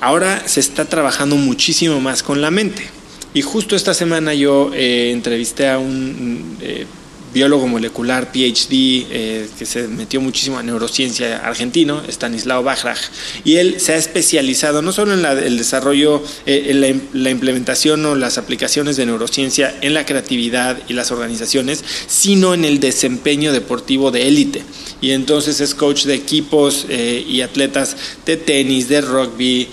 ahora 0.00 0.48
se 0.48 0.60
está 0.60 0.86
trabajando 0.86 1.36
muchísimo 1.36 2.00
más 2.00 2.22
con 2.22 2.40
la 2.40 2.50
mente. 2.50 2.88
Y 3.34 3.42
justo 3.42 3.76
esta 3.76 3.94
semana 3.94 4.34
yo 4.34 4.72
entrevisté 4.74 5.68
a 5.68 5.78
un 5.78 6.56
biólogo 7.32 7.66
molecular, 7.66 8.30
PhD, 8.30 9.06
eh, 9.10 9.48
que 9.58 9.64
se 9.64 9.88
metió 9.88 10.20
muchísimo 10.20 10.58
a 10.58 10.62
neurociencia 10.62 11.38
argentino, 11.38 12.02
Stanislao 12.08 12.62
Bajraj, 12.62 12.98
y 13.44 13.56
él 13.56 13.80
se 13.80 13.94
ha 13.94 13.96
especializado 13.96 14.82
no 14.82 14.92
solo 14.92 15.14
en 15.14 15.24
el 15.24 15.56
desarrollo, 15.56 16.22
eh, 16.46 16.66
en 16.68 16.80
la, 17.22 17.30
implementación 17.30 18.04
o 18.04 18.14
las 18.14 18.38
aplicaciones 18.38 18.96
de 18.96 19.06
neurociencia 19.06 19.74
en 19.80 19.94
la 19.94 20.04
creatividad 20.04 20.78
y 20.88 20.92
las 20.92 21.10
organizaciones, 21.10 21.82
sino 22.06 22.54
en 22.54 22.64
el 22.64 22.80
desempeño 22.80 23.52
deportivo 23.52 24.10
de 24.10 24.28
élite. 24.28 24.62
Y 25.00 25.12
entonces 25.12 25.60
es 25.60 25.74
coach 25.74 26.04
de 26.04 26.14
equipos 26.14 26.86
eh, 26.88 27.24
y 27.26 27.40
atletas 27.40 27.96
de 28.26 28.36
tenis, 28.36 28.88
de 28.88 29.00
rugby, 29.00 29.68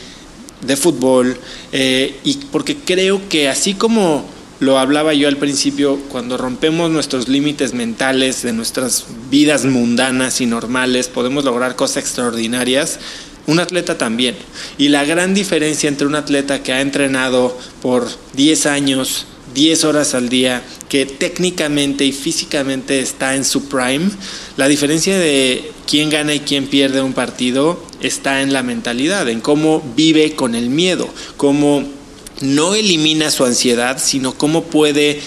de 0.62 0.76
fútbol, 0.76 1.40
y 1.72 2.34
porque 2.52 2.76
creo 2.76 3.22
que 3.30 3.48
así 3.48 3.76
como 3.76 4.39
lo 4.60 4.78
hablaba 4.78 5.14
yo 5.14 5.30
al 5.30 5.38
principio, 5.38 5.98
cuando 6.10 6.38
rompemos 6.38 6.92
nuestros 6.92 7.30
límites 7.30 7.74
mentales 7.74 8.44
de 8.44 8.52
nuestras 8.52 9.06
vidas 9.30 9.64
mundanas 9.66 10.42
y 10.42 10.46
normales, 10.46 11.08
podemos 11.08 11.46
lograr 11.46 11.78
cosas 11.78 12.04
extraordinarias. 12.04 13.00
Un 13.48 13.60
atleta 13.60 13.98
también. 13.98 14.36
Y 14.78 14.90
la 14.90 15.06
gran 15.06 15.34
diferencia 15.34 15.88
entre 15.88 16.08
un 16.08 16.16
atleta 16.16 16.62
que 16.62 16.74
ha 16.74 16.82
entrenado 16.82 17.58
por 17.82 18.08
10 18.34 18.66
años, 18.66 19.26
10 19.56 19.86
horas 19.86 20.14
al 20.14 20.28
día, 20.28 20.62
que 20.90 21.06
técnicamente 21.06 22.04
y 22.04 22.12
físicamente 22.12 23.00
está 23.00 23.36
en 23.36 23.46
su 23.46 23.70
prime, 23.70 24.12
la 24.58 24.68
diferencia 24.68 25.18
de 25.18 25.72
quién 25.88 26.10
gana 26.10 26.34
y 26.34 26.42
quién 26.42 26.68
pierde 26.68 27.02
un 27.02 27.14
partido 27.14 27.82
está 28.02 28.42
en 28.42 28.52
la 28.52 28.62
mentalidad, 28.62 29.30
en 29.30 29.40
cómo 29.40 29.82
vive 29.96 30.36
con 30.36 30.54
el 30.54 30.70
miedo, 30.70 31.10
cómo 31.38 31.99
no 32.42 32.76
elimina 32.76 33.32
su 33.32 33.46
ansiedad, 33.46 34.02
sino 34.02 34.34
cómo 34.34 34.66
puede 34.66 35.20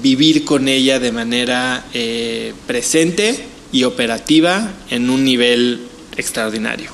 vivir 0.00 0.44
con 0.44 0.68
ella 0.68 0.98
de 0.98 1.12
manera 1.12 1.84
eh, 1.92 2.54
presente 2.66 3.44
y 3.72 3.84
operativa 3.84 4.72
en 4.90 5.10
un 5.10 5.24
nivel 5.24 5.86
extraordinario. 6.16 6.90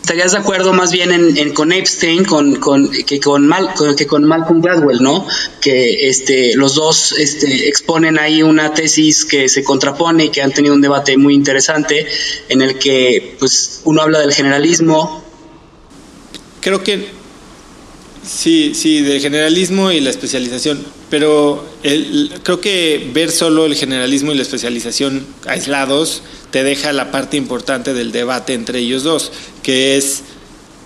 ¿Estarías 0.00 0.32
de 0.32 0.38
acuerdo 0.38 0.72
más 0.72 0.90
bien 0.90 1.12
en, 1.12 1.52
con 1.52 1.70
Epstein 1.70 2.24
con, 2.24 2.56
con, 2.56 2.90
que, 2.90 3.20
con 3.20 3.46
Mal, 3.46 3.74
que 3.96 4.06
con 4.06 4.24
Malcolm 4.24 4.60
Gladwell, 4.60 5.00
¿no? 5.02 5.24
Que 5.60 6.08
este, 6.08 6.56
los 6.56 6.74
dos 6.74 7.12
este, 7.12 7.68
exponen 7.68 8.18
ahí 8.18 8.42
una 8.42 8.74
tesis 8.74 9.24
que 9.24 9.48
se 9.48 9.62
contrapone 9.62 10.24
y 10.24 10.28
que 10.30 10.42
han 10.42 10.52
tenido 10.52 10.74
un 10.74 10.80
debate 10.80 11.16
muy 11.16 11.34
interesante 11.34 12.06
en 12.48 12.62
el 12.62 12.78
que 12.78 13.36
pues, 13.38 13.82
uno 13.84 14.02
habla 14.02 14.20
del 14.20 14.32
generalismo. 14.32 15.22
Creo 16.60 16.82
que 16.82 17.19
sí, 18.24 18.72
sí, 18.74 19.02
del 19.02 19.20
generalismo 19.20 19.90
y 19.90 20.00
la 20.00 20.10
especialización, 20.10 20.84
pero 21.08 21.66
creo 22.42 22.60
que 22.60 23.10
ver 23.12 23.30
solo 23.30 23.66
el 23.66 23.74
generalismo 23.74 24.32
y 24.32 24.36
la 24.36 24.42
especialización 24.42 25.26
aislados 25.46 26.22
te 26.50 26.64
deja 26.64 26.92
la 26.92 27.10
parte 27.10 27.36
importante 27.36 27.94
del 27.94 28.12
debate 28.12 28.54
entre 28.54 28.80
ellos 28.80 29.02
dos, 29.02 29.32
que 29.62 29.96
es 29.96 30.22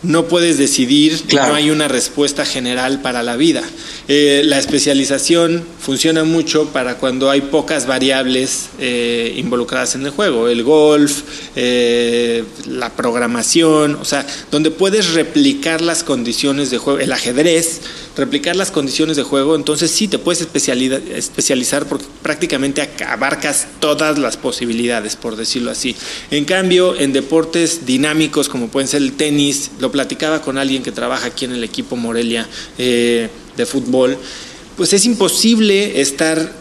no 0.04 0.26
puedes 0.26 0.58
decidir, 0.58 1.22
no 1.32 1.54
hay 1.54 1.70
una 1.70 1.88
respuesta 1.88 2.44
general 2.44 3.00
para 3.00 3.22
la 3.22 3.36
vida. 3.36 3.62
Eh, 4.06 4.42
la 4.44 4.58
especialización 4.58 5.64
funciona 5.80 6.24
mucho 6.24 6.68
para 6.68 6.96
cuando 6.96 7.30
hay 7.30 7.40
pocas 7.40 7.86
variables 7.86 8.68
eh, 8.78 9.34
involucradas 9.36 9.94
en 9.94 10.04
el 10.04 10.10
juego, 10.10 10.48
el 10.48 10.62
golf, 10.62 11.22
eh, 11.56 12.44
la 12.66 12.90
programación, 12.90 13.94
o 13.94 14.04
sea, 14.04 14.26
donde 14.50 14.70
puedes 14.70 15.14
replicar 15.14 15.80
las 15.80 16.04
condiciones 16.04 16.70
de 16.70 16.78
juego, 16.78 17.00
el 17.00 17.12
ajedrez, 17.12 17.80
replicar 18.16 18.56
las 18.56 18.70
condiciones 18.70 19.16
de 19.16 19.22
juego, 19.22 19.56
entonces 19.56 19.90
sí 19.90 20.08
te 20.08 20.18
puedes 20.18 20.40
especializar 20.40 21.86
porque 21.86 22.06
prácticamente 22.22 22.88
abarcas 23.06 23.66
todas 23.80 24.18
las 24.18 24.36
posibilidades, 24.36 25.16
por 25.16 25.36
decirlo 25.36 25.70
así. 25.70 25.96
En 26.30 26.44
cambio, 26.44 26.96
en 26.96 27.12
deportes 27.12 27.86
dinámicos 27.86 28.48
como 28.48 28.68
pueden 28.68 28.88
ser 28.88 29.02
el 29.02 29.14
tenis, 29.14 29.72
lo 29.80 29.90
platicaba 29.90 30.42
con 30.42 30.58
alguien 30.58 30.82
que 30.82 30.92
trabaja 30.92 31.26
aquí 31.26 31.44
en 31.44 31.52
el 31.52 31.64
equipo 31.64 31.96
Morelia 31.96 32.48
eh, 32.78 33.28
de 33.56 33.66
fútbol, 33.66 34.16
pues 34.76 34.92
es 34.92 35.04
imposible 35.06 36.00
estar 36.00 36.52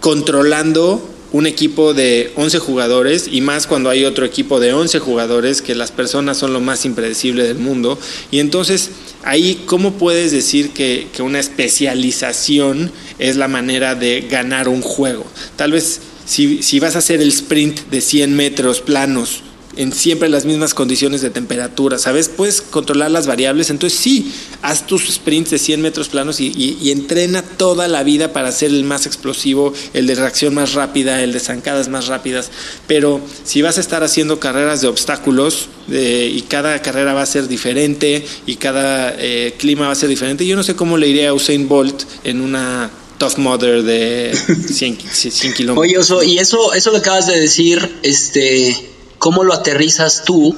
controlando 0.00 1.17
un 1.32 1.46
equipo 1.46 1.94
de 1.94 2.32
11 2.36 2.58
jugadores 2.58 3.28
y 3.30 3.40
más 3.40 3.66
cuando 3.66 3.90
hay 3.90 4.04
otro 4.04 4.24
equipo 4.24 4.60
de 4.60 4.72
11 4.72 4.98
jugadores, 4.98 5.62
que 5.62 5.74
las 5.74 5.92
personas 5.92 6.38
son 6.38 6.52
lo 6.52 6.60
más 6.60 6.84
impredecible 6.84 7.44
del 7.44 7.58
mundo. 7.58 7.98
Y 8.30 8.40
entonces 8.40 8.90
ahí, 9.24 9.62
¿cómo 9.66 9.94
puedes 9.94 10.32
decir 10.32 10.70
que, 10.70 11.08
que 11.12 11.22
una 11.22 11.40
especialización 11.40 12.90
es 13.18 13.36
la 13.36 13.48
manera 13.48 13.94
de 13.94 14.22
ganar 14.22 14.68
un 14.68 14.82
juego? 14.82 15.26
Tal 15.56 15.72
vez 15.72 16.00
si, 16.24 16.62
si 16.62 16.80
vas 16.80 16.94
a 16.94 16.98
hacer 16.98 17.20
el 17.20 17.28
sprint 17.28 17.88
de 17.90 18.00
100 18.00 18.34
metros 18.34 18.80
planos 18.80 19.42
en 19.78 19.92
siempre 19.92 20.28
las 20.28 20.44
mismas 20.44 20.74
condiciones 20.74 21.20
de 21.20 21.30
temperatura, 21.30 21.98
¿sabes? 21.98 22.28
Puedes 22.28 22.60
controlar 22.60 23.12
las 23.12 23.28
variables, 23.28 23.70
entonces 23.70 23.98
sí, 23.98 24.32
haz 24.60 24.86
tus 24.86 25.08
sprints 25.08 25.50
de 25.50 25.58
100 25.58 25.80
metros 25.80 26.08
planos 26.08 26.40
y, 26.40 26.90
entrena 26.90 27.42
toda 27.42 27.86
la 27.86 28.02
vida 28.02 28.32
para 28.32 28.50
ser 28.50 28.70
el 28.70 28.82
más 28.82 29.06
explosivo, 29.06 29.72
el 29.94 30.08
de 30.08 30.16
reacción 30.16 30.52
más 30.52 30.74
rápida, 30.74 31.22
el 31.22 31.32
de 31.32 31.38
zancadas 31.38 31.88
más 31.88 32.08
rápidas, 32.08 32.50
pero 32.88 33.20
si 33.44 33.62
vas 33.62 33.78
a 33.78 33.80
estar 33.80 34.02
haciendo 34.02 34.40
carreras 34.40 34.80
de 34.80 34.88
obstáculos 34.88 35.68
eh, 35.90 36.30
y 36.34 36.42
cada 36.42 36.82
carrera 36.82 37.14
va 37.14 37.22
a 37.22 37.26
ser 37.26 37.46
diferente 37.46 38.26
y 38.46 38.56
cada 38.56 39.14
eh, 39.16 39.54
clima 39.58 39.86
va 39.86 39.92
a 39.92 39.96
ser 39.96 40.08
diferente, 40.08 40.44
yo 40.44 40.56
no 40.56 40.64
sé 40.64 40.74
cómo 40.74 40.96
le 40.96 41.06
iría 41.06 41.28
a 41.28 41.34
Usain 41.34 41.68
Bolt 41.68 42.02
en 42.24 42.40
una 42.40 42.90
Tough 43.18 43.36
Mother 43.36 43.84
de 43.84 44.36
100, 44.66 44.98
100 45.12 45.54
kilómetros. 45.54 45.78
Oye, 45.78 45.98
Oso, 45.98 46.22
y 46.24 46.38
eso, 46.38 46.72
eso 46.72 46.90
que 46.90 46.98
acabas 46.98 47.28
de 47.28 47.38
decir, 47.38 47.98
este 48.02 48.76
cómo 49.18 49.44
lo 49.44 49.54
aterrizas 49.54 50.24
tú 50.24 50.56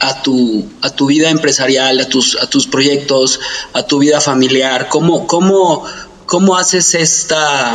a 0.00 0.22
tu, 0.22 0.68
a 0.82 0.90
tu 0.90 1.06
vida 1.06 1.30
empresarial, 1.30 1.98
a 2.00 2.08
tus, 2.08 2.36
a 2.40 2.46
tus 2.46 2.66
proyectos, 2.66 3.40
a 3.72 3.84
tu 3.84 3.98
vida 3.98 4.20
familiar, 4.20 4.88
cómo, 4.88 5.26
cómo, 5.26 5.84
cómo 6.26 6.56
haces 6.56 6.94
esta, 6.94 7.74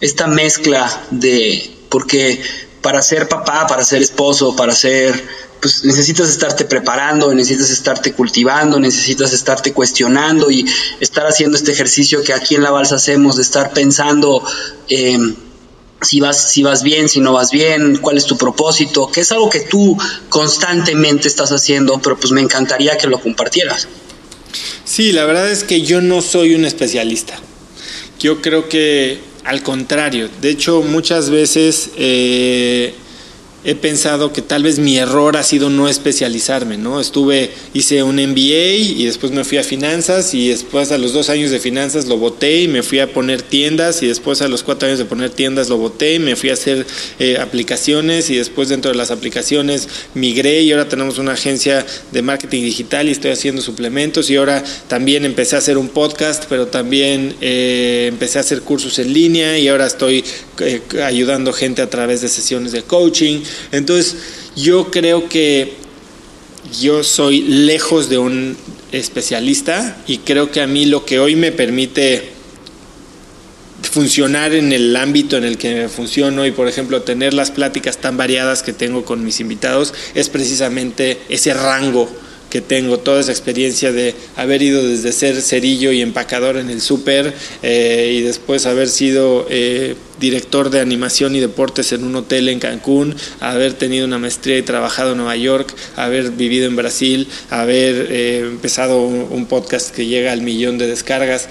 esta 0.00 0.26
mezcla 0.26 1.04
de, 1.10 1.76
porque 1.88 2.42
para 2.82 3.02
ser 3.02 3.28
papá, 3.28 3.66
para 3.66 3.84
ser 3.84 4.02
esposo, 4.02 4.56
para 4.56 4.74
ser 4.74 5.50
pues 5.60 5.84
necesitas 5.84 6.30
estarte 6.30 6.64
preparando, 6.64 7.34
necesitas 7.34 7.68
estarte 7.68 8.14
cultivando, 8.14 8.80
necesitas 8.80 9.34
estarte 9.34 9.74
cuestionando 9.74 10.50
y 10.50 10.64
estar 11.00 11.26
haciendo 11.26 11.56
este 11.58 11.72
ejercicio 11.72 12.22
que 12.22 12.32
aquí 12.32 12.54
en 12.54 12.62
la 12.62 12.70
balsa 12.70 12.96
hacemos, 12.96 13.36
de 13.36 13.42
estar 13.42 13.72
pensando 13.74 14.42
eh, 14.88 15.18
si 16.02 16.20
vas, 16.20 16.50
si 16.50 16.62
vas 16.62 16.82
bien, 16.82 17.08
si 17.08 17.20
no 17.20 17.32
vas 17.32 17.50
bien, 17.50 17.98
cuál 17.98 18.16
es 18.16 18.26
tu 18.26 18.36
propósito, 18.36 19.10
que 19.10 19.20
es 19.20 19.32
algo 19.32 19.50
que 19.50 19.60
tú 19.60 19.96
constantemente 20.28 21.28
estás 21.28 21.50
haciendo, 21.50 22.00
pero 22.02 22.18
pues 22.18 22.32
me 22.32 22.40
encantaría 22.40 22.96
que 22.96 23.06
lo 23.06 23.20
compartieras. 23.20 23.88
Sí, 24.84 25.12
la 25.12 25.24
verdad 25.24 25.50
es 25.50 25.64
que 25.64 25.82
yo 25.82 26.00
no 26.00 26.22
soy 26.22 26.54
un 26.54 26.64
especialista. 26.64 27.38
Yo 28.18 28.42
creo 28.42 28.68
que 28.68 29.20
al 29.44 29.62
contrario, 29.62 30.28
de 30.40 30.50
hecho 30.50 30.82
muchas 30.82 31.30
veces 31.30 31.90
eh, 31.96 32.94
he 33.64 33.74
pensado 33.74 34.32
que 34.32 34.40
tal 34.40 34.62
vez 34.62 34.78
mi 34.78 34.96
error 34.96 35.36
ha 35.36 35.42
sido 35.42 35.68
no 35.68 35.88
especializarme, 35.88 36.78
¿no? 36.78 37.00
Estuve, 37.00 37.50
hice 37.74 38.02
un 38.02 38.16
MBA 38.16 38.74
y 38.96 39.04
después 39.04 39.32
me 39.32 39.44
fui 39.44 39.58
a 39.58 39.62
finanzas 39.62 40.32
y 40.32 40.48
después 40.48 40.92
a 40.92 40.98
los 40.98 41.12
dos 41.12 41.28
años 41.28 41.50
de 41.50 41.58
finanzas 41.58 42.06
lo 42.06 42.16
boté 42.16 42.62
y 42.62 42.68
me 42.68 42.82
fui 42.82 43.00
a 43.00 43.12
poner 43.12 43.42
tiendas 43.42 44.02
y 44.02 44.06
después 44.06 44.40
a 44.40 44.48
los 44.48 44.62
cuatro 44.62 44.86
años 44.88 44.98
de 44.98 45.04
poner 45.04 45.30
tiendas 45.30 45.68
lo 45.68 45.76
boté 45.76 46.14
y 46.14 46.18
me 46.18 46.36
fui 46.36 46.50
a 46.50 46.54
hacer 46.54 46.86
eh, 47.18 47.36
aplicaciones 47.38 48.30
y 48.30 48.36
después 48.36 48.68
dentro 48.70 48.90
de 48.90 48.96
las 48.96 49.10
aplicaciones 49.10 49.88
migré 50.14 50.62
y 50.62 50.72
ahora 50.72 50.88
tenemos 50.88 51.18
una 51.18 51.32
agencia 51.32 51.84
de 52.12 52.22
marketing 52.22 52.62
digital 52.62 53.08
y 53.08 53.12
estoy 53.12 53.30
haciendo 53.30 53.60
suplementos 53.60 54.30
y 54.30 54.36
ahora 54.36 54.64
también 54.88 55.24
empecé 55.24 55.56
a 55.56 55.58
hacer 55.58 55.76
un 55.76 55.88
podcast, 55.88 56.44
pero 56.48 56.68
también 56.68 57.34
eh, 57.40 58.06
empecé 58.08 58.38
a 58.38 58.40
hacer 58.40 58.62
cursos 58.62 58.98
en 58.98 59.12
línea 59.12 59.58
y 59.58 59.68
ahora 59.68 59.86
estoy 59.86 60.24
eh, 60.60 60.80
ayudando 61.04 61.52
gente 61.52 61.82
a 61.82 61.90
través 61.90 62.22
de 62.22 62.28
sesiones 62.28 62.72
de 62.72 62.82
coaching. 62.82 63.40
Entonces, 63.72 64.16
yo 64.56 64.90
creo 64.90 65.28
que 65.28 65.74
yo 66.80 67.02
soy 67.02 67.42
lejos 67.42 68.08
de 68.08 68.18
un 68.18 68.56
especialista 68.92 70.02
y 70.06 70.18
creo 70.18 70.50
que 70.50 70.60
a 70.60 70.66
mí 70.66 70.86
lo 70.86 71.04
que 71.04 71.18
hoy 71.18 71.36
me 71.36 71.52
permite 71.52 72.30
funcionar 73.82 74.52
en 74.54 74.72
el 74.72 74.94
ámbito 74.94 75.36
en 75.36 75.44
el 75.44 75.58
que 75.58 75.88
funciono 75.88 76.46
y 76.46 76.52
por 76.52 76.68
ejemplo 76.68 77.02
tener 77.02 77.34
las 77.34 77.50
pláticas 77.50 77.98
tan 77.98 78.16
variadas 78.16 78.62
que 78.62 78.72
tengo 78.72 79.04
con 79.04 79.24
mis 79.24 79.40
invitados 79.40 79.94
es 80.14 80.28
precisamente 80.28 81.18
ese 81.28 81.54
rango 81.54 82.08
que 82.50 82.60
tengo, 82.60 82.98
toda 82.98 83.20
esa 83.20 83.30
experiencia 83.30 83.92
de 83.92 84.14
haber 84.36 84.60
ido 84.60 84.86
desde 84.86 85.12
ser 85.12 85.40
cerillo 85.40 85.92
y 85.92 86.02
empacador 86.02 86.56
en 86.56 86.68
el 86.68 86.80
súper 86.80 87.32
eh, 87.62 88.16
y 88.18 88.22
después 88.22 88.66
haber 88.66 88.88
sido 88.88 89.46
eh, 89.48 89.94
director 90.18 90.68
de 90.68 90.80
animación 90.80 91.34
y 91.36 91.40
deportes 91.40 91.92
en 91.92 92.04
un 92.04 92.16
hotel 92.16 92.48
en 92.48 92.58
Cancún, 92.58 93.14
haber 93.38 93.74
tenido 93.74 94.04
una 94.04 94.18
maestría 94.18 94.58
y 94.58 94.62
trabajado 94.62 95.12
en 95.12 95.18
Nueva 95.18 95.36
York, 95.36 95.72
haber 95.96 96.32
vivido 96.32 96.66
en 96.66 96.76
Brasil, 96.76 97.28
haber 97.48 98.08
eh, 98.10 98.40
empezado 98.40 99.00
un, 99.00 99.46
podcast 99.46 99.94
que 99.94 100.06
llega 100.06 100.32
al 100.32 100.42
millón 100.42 100.76
de 100.78 100.86
descargas. 100.86 101.48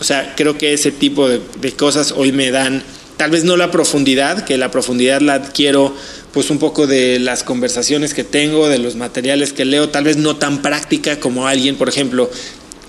o 0.00 0.04
sea, 0.04 0.34
creo 0.36 0.56
que 0.56 0.72
ese 0.72 0.90
tipo 0.90 1.28
de, 1.28 1.40
de 1.60 1.72
cosas 1.72 2.12
hoy 2.16 2.32
me 2.32 2.50
dan, 2.50 2.82
tal 3.16 3.30
vez 3.30 3.44
no 3.44 3.56
la 3.56 3.70
profundidad, 3.70 4.44
que 4.44 4.56
la 4.56 4.70
profundidad 4.70 5.20
la 5.20 5.34
adquiero 5.34 5.94
pues 6.32 6.50
un 6.50 6.58
poco 6.58 6.86
de 6.86 7.18
las 7.18 7.42
conversaciones 7.42 8.14
que 8.14 8.24
tengo, 8.24 8.68
de 8.68 8.78
los 8.78 8.96
materiales 8.96 9.52
que 9.52 9.64
leo, 9.64 9.88
tal 9.88 10.04
vez 10.04 10.16
no 10.16 10.36
tan 10.36 10.62
práctica 10.62 11.18
como 11.18 11.46
alguien, 11.46 11.76
por 11.76 11.88
ejemplo, 11.88 12.30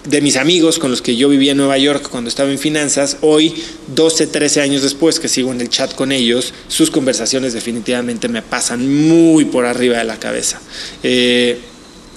de 0.06 0.22
mis 0.22 0.36
amigos 0.36 0.80
con 0.80 0.90
los 0.90 1.02
que 1.02 1.16
yo 1.16 1.30
vivía 1.30 1.52
en 1.52 1.58
Nueva 1.58 1.78
York 1.78 2.08
cuando 2.10 2.30
estaba 2.30 2.50
en 2.52 2.58
finanzas, 2.58 3.18
hoy, 3.22 3.54
12, 3.96 4.28
13 4.28 4.62
años 4.62 4.82
después 4.82 5.20
que 5.20 5.28
sigo 5.28 5.52
en 5.52 5.62
el 5.62 5.70
chat 5.70 5.94
con 5.94 6.12
ellos, 6.12 6.54
sus 6.68 6.90
conversaciones 6.90 7.54
definitivamente 7.54 8.28
me 8.28 8.42
pasan 8.42 9.08
muy 9.08 9.46
por 9.46 9.66
arriba 9.66 9.98
de 9.98 10.04
la 10.04 10.20
cabeza. 10.20 10.60
Eh, 11.04 11.60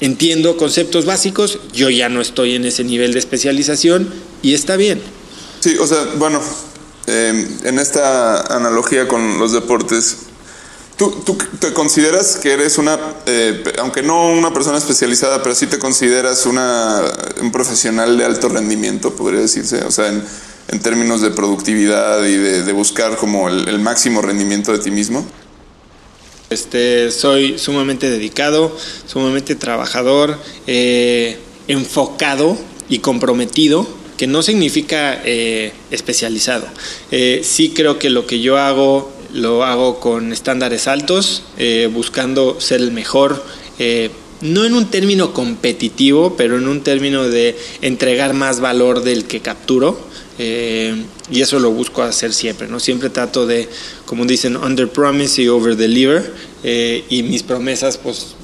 entiendo 0.00 0.56
conceptos 0.56 1.04
básicos, 1.04 1.58
yo 1.72 1.90
ya 1.90 2.08
no 2.08 2.20
estoy 2.20 2.54
en 2.54 2.64
ese 2.64 2.84
nivel 2.84 3.12
de 3.12 3.18
especialización 3.18 4.12
y 4.42 4.54
está 4.54 4.76
bien. 4.76 5.00
Sí, 5.60 5.76
o 5.78 5.86
sea, 5.86 6.04
bueno, 6.16 6.40
eh, 7.06 7.48
en 7.64 7.78
esta 7.78 8.40
analogía 8.54 9.08
con 9.08 9.38
los 9.38 9.52
deportes, 9.52 10.16
¿Tú, 10.96 11.10
¿Tú, 11.26 11.36
te 11.58 11.72
consideras 11.72 12.36
que 12.36 12.52
eres 12.52 12.78
una, 12.78 12.98
eh, 13.26 13.64
aunque 13.78 14.02
no 14.02 14.28
una 14.28 14.52
persona 14.52 14.78
especializada, 14.78 15.42
pero 15.42 15.54
sí 15.54 15.66
te 15.66 15.78
consideras 15.78 16.46
una, 16.46 17.02
un 17.40 17.50
profesional 17.50 18.16
de 18.16 18.24
alto 18.24 18.48
rendimiento, 18.48 19.14
podría 19.16 19.40
decirse? 19.40 19.82
O 19.82 19.90
sea, 19.90 20.08
en, 20.08 20.22
términos 20.80 21.20
de 21.20 21.30
productividad 21.30 22.24
y 22.24 22.36
de, 22.36 22.72
buscar 22.72 23.16
como 23.16 23.48
el, 23.48 23.78
máximo 23.80 24.22
rendimiento 24.22 24.72
de 24.72 24.78
ti 24.78 24.90
mismo. 24.90 25.24
Este, 26.50 27.10
soy 27.10 27.58
sumamente 27.58 28.10
dedicado, 28.10 28.76
sumamente 29.06 29.54
trabajador, 29.54 30.38
eh, 30.66 31.38
enfocado 31.68 32.56
y 32.88 32.98
comprometido 32.98 33.86
que 34.16 34.26
no 34.26 34.42
significa 34.42 35.20
eh, 35.24 35.72
especializado. 35.90 36.66
Sí 37.10 37.72
creo 37.74 37.98
que 37.98 38.10
lo 38.10 38.26
que 38.26 38.40
yo 38.40 38.58
hago 38.58 39.14
lo 39.34 39.64
hago 39.64 39.98
con 40.00 40.32
estándares 40.32 40.86
altos, 40.86 41.42
eh, 41.58 41.90
buscando 41.92 42.60
ser 42.60 42.80
el 42.80 42.92
mejor, 42.92 43.44
eh, 43.78 44.10
no 44.40 44.64
en 44.64 44.74
un 44.74 44.90
término 44.90 45.32
competitivo, 45.32 46.36
pero 46.36 46.56
en 46.56 46.68
un 46.68 46.82
término 46.82 47.24
de 47.28 47.56
entregar 47.82 48.32
más 48.32 48.60
valor 48.60 49.02
del 49.02 49.24
que 49.24 49.40
capturo. 49.40 49.98
Eh, 50.38 50.94
y 51.30 51.40
eso 51.40 51.58
lo 51.60 51.70
busco 51.70 52.02
hacer 52.02 52.32
siempre, 52.32 52.66
¿no? 52.66 52.80
Siempre 52.80 53.08
trato 53.08 53.46
de, 53.46 53.68
como 54.04 54.24
dicen, 54.24 54.56
under 54.56 54.88
promise 54.88 55.42
y 55.42 55.48
over 55.48 55.76
deliver. 55.76 56.32
y 56.64 57.22
mis 57.22 57.42
promesas, 57.42 57.98
pues, 57.98 58.34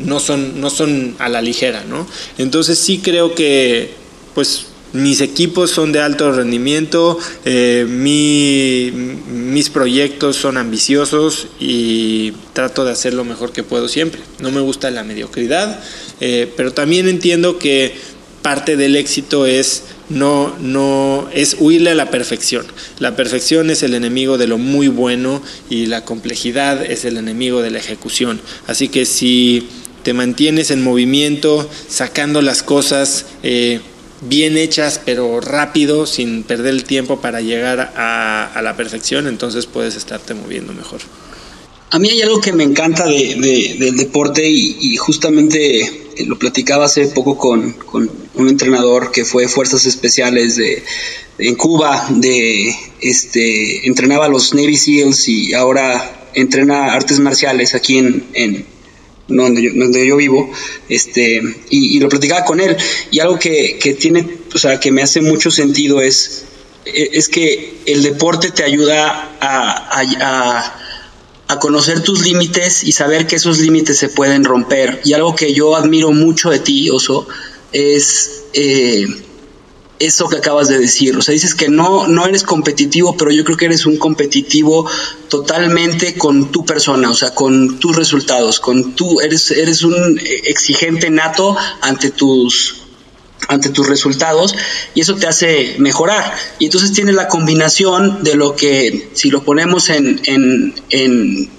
no 0.00 0.20
son, 0.20 0.60
no 0.60 0.70
son 0.70 1.16
a 1.18 1.28
la 1.28 1.42
ligera, 1.42 1.84
¿no? 1.84 2.06
Entonces 2.38 2.78
sí 2.78 2.98
creo 2.98 3.34
que, 3.34 3.94
pues, 4.34 4.66
mis 4.92 5.20
equipos 5.20 5.70
son 5.70 5.92
de 5.92 6.00
alto 6.00 6.32
rendimiento, 6.32 7.18
eh, 7.44 7.86
mi, 7.88 8.90
mis 8.92 9.70
proyectos 9.70 10.36
son 10.36 10.56
ambiciosos 10.56 11.48
y 11.58 12.32
trato 12.52 12.84
de 12.84 12.92
hacer 12.92 13.14
lo 13.14 13.24
mejor 13.24 13.52
que 13.52 13.62
puedo 13.62 13.88
siempre. 13.88 14.20
No 14.40 14.50
me 14.50 14.60
gusta 14.60 14.90
la 14.90 15.04
mediocridad, 15.04 15.82
eh, 16.20 16.52
pero 16.56 16.72
también 16.72 17.08
entiendo 17.08 17.58
que 17.58 17.94
parte 18.42 18.76
del 18.76 18.96
éxito 18.96 19.46
es 19.46 19.84
no, 20.08 20.54
no 20.58 21.28
es 21.32 21.56
huirle 21.58 21.90
a 21.90 21.94
la 21.94 22.10
perfección. 22.10 22.66
La 22.98 23.16
perfección 23.16 23.70
es 23.70 23.82
el 23.82 23.94
enemigo 23.94 24.36
de 24.36 24.46
lo 24.46 24.58
muy 24.58 24.88
bueno 24.88 25.42
y 25.70 25.86
la 25.86 26.04
complejidad 26.04 26.84
es 26.84 27.04
el 27.04 27.16
enemigo 27.16 27.62
de 27.62 27.70
la 27.70 27.78
ejecución. 27.78 28.40
Así 28.66 28.88
que 28.88 29.06
si 29.06 29.68
te 30.02 30.12
mantienes 30.12 30.70
en 30.70 30.82
movimiento, 30.82 31.68
sacando 31.88 32.42
las 32.42 32.62
cosas, 32.62 33.26
eh, 33.42 33.80
bien 34.22 34.56
hechas, 34.56 35.00
pero 35.04 35.40
rápido, 35.40 36.06
sin 36.06 36.42
perder 36.44 36.72
el 36.72 36.84
tiempo 36.84 37.20
para 37.20 37.40
llegar 37.40 37.92
a, 37.96 38.46
a, 38.46 38.62
la 38.62 38.76
perfección, 38.76 39.26
entonces 39.26 39.66
puedes 39.66 39.96
estarte 39.96 40.34
moviendo 40.34 40.72
mejor. 40.72 41.00
A 41.90 41.98
mí 41.98 42.08
hay 42.08 42.22
algo 42.22 42.40
que 42.40 42.52
me 42.52 42.64
encanta 42.64 43.06
de, 43.06 43.34
de, 43.34 43.76
del 43.78 43.96
deporte 43.96 44.48
y, 44.48 44.78
y, 44.80 44.96
justamente 44.96 46.08
lo 46.26 46.38
platicaba 46.38 46.86
hace 46.86 47.08
poco 47.08 47.36
con, 47.36 47.72
con, 47.72 48.10
un 48.34 48.48
entrenador 48.48 49.12
que 49.12 49.26
fue 49.26 49.46
Fuerzas 49.46 49.84
Especiales 49.84 50.56
de, 50.56 50.82
en 51.38 51.54
Cuba, 51.54 52.06
de 52.10 52.74
este 53.00 53.86
entrenaba 53.86 54.26
a 54.26 54.28
los 54.28 54.54
Navy 54.54 54.76
SEALs 54.76 55.28
y 55.28 55.52
ahora 55.52 56.30
entrena 56.34 56.94
artes 56.94 57.18
marciales 57.18 57.74
aquí 57.74 57.98
en, 57.98 58.24
en, 58.32 58.64
donde 59.34 59.62
yo, 59.62 59.70
donde 59.74 60.06
yo 60.06 60.16
vivo, 60.16 60.50
este, 60.88 61.42
y, 61.70 62.00
lo 62.00 62.08
platicaba 62.08 62.44
con 62.44 62.60
él, 62.60 62.76
y 63.10 63.20
algo 63.20 63.38
que, 63.38 63.78
que, 63.80 63.94
tiene, 63.94 64.26
o 64.54 64.58
sea, 64.58 64.78
que 64.80 64.92
me 64.92 65.02
hace 65.02 65.20
mucho 65.20 65.50
sentido 65.50 66.00
es, 66.00 66.44
es 66.84 67.28
que 67.28 67.74
el 67.86 68.02
deporte 68.02 68.50
te 68.50 68.64
ayuda 68.64 69.36
a, 69.40 70.00
a, 70.00 70.82
a 71.48 71.58
conocer 71.58 72.02
tus 72.02 72.24
límites 72.24 72.82
y 72.82 72.92
saber 72.92 73.26
que 73.26 73.36
esos 73.36 73.58
límites 73.58 73.98
se 73.98 74.08
pueden 74.08 74.44
romper. 74.44 75.00
Y 75.04 75.12
algo 75.12 75.36
que 75.36 75.52
yo 75.52 75.76
admiro 75.76 76.10
mucho 76.12 76.50
de 76.50 76.58
ti, 76.58 76.90
Oso, 76.90 77.26
es... 77.72 78.42
Eh, 78.54 79.06
eso 80.06 80.28
que 80.28 80.36
acabas 80.36 80.68
de 80.68 80.78
decir. 80.78 81.16
O 81.16 81.22
sea, 81.22 81.32
dices 81.32 81.54
que 81.54 81.68
no, 81.68 82.06
no 82.06 82.26
eres 82.26 82.42
competitivo, 82.42 83.16
pero 83.16 83.30
yo 83.30 83.44
creo 83.44 83.56
que 83.56 83.66
eres 83.66 83.86
un 83.86 83.96
competitivo 83.96 84.88
totalmente 85.28 86.14
con 86.14 86.50
tu 86.50 86.64
persona, 86.64 87.10
o 87.10 87.14
sea, 87.14 87.34
con 87.34 87.78
tus 87.78 87.96
resultados, 87.96 88.60
con 88.60 88.94
tu, 88.94 89.20
eres, 89.20 89.50
eres 89.50 89.82
un 89.82 90.20
exigente 90.44 91.10
nato 91.10 91.56
ante 91.80 92.10
tus 92.10 92.76
ante 93.48 93.70
tus 93.70 93.88
resultados 93.88 94.54
y 94.94 95.00
eso 95.00 95.16
te 95.16 95.26
hace 95.26 95.74
mejorar. 95.78 96.32
Y 96.58 96.66
entonces 96.66 96.92
tienes 96.92 97.16
la 97.16 97.28
combinación 97.28 98.22
de 98.22 98.36
lo 98.36 98.54
que, 98.54 99.10
si 99.14 99.30
lo 99.30 99.42
ponemos 99.42 99.90
en, 99.90 100.20
en, 100.24 100.74
en 100.90 101.50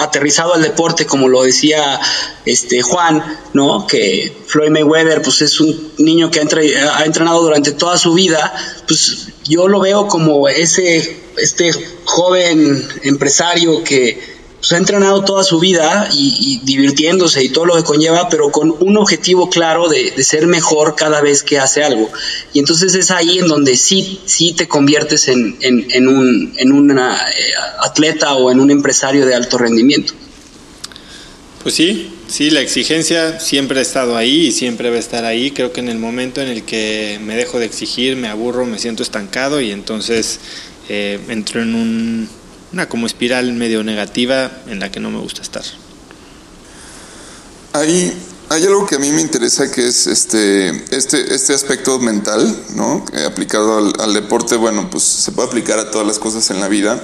aterrizado 0.00 0.54
al 0.54 0.62
deporte, 0.62 1.06
como 1.06 1.28
lo 1.28 1.42
decía 1.42 2.00
este 2.44 2.82
Juan, 2.82 3.22
¿no? 3.52 3.86
Que 3.86 4.36
Floyd 4.46 4.70
Mayweather, 4.70 5.22
pues 5.22 5.42
es 5.42 5.60
un 5.60 5.92
niño 5.98 6.30
que 6.30 6.38
ha, 6.38 6.42
entre, 6.42 6.78
ha 6.78 7.04
entrenado 7.04 7.42
durante 7.42 7.72
toda 7.72 7.98
su 7.98 8.14
vida, 8.14 8.54
pues 8.86 9.28
yo 9.44 9.68
lo 9.68 9.80
veo 9.80 10.08
como 10.08 10.48
ese, 10.48 11.18
este 11.36 11.72
joven 12.04 12.88
empresario 13.02 13.82
que 13.84 14.35
pues, 14.66 14.72
ha 14.72 14.78
entrenado 14.78 15.22
toda 15.22 15.44
su 15.44 15.60
vida 15.60 16.08
y, 16.12 16.60
divirtiéndose 16.64 17.44
y 17.44 17.50
todo 17.50 17.66
lo 17.66 17.76
que 17.76 17.84
conlleva, 17.84 18.28
pero 18.28 18.50
con 18.50 18.74
un 18.80 18.96
objetivo 18.96 19.48
claro 19.48 19.88
de, 19.88 20.10
de, 20.10 20.24
ser 20.24 20.48
mejor 20.48 20.96
cada 20.96 21.20
vez 21.20 21.44
que 21.44 21.60
hace 21.60 21.84
algo. 21.84 22.10
Y 22.52 22.58
entonces 22.58 22.96
es 22.96 23.12
ahí 23.12 23.38
en 23.38 23.46
donde 23.46 23.76
sí, 23.76 24.18
sí 24.24 24.54
te 24.54 24.66
conviertes 24.66 25.28
en, 25.28 25.56
en, 25.60 25.86
en 25.90 26.08
un 26.08 26.52
en 26.56 26.72
una, 26.72 27.16
eh, 27.16 27.52
atleta 27.80 28.34
o 28.34 28.50
en 28.50 28.58
un 28.58 28.72
empresario 28.72 29.24
de 29.24 29.36
alto 29.36 29.56
rendimiento. 29.56 30.14
Pues 31.62 31.76
sí, 31.76 32.10
sí, 32.26 32.50
la 32.50 32.60
exigencia 32.60 33.38
siempre 33.38 33.78
ha 33.78 33.82
estado 33.82 34.16
ahí 34.16 34.46
y 34.46 34.52
siempre 34.52 34.90
va 34.90 34.96
a 34.96 35.00
estar 35.00 35.24
ahí. 35.24 35.52
Creo 35.52 35.72
que 35.72 35.78
en 35.78 35.88
el 35.88 35.98
momento 35.98 36.40
en 36.40 36.48
el 36.48 36.64
que 36.64 37.20
me 37.22 37.36
dejo 37.36 37.60
de 37.60 37.66
exigir, 37.66 38.16
me 38.16 38.26
aburro, 38.26 38.66
me 38.66 38.80
siento 38.80 39.04
estancado 39.04 39.60
y 39.60 39.70
entonces 39.70 40.40
eh, 40.88 41.20
entro 41.28 41.62
en 41.62 41.74
un 41.76 42.28
una 42.76 42.90
como 42.90 43.06
espiral 43.06 43.54
medio 43.54 43.82
negativa 43.82 44.50
en 44.66 44.80
la 44.80 44.90
que 44.90 45.00
no 45.00 45.10
me 45.10 45.18
gusta 45.18 45.40
estar. 45.40 45.64
Hay, 47.72 48.12
hay 48.50 48.64
algo 48.64 48.84
que 48.84 48.96
a 48.96 48.98
mí 48.98 49.10
me 49.12 49.22
interesa 49.22 49.70
que 49.70 49.88
es 49.88 50.06
este, 50.06 50.84
este, 50.94 51.34
este 51.34 51.54
aspecto 51.54 51.98
mental, 51.98 52.54
¿no? 52.74 53.02
aplicado 53.26 53.78
al, 53.78 53.94
al, 53.98 54.12
deporte, 54.12 54.56
bueno, 54.56 54.90
pues 54.90 55.04
se 55.04 55.32
puede 55.32 55.48
aplicar 55.48 55.78
a 55.78 55.90
todas 55.90 56.06
las 56.06 56.18
cosas 56.18 56.50
en 56.50 56.60
la 56.60 56.68
vida. 56.68 57.02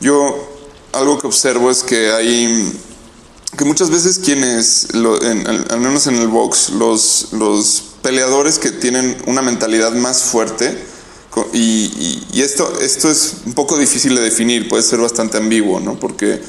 Yo 0.00 0.50
algo 0.94 1.18
que 1.18 1.26
observo 1.26 1.70
es 1.70 1.82
que 1.82 2.10
hay 2.12 2.72
que 3.58 3.66
muchas 3.66 3.90
veces 3.90 4.18
quienes, 4.18 4.94
lo, 4.94 5.22
en, 5.22 5.46
al, 5.46 5.66
al, 5.68 5.80
menos 5.80 6.06
en 6.06 6.16
el 6.16 6.28
box, 6.28 6.70
los, 6.70 7.34
los 7.34 7.82
peleadores 8.00 8.58
que 8.58 8.70
tienen 8.70 9.18
una 9.26 9.42
mentalidad 9.42 9.92
más 9.92 10.22
fuerte, 10.22 10.82
y, 11.52 12.40
esto, 12.40 12.80
esto 12.80 13.10
es 13.10 13.36
un 13.46 13.54
poco 13.54 13.78
difícil 13.78 14.14
de 14.14 14.22
definir, 14.22 14.68
puede 14.68 14.82
ser 14.82 15.00
bastante 15.00 15.38
ambiguo, 15.38 15.80
¿no? 15.80 15.98
Porque, 15.98 16.40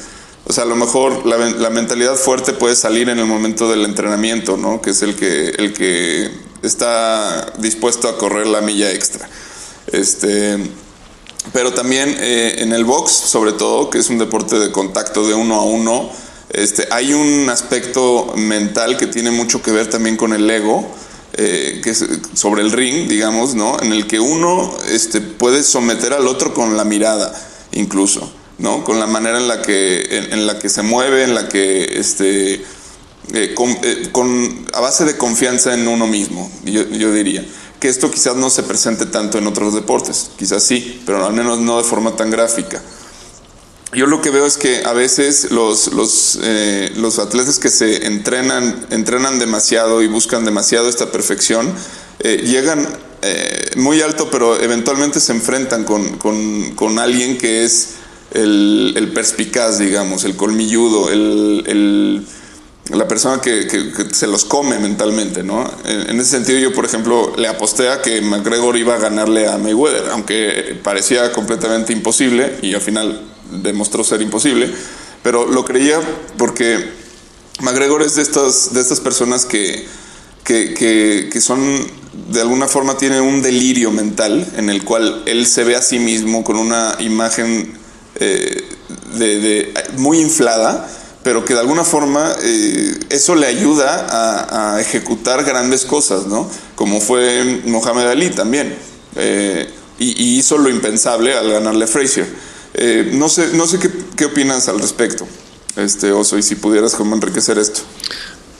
o 0.46 0.52
sea, 0.52 0.64
a 0.64 0.66
lo 0.66 0.76
mejor 0.76 1.24
la, 1.26 1.38
la, 1.38 1.70
mentalidad 1.70 2.16
fuerte 2.16 2.52
puede 2.52 2.76
salir 2.76 3.08
en 3.08 3.18
el 3.18 3.26
momento 3.26 3.68
del 3.70 3.84
entrenamiento, 3.84 4.56
¿no? 4.56 4.82
Que 4.82 4.90
es 4.90 5.02
el 5.02 5.16
que, 5.16 5.50
el 5.50 5.72
que 5.72 6.30
está 6.62 7.52
dispuesto 7.58 8.08
a 8.08 8.18
correr 8.18 8.46
la 8.46 8.60
milla 8.60 8.90
extra. 8.90 9.28
Este, 9.86 10.58
pero 11.52 11.72
también 11.72 12.16
eh, 12.18 12.56
en 12.58 12.72
el 12.72 12.84
box, 12.84 13.12
sobre 13.12 13.52
todo, 13.52 13.90
que 13.90 13.98
es 13.98 14.10
un 14.10 14.18
deporte 14.18 14.58
de 14.58 14.70
contacto 14.70 15.26
de 15.26 15.34
uno 15.34 15.56
a 15.56 15.62
uno, 15.62 16.10
este, 16.50 16.86
hay 16.90 17.12
un 17.12 17.48
aspecto 17.48 18.32
mental 18.36 18.96
que 18.96 19.06
tiene 19.06 19.30
mucho 19.30 19.62
que 19.62 19.72
ver 19.72 19.88
también 19.88 20.16
con 20.16 20.32
el 20.32 20.48
ego 20.48 20.86
eh, 21.36 21.80
que 21.82 21.90
es 21.90 22.04
sobre 22.34 22.62
el 22.62 22.72
ring, 22.72 23.08
digamos, 23.08 23.54
¿no? 23.54 23.76
En 23.80 23.92
el 23.92 24.06
que 24.06 24.20
uno 24.20 24.74
este, 24.88 25.20
puede 25.20 25.62
someter 25.62 26.12
al 26.12 26.26
otro 26.26 26.54
con 26.54 26.76
la 26.76 26.84
mirada, 26.84 27.32
incluso, 27.72 28.32
¿no? 28.58 28.84
Con 28.84 29.00
la 29.00 29.06
manera 29.06 29.38
en 29.38 29.48
la 29.48 29.62
que, 29.62 30.00
en, 30.10 30.32
en 30.32 30.46
la 30.46 30.58
que 30.58 30.68
se 30.68 30.82
mueve, 30.82 31.24
en 31.24 31.34
la 31.34 31.48
que, 31.48 31.98
este, 31.98 32.54
eh, 32.54 32.62
eh, 33.32 34.08
con, 34.12 34.66
a 34.72 34.80
base 34.80 35.04
de 35.04 35.16
confianza 35.16 35.74
en 35.74 35.88
uno 35.88 36.06
mismo, 36.06 36.50
yo, 36.64 36.88
yo 36.88 37.12
diría. 37.12 37.44
Que 37.80 37.88
esto 37.88 38.10
quizás 38.10 38.36
no 38.36 38.48
se 38.48 38.62
presente 38.62 39.04
tanto 39.06 39.36
en 39.36 39.46
otros 39.46 39.74
deportes, 39.74 40.30
quizás 40.38 40.62
sí, 40.62 41.02
pero 41.04 41.26
al 41.26 41.34
menos 41.34 41.58
no 41.58 41.76
de 41.78 41.84
forma 41.84 42.16
tan 42.16 42.30
gráfica 42.30 42.80
yo 43.94 44.06
lo 44.06 44.20
que 44.20 44.30
veo 44.30 44.46
es 44.46 44.56
que 44.56 44.84
a 44.84 44.92
veces 44.92 45.50
los, 45.50 45.92
los, 45.92 46.38
eh, 46.42 46.92
los 46.96 47.18
atletas 47.18 47.58
que 47.58 47.70
se 47.70 48.06
entrenan, 48.06 48.86
entrenan 48.90 49.38
demasiado 49.38 50.02
y 50.02 50.06
buscan 50.06 50.44
demasiado 50.44 50.88
esta 50.88 51.12
perfección, 51.12 51.72
eh, 52.20 52.42
llegan 52.44 52.86
eh, 53.22 53.70
muy 53.76 54.00
alto, 54.00 54.28
pero 54.30 54.60
eventualmente 54.60 55.20
se 55.20 55.32
enfrentan 55.32 55.84
con, 55.84 56.18
con, 56.18 56.74
con 56.74 56.98
alguien 56.98 57.38
que 57.38 57.64
es 57.64 57.94
el, 58.32 59.10
perspicaz, 59.14 59.78
digamos, 59.78 60.24
el 60.24 60.36
colmilludo, 60.36 61.10
el, 61.10 61.64
el 61.66 62.26
la 62.90 63.08
persona 63.08 63.40
que, 63.40 63.66
que, 63.66 63.92
que, 63.92 64.14
se 64.14 64.26
los 64.26 64.44
come 64.44 64.78
mentalmente, 64.78 65.42
¿no? 65.42 65.64
En, 65.86 66.10
en, 66.10 66.20
ese 66.20 66.32
sentido 66.32 66.58
yo, 66.58 66.74
por 66.74 66.84
ejemplo, 66.84 67.32
le 67.38 67.48
aposté 67.48 67.88
a 67.88 68.02
que 68.02 68.20
McGregor 68.20 68.76
iba 68.76 68.94
a 68.96 68.98
ganarle 68.98 69.48
a 69.48 69.56
Mayweather, 69.56 70.10
aunque 70.10 70.78
parecía 70.82 71.32
completamente 71.32 71.94
imposible 71.94 72.58
y 72.60 72.74
al 72.74 72.82
final 72.82 73.33
demostró 73.62 74.04
ser 74.04 74.22
imposible, 74.22 74.72
pero 75.22 75.46
lo 75.46 75.64
creía 75.64 76.00
porque 76.36 77.04
McGregor 77.60 78.02
es 78.02 78.16
de 78.16 78.22
estas, 78.22 78.74
de 78.74 78.80
estas 78.80 79.00
personas 79.00 79.46
que, 79.46 79.86
que, 80.44 81.28
que, 81.32 81.40
son, 81.40 81.60
de 82.30 82.40
alguna 82.40 82.68
forma, 82.68 82.96
tiene 82.96 83.20
un 83.20 83.42
delirio 83.42 83.90
mental 83.90 84.46
en 84.56 84.68
el 84.68 84.84
cual 84.84 85.22
él 85.26 85.46
se 85.46 85.64
ve 85.64 85.76
a 85.76 85.82
sí 85.82 85.98
mismo 85.98 86.44
con 86.44 86.56
una 86.56 86.96
imagen 87.00 87.72
eh, 88.16 88.68
de, 89.16 89.72
muy 89.96 90.20
inflada, 90.20 90.88
pero 91.22 91.44
que 91.44 91.54
de 91.54 91.60
alguna 91.60 91.84
forma 91.84 92.32
eh, 92.42 92.98
eso 93.08 93.34
le 93.34 93.46
ayuda 93.46 94.74
a, 94.74 94.80
ejecutar 94.80 95.44
grandes 95.44 95.84
cosas, 95.84 96.26
¿no? 96.26 96.50
Como 96.74 97.00
fue 97.00 97.62
Mohamed 97.64 98.06
Ali 98.06 98.30
también. 98.30 98.76
Eh, 99.16 99.66
y, 99.98 100.22
y, 100.22 100.38
hizo 100.38 100.58
lo 100.58 100.68
impensable 100.68 101.34
al 101.34 101.50
ganarle 101.50 101.84
a 101.84 101.88
Frazier. 101.88 102.26
Eh, 102.74 103.10
no 103.12 103.28
sé, 103.28 103.50
no 103.54 103.66
sé 103.66 103.78
qué, 103.78 103.90
qué, 104.16 104.24
opinas 104.24 104.68
al 104.68 104.80
respecto, 104.80 105.26
este 105.76 106.10
Oso, 106.10 106.36
y 106.36 106.42
si 106.42 106.56
pudieras 106.56 106.94
como 106.94 107.14
enriquecer 107.14 107.56
esto. 107.56 107.80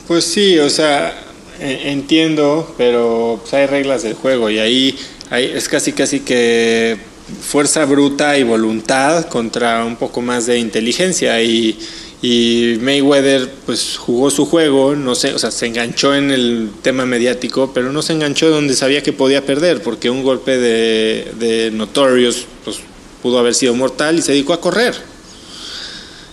Pues 0.07 0.25
sí, 0.25 0.59
o 0.59 0.71
sea, 0.71 1.21
entiendo, 1.59 2.75
pero 2.79 3.39
pues 3.41 3.55
hay 3.55 3.67
reglas 3.67 4.03
del 4.03 4.15
juego 4.15 4.51
y 4.51 4.59
ahí, 4.59 4.99
ahí 5.31 5.51
es 5.55 5.69
casi 5.69 5.93
casi 5.93 6.21
que 6.21 6.99
fuerza 7.41 7.85
bruta 7.87 8.39
y 8.39 8.43
voluntad 8.43 9.27
contra 9.29 9.85
un 9.85 9.97
poco 9.97 10.21
más 10.21 10.47
de 10.47 10.59
inteligencia 10.59 11.43
y, 11.43 11.79
y 12.23 12.79
Mayweather 12.81 13.51
pues 13.67 13.97
jugó 13.97 14.31
su 14.31 14.47
juego, 14.47 14.95
no 14.95 15.15
sé, 15.15 15.35
o 15.35 15.39
sea, 15.39 15.51
se 15.51 15.67
enganchó 15.67 16.15
en 16.15 16.31
el 16.31 16.71
tema 16.83 17.07
mediático, 17.07 17.73
pero 17.73 17.93
no 17.93 18.03
se 18.03 18.12
enganchó 18.12 18.51
donde 18.51 18.75
sabía 18.75 19.03
que 19.03 19.12
podía 19.12 19.45
perder, 19.45 19.83
porque 19.83 20.11
un 20.11 20.23
golpe 20.23 20.59
de, 20.59 21.33
de 21.39 21.71
Notorious 21.71 22.47
pues 22.65 22.79
pudo 23.25 23.39
haber 23.39 23.55
sido 23.55 23.72
mortal 23.72 24.18
y 24.18 24.22
se 24.22 24.33
dedicó 24.33 24.53
a 24.53 24.61
correr. 24.61 24.95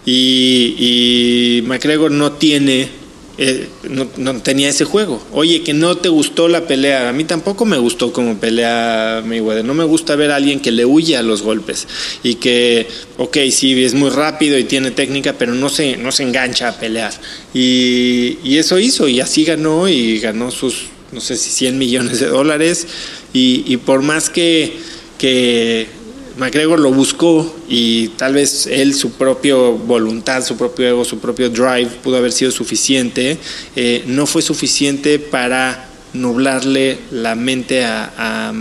Y, 0.06 0.76
y 0.78 1.62
McGregor 1.62 2.12
no 2.12 2.34
tiene, 2.34 2.90
eh, 3.38 3.70
no, 3.84 4.10
no, 4.18 4.42
tenía 4.42 4.68
ese 4.68 4.84
juego. 4.84 5.26
Oye, 5.32 5.64
que 5.64 5.74
no 5.74 5.96
te 5.96 6.10
gustó 6.10 6.50
la 6.50 6.68
pelea. 6.68 7.08
A 7.08 7.14
mí 7.14 7.24
tampoco 7.24 7.64
me 7.64 7.78
gustó 7.78 8.12
como 8.12 8.38
pelea 8.42 9.24
Mayweather. 9.26 9.64
No 9.64 9.74
me 9.74 9.86
gusta 9.86 10.18
ver 10.18 10.32
a 10.32 10.36
alguien 10.36 10.60
que 10.60 10.74
le 10.74 10.84
huye 10.84 11.16
a 11.16 11.22
los 11.22 11.44
golpes 11.44 11.88
y 12.24 12.36
que, 12.36 12.86
ok, 13.18 13.38
sí, 13.52 13.82
es 13.82 13.94
muy 13.94 14.10
rápido 14.10 14.58
y 14.58 14.66
tiene 14.66 14.92
técnica, 14.92 15.36
pero 15.40 15.54
no 15.54 15.70
se, 15.70 15.96
no 15.96 16.12
se 16.12 16.24
engancha 16.24 16.68
a 16.68 16.78
pelear. 16.78 17.14
Y, 17.54 18.58
eso 18.58 18.80
hizo 18.80 19.08
y 19.08 19.22
así 19.22 19.46
ganó 19.46 19.88
y 19.88 20.20
ganó 20.20 20.52
sus, 20.52 20.88
no 21.14 21.22
sé 21.22 21.38
si 21.38 21.52
100 21.52 21.78
millones 21.78 22.20
de 22.20 22.28
dólares. 22.28 22.86
Y, 23.32 23.64
y 23.66 23.78
por 23.78 24.02
más 24.02 24.30
que, 24.30 24.74
que 25.18 26.01
McGregor 26.42 26.80
lo 26.80 26.92
buscó 26.92 27.56
y 27.70 28.08
tal 28.18 28.34
vez 28.34 28.66
él, 28.66 28.96
su 28.96 29.12
propia 29.12 29.54
voluntad, 29.54 30.44
su 30.44 30.58
propio 30.58 30.88
ego, 30.88 31.06
su 31.06 31.20
propio 31.20 31.52
drive 31.52 31.86
pudo 32.04 32.18
haber 32.18 32.32
sido 32.32 32.50
suficiente. 32.50 33.38
Eh, 33.76 34.04
no 34.08 34.26
fue 34.26 34.42
suficiente 34.42 35.20
para 35.20 35.88
nublarle 36.14 36.98
la 37.12 37.36
mente 37.36 37.86
a, 37.86 38.52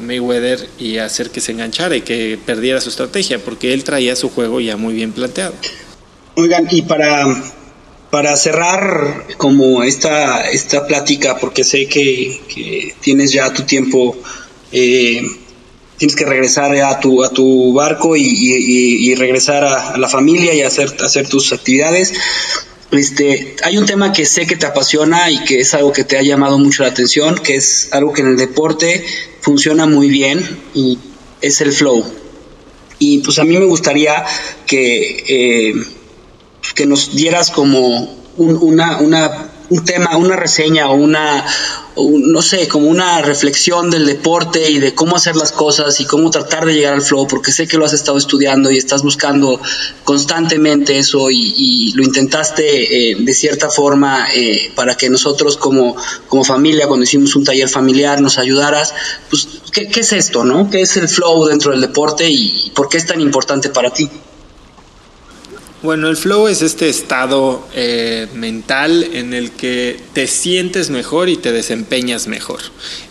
Mayweather 0.00 0.68
y 0.78 0.98
hacer 0.98 1.30
que 1.30 1.40
se 1.40 1.50
enganchara 1.50 1.96
y 1.96 2.02
que 2.02 2.38
perdiera 2.46 2.80
su 2.80 2.90
estrategia, 2.90 3.40
porque 3.40 3.74
él 3.74 3.82
traía 3.82 4.14
su 4.14 4.30
juego 4.30 4.60
ya 4.60 4.76
muy 4.76 4.94
bien 4.94 5.10
planteado. 5.10 5.54
Oigan, 6.36 6.68
y 6.70 6.82
para, 6.82 7.26
para 8.12 8.36
cerrar 8.36 9.26
como 9.38 9.82
esta, 9.82 10.48
esta 10.50 10.86
plática, 10.86 11.36
porque 11.38 11.64
sé 11.64 11.88
que, 11.88 12.40
que 12.46 12.94
tienes 13.00 13.32
ya 13.32 13.52
tu 13.52 13.64
tiempo. 13.64 14.16
Eh, 14.70 15.26
tienes 15.98 16.16
que 16.16 16.24
regresar 16.24 16.74
a 16.76 17.00
tu, 17.00 17.24
a 17.24 17.30
tu 17.30 17.72
barco 17.72 18.16
y, 18.16 19.14
regresar 19.14 19.64
a, 19.64 19.96
la 19.96 20.08
familia 20.08 20.54
y 20.54 20.62
hacer, 20.62 20.94
hacer 21.04 21.28
tus 21.28 21.52
actividades. 21.52 22.14
Este, 22.92 23.56
hay 23.64 23.78
un 23.78 23.86
tema 23.86 24.12
que 24.12 24.24
sé 24.26 24.46
que 24.46 24.56
te 24.56 24.66
apasiona 24.66 25.30
y 25.30 25.42
que 25.44 25.60
es 25.60 25.74
algo 25.74 25.92
que 25.92 26.04
te 26.04 26.18
ha 26.18 26.22
llamado 26.22 26.58
mucho 26.58 26.82
la 26.82 26.90
atención, 26.90 27.36
que 27.36 27.56
es 27.56 27.88
algo 27.92 28.12
que 28.12 28.22
en 28.22 28.28
el 28.28 28.36
deporte 28.36 29.04
funciona 29.40 29.86
muy 29.86 30.08
bien 30.08 30.60
y 30.74 30.98
es 31.40 31.60
el 31.60 31.72
flow. 31.72 32.04
Y 32.98 33.18
pues 33.18 33.38
a 33.38 33.44
mí 33.44 33.58
me 33.58 33.64
gustaría 33.64 34.24
que, 34.66 35.24
eh, 35.28 35.74
que 36.74 36.86
nos 36.86 37.14
dieras 37.14 37.50
como 37.50 38.16
un, 38.36 38.56
una, 38.56 38.98
una 38.98 39.50
un 39.68 39.84
tema, 39.84 40.16
una 40.16 40.36
reseña 40.36 40.88
o 40.88 40.94
una, 40.94 41.44
un, 41.44 41.85
no 41.96 42.42
sé, 42.42 42.68
como 42.68 42.88
una 42.88 43.22
reflexión 43.22 43.90
del 43.90 44.06
deporte 44.06 44.70
y 44.70 44.78
de 44.78 44.94
cómo 44.94 45.16
hacer 45.16 45.34
las 45.36 45.52
cosas 45.52 45.98
y 46.00 46.04
cómo 46.04 46.30
tratar 46.30 46.66
de 46.66 46.74
llegar 46.74 46.94
al 46.94 47.02
flow, 47.02 47.26
porque 47.26 47.52
sé 47.52 47.66
que 47.66 47.78
lo 47.78 47.84
has 47.84 47.94
estado 47.94 48.18
estudiando 48.18 48.70
y 48.70 48.76
estás 48.76 49.02
buscando 49.02 49.60
constantemente 50.04 50.98
eso 50.98 51.30
y, 51.30 51.54
y 51.56 51.92
lo 51.92 52.02
intentaste 52.02 53.10
eh, 53.10 53.16
de 53.18 53.34
cierta 53.34 53.70
forma 53.70 54.28
eh, 54.34 54.70
para 54.74 54.96
que 54.96 55.08
nosotros 55.08 55.56
como, 55.56 55.96
como 56.28 56.44
familia, 56.44 56.86
cuando 56.86 57.04
hicimos 57.04 57.34
un 57.34 57.44
taller 57.44 57.68
familiar, 57.68 58.20
nos 58.20 58.38
ayudaras. 58.38 58.94
Pues, 59.30 59.48
¿qué, 59.72 59.88
¿qué, 59.88 60.00
es 60.00 60.12
esto, 60.12 60.44
no? 60.44 60.70
¿Qué 60.70 60.82
es 60.82 60.96
el 60.96 61.08
flow 61.08 61.46
dentro 61.46 61.72
del 61.72 61.80
deporte 61.80 62.28
y 62.28 62.70
por 62.74 62.88
qué 62.88 62.98
es 62.98 63.06
tan 63.06 63.20
importante 63.20 63.70
para 63.70 63.90
ti? 63.90 64.10
Bueno, 65.82 66.08
el 66.08 66.16
flow 66.16 66.48
es 66.48 66.62
este 66.62 66.88
estado 66.88 67.66
eh, 67.74 68.28
mental 68.34 69.04
en 69.12 69.34
el 69.34 69.50
que 69.50 70.00
te 70.14 70.26
sientes 70.26 70.88
mejor 70.88 71.28
y 71.28 71.36
te 71.36 71.52
desempeñas 71.52 72.28
mejor. 72.28 72.60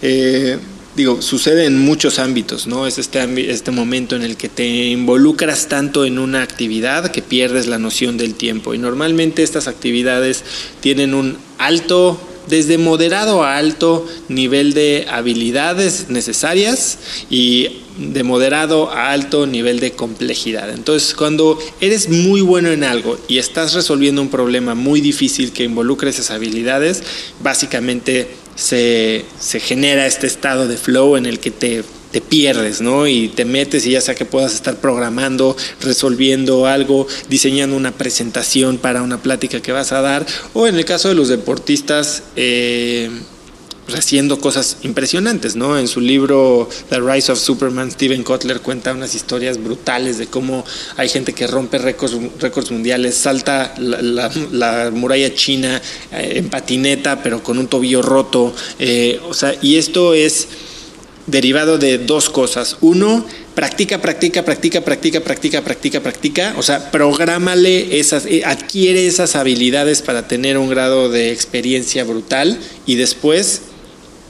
Eh, 0.01 0.57
digo, 0.95 1.22
sucede 1.22 1.66
en 1.66 1.80
muchos 1.80 2.18
ámbitos, 2.18 2.66
¿no? 2.66 2.88
Es 2.88 2.97
este, 2.97 3.51
este 3.51 3.70
momento 3.70 4.16
en 4.16 4.24
el 4.24 4.36
que 4.36 4.49
te 4.49 4.66
involucras 4.66 5.68
tanto 5.68 6.05
en 6.05 6.18
una 6.18 6.41
actividad 6.41 7.11
que 7.11 7.22
pierdes 7.22 7.68
la 7.68 7.78
noción 7.78 8.18
del 8.18 8.34
tiempo. 8.34 8.74
Y 8.74 8.80
normalmente 8.80 9.43
estas 9.43 9.68
actividades 9.68 10.43
tienen 10.82 11.13
un 11.13 11.38
alto 11.59 12.20
desde 12.48 12.78
moderado 12.78 13.43
a 13.43 13.58
alto 13.58 14.08
nivel 14.30 14.74
de 14.74 15.06
habilidades 15.10 16.10
necesarias 16.10 16.98
y 17.30 17.82
de 17.98 18.24
moderado 18.24 18.91
a 18.91 19.12
alto 19.12 19.48
nivel 19.48 19.80
de 19.80 19.91
complejidad. 19.91 20.70
Entonces, 20.70 21.14
cuando 21.14 21.58
eres 21.80 22.10
muy 22.10 22.41
bueno 22.41 22.70
en 22.70 22.84
algo 22.84 23.18
y 23.28 23.38
estás 23.38 23.74
resolviendo 23.74 24.22
un 24.22 24.30
problema 24.30 24.76
muy 24.76 25.02
difícil 25.02 25.54
que 25.54 25.64
involucra 25.64 26.10
esas 26.10 26.32
habilidades, 26.32 27.04
básicamente 27.41 28.28
se, 28.56 29.26
se 29.39 29.60
genera 29.60 30.06
este 30.06 30.28
estado 30.28 30.68
de 30.68 30.78
flow 30.78 31.16
en 31.18 31.26
el 31.26 31.39
que 31.39 31.52
te 31.52 31.84
te 32.16 32.22
pierdes, 32.22 32.80
¿no? 32.80 33.07
Y 33.07 33.28
te 33.28 33.43
metes 33.43 33.86
y 33.86 33.91
ya 33.91 33.99
sea 33.99 34.16
que 34.16 34.24
puedas 34.24 34.53
estar 34.53 34.78
programando, 34.78 35.57
resolviendo 35.82 36.66
algo, 36.66 37.07
diseñando 37.28 37.76
una 37.76 37.91
presentación 37.91 38.78
para 38.78 39.01
una 39.01 39.22
plática 39.22 39.61
que 39.61 39.74
vas 39.74 39.91
a 39.91 39.99
dar, 39.99 40.26
o 40.53 40.66
en 40.66 40.76
el 40.76 40.86
caso 40.86 41.09
de 41.09 41.16
los 41.16 41.28
deportistas, 41.28 42.24
eh, 42.38 43.09
haciendo 43.93 44.39
cosas 44.39 44.78
impresionantes, 44.84 45.57
¿no? 45.57 45.78
En 45.78 45.89
su 45.89 45.99
libro 45.99 46.70
The 46.88 47.01
Rise 47.01 47.34
of 47.34 47.39
Superman, 47.39 47.91
Steven 47.91 48.24
Kotler 48.24 48.61
cuenta 48.61 48.93
unas 48.93 49.13
historias 49.13 49.61
brutales 49.61 50.18
de 50.18 50.28
cómo 50.28 50.63
hay 50.95 51.09
gente 51.09 51.34
que 51.34 51.47
rompe 51.47 51.80
récords, 51.80 52.72
mundiales, 52.72 53.16
salta 53.16 53.76
la 53.78 54.89
muralla 54.93 55.36
china 55.36 55.82
eh, 56.13 56.36
en 56.38 56.49
patineta, 56.49 57.22
pero 57.22 57.43
con 57.43 57.57
un 57.57 57.68
tobillo 57.68 58.01
roto, 58.01 58.55
eh, 58.80 59.20
o 59.28 59.34
sea, 59.34 59.53
y 59.61 59.76
esto 59.76 60.13
es 60.13 60.47
derivado 61.28 61.78
de 61.78 61.97
dos 61.97 62.30
cosas. 62.30 62.78
Uno, 62.82 63.26
practica, 63.53 64.01
practica, 64.01 64.43
practica, 64.43 64.82
practica, 64.82 65.21
practica, 65.21 65.61
practica, 65.61 66.01
practica. 66.01 66.53
O 66.57 66.63
sea, 66.63 66.91
prográmale 66.91 67.99
esas, 67.99 68.28
adquiere 68.45 69.07
esas 69.07 69.36
habilidades 69.36 70.01
para 70.01 70.28
tener 70.28 70.57
un 70.57 70.69
grado 70.69 71.09
de 71.09 71.32
experiencia 71.32 72.03
brutal 72.03 72.59
y 72.86 72.95
después 72.95 73.61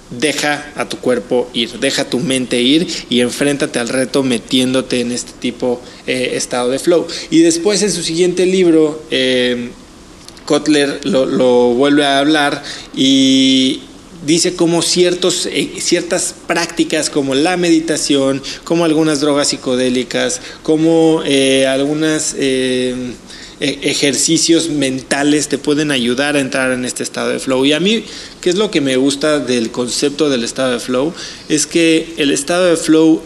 deja 0.09 0.71
a 0.75 0.87
tu 0.87 0.97
cuerpo 0.97 1.49
ir, 1.53 1.79
deja 1.79 2.05
tu 2.05 2.19
mente 2.19 2.61
ir 2.61 2.87
y 3.09 3.21
enfréntate 3.21 3.79
al 3.79 3.89
reto 3.89 4.21
metiéndote 4.23 5.01
en 5.01 5.11
este 5.11 5.31
tipo 5.39 5.81
eh, 6.07 6.31
estado 6.35 6.69
de 6.69 6.79
flow. 6.79 7.07
Y 7.29 7.39
después 7.39 7.81
en 7.81 7.91
su 7.91 8.03
siguiente 8.03 8.45
libro, 8.45 9.03
eh, 9.11 9.71
Kotler 10.45 11.01
lo, 11.05 11.25
lo 11.25 11.73
vuelve 11.73 12.05
a 12.05 12.19
hablar 12.19 12.63
y, 12.95 13.81
dice 14.25 14.53
ciertos, 14.81 15.45
eh, 15.45 15.71
ciertas 15.79 16.35
prácticas 16.47 17.09
como 17.09 17.35
la 17.35 17.57
meditación, 17.57 18.41
como 18.63 18.85
algunas 18.85 19.21
drogas 19.21 19.49
psicodélicas, 19.49 20.41
como 20.63 21.21
eh, 21.25 21.67
algunas 21.67 22.35
eh, 22.37 23.13
ejercicios 23.59 24.69
mentales 24.69 25.47
te 25.47 25.57
pueden 25.57 25.91
ayudar 25.91 26.35
a 26.35 26.39
entrar 26.39 26.71
en 26.71 26.85
este 26.85 27.03
estado 27.03 27.29
de 27.29 27.39
flow. 27.39 27.65
Y 27.65 27.73
a 27.73 27.79
mí, 27.79 28.03
¿qué 28.41 28.49
es 28.49 28.55
lo 28.55 28.71
que 28.71 28.81
me 28.81 28.97
gusta 28.97 29.39
del 29.39 29.71
concepto 29.71 30.29
del 30.29 30.43
estado 30.43 30.73
de 30.73 30.79
flow? 30.79 31.13
Es 31.47 31.67
que 31.67 32.13
el 32.17 32.31
estado 32.31 32.65
de 32.65 32.77
flow 32.77 33.21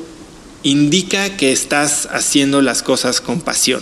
indica 0.64 1.38
que 1.38 1.52
estás 1.52 2.08
haciendo 2.12 2.62
las 2.62 2.84
cosas 2.84 3.22
con 3.22 3.42
pasión 3.42 3.82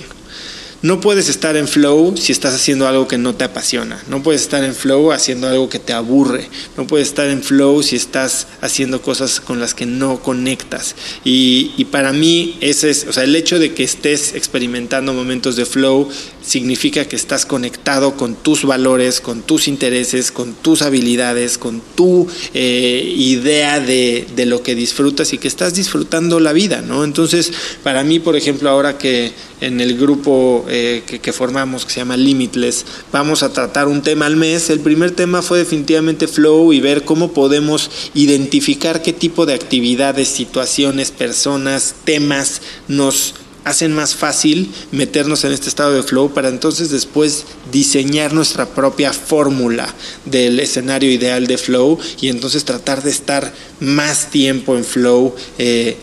no 0.81 1.01
puedes 1.01 1.27
estar 1.27 1.55
en 1.55 1.67
flow 1.67 2.15
si 2.17 2.31
estás 2.31 2.53
haciendo 2.53 2.87
algo 2.87 3.07
que 3.07 3.17
no 3.17 3.33
te 3.35 3.43
apasiona. 3.43 4.01
No 4.09 4.21
puedes 4.21 4.41
estar 4.41 4.63
en 4.63 4.75
flow 4.75 5.11
haciendo 5.11 5.47
algo 5.47 5.69
que 5.69 5.79
te 5.79 5.93
aburre. 5.93 6.47
No 6.77 6.85
puedes 6.85 7.07
estar 7.07 7.27
en 7.27 7.41
flow 7.41 7.81
si 7.81 7.95
estás 7.95 8.47
haciendo 8.61 9.01
cosas 9.01 9.39
con 9.39 9.59
las 9.59 9.73
que 9.73 9.87
no 9.87 10.21
conectas. 10.21 10.95
Y, 11.23 11.71
y 11.77 11.85
para 11.85 12.13
mí, 12.13 12.57
ese 12.61 12.91
es, 12.91 13.07
o 13.07 13.13
sea, 13.13 13.23
el 13.23 13.35
hecho 13.35 13.57
de 13.57 13.73
que 13.73 13.83
estés 13.83 14.35
experimentando 14.35 15.13
momentos 15.13 15.55
de 15.55 15.65
flow 15.65 16.09
significa 16.47 17.05
que 17.05 17.15
estás 17.15 17.45
conectado 17.45 18.15
con 18.15 18.35
tus 18.35 18.63
valores, 18.63 19.19
con 19.19 19.41
tus 19.41 19.67
intereses, 19.67 20.31
con 20.31 20.53
tus 20.53 20.81
habilidades, 20.81 21.57
con 21.57 21.81
tu 21.95 22.27
eh, 22.53 23.13
idea 23.17 23.79
de, 23.79 24.25
de, 24.35 24.45
lo 24.45 24.63
que 24.63 24.73
disfrutas 24.73 25.33
y 25.33 25.39
que 25.39 25.49
estás 25.49 25.75
disfrutando 25.75 26.39
la 26.39 26.53
vida, 26.53 26.81
¿no? 26.81 27.03
Entonces, 27.03 27.51
para 27.83 28.03
mí, 28.03 28.19
por 28.19 28.37
ejemplo, 28.37 28.69
ahora 28.69 28.97
que 28.97 29.33
en 29.61 29.81
el 29.81 29.97
grupo 29.97 30.65
eh, 30.69 31.03
que, 31.05 31.33
formamos, 31.33 31.85
que 31.85 31.93
se 31.93 31.99
llama 31.99 32.17
Limitless, 32.17 32.85
vamos 33.11 33.43
a 33.43 33.53
tratar 33.53 33.87
un 33.87 34.01
tema 34.01 34.25
al 34.25 34.35
mes, 34.35 34.69
el 34.69 34.79
primer 34.79 35.11
tema 35.11 35.41
fue 35.41 35.59
definitivamente 35.59 36.27
flow 36.27 36.73
y 36.73 36.79
ver 36.79 37.05
cómo 37.05 37.31
podemos 37.33 37.89
identificar 38.13 39.01
qué 39.01 39.13
tipo 39.13 39.45
de 39.45 39.53
actividades, 39.53 40.27
situaciones, 40.27 41.11
personas, 41.11 41.95
temas 42.05 42.61
nos 42.87 43.33
hacen 43.67 43.93
más 43.93 44.15
fácil 44.15 44.71
meternos 44.91 45.43
en 45.43 45.51
este 45.51 45.67
estado 45.67 45.93
de 45.93 46.03
flow 46.03 46.33
para 46.33 46.47
entonces 46.47 46.89
después 46.89 47.45
diseñar 47.71 48.33
nuestra 48.33 48.65
propia 48.65 49.11
fórmula 49.11 49.93
del 50.23 50.59
escenario 50.61 51.11
ideal 51.11 51.47
de 51.47 51.57
flow 51.57 51.99
y 52.21 52.29
entonces 52.29 52.63
tratar 52.63 53.03
de 53.03 53.09
estar 53.09 53.53
más 53.81 54.31
tiempo 54.31 54.77
en 54.77 54.85
flow. 54.85 55.35
Eh, 55.57 55.97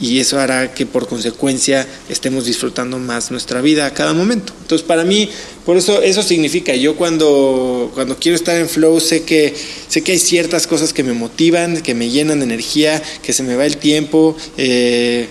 y 0.00 0.20
eso 0.20 0.38
hará 0.38 0.74
que 0.74 0.86
por 0.86 1.08
consecuencia 1.08 1.86
estemos 2.08 2.46
disfrutando 2.46 2.98
más 2.98 3.30
nuestra 3.30 3.60
vida 3.60 3.86
a 3.86 3.94
cada 3.94 4.12
momento. 4.12 4.52
Entonces 4.62 4.86
para 4.86 5.04
mí, 5.04 5.28
por 5.64 5.76
eso 5.76 6.02
eso 6.02 6.22
significa, 6.22 6.74
yo 6.74 6.96
cuando, 6.96 7.90
cuando 7.94 8.16
quiero 8.16 8.36
estar 8.36 8.56
en 8.56 8.68
flow 8.68 9.00
sé 9.00 9.22
que, 9.22 9.54
sé 9.88 10.02
que 10.02 10.12
hay 10.12 10.18
ciertas 10.18 10.66
cosas 10.66 10.92
que 10.92 11.02
me 11.02 11.12
motivan, 11.12 11.82
que 11.82 11.94
me 11.94 12.10
llenan 12.10 12.38
de 12.38 12.44
energía, 12.44 13.02
que 13.22 13.32
se 13.32 13.42
me 13.42 13.56
va 13.56 13.66
el 13.66 13.76
tiempo. 13.76 14.36
Eh, 14.56 15.28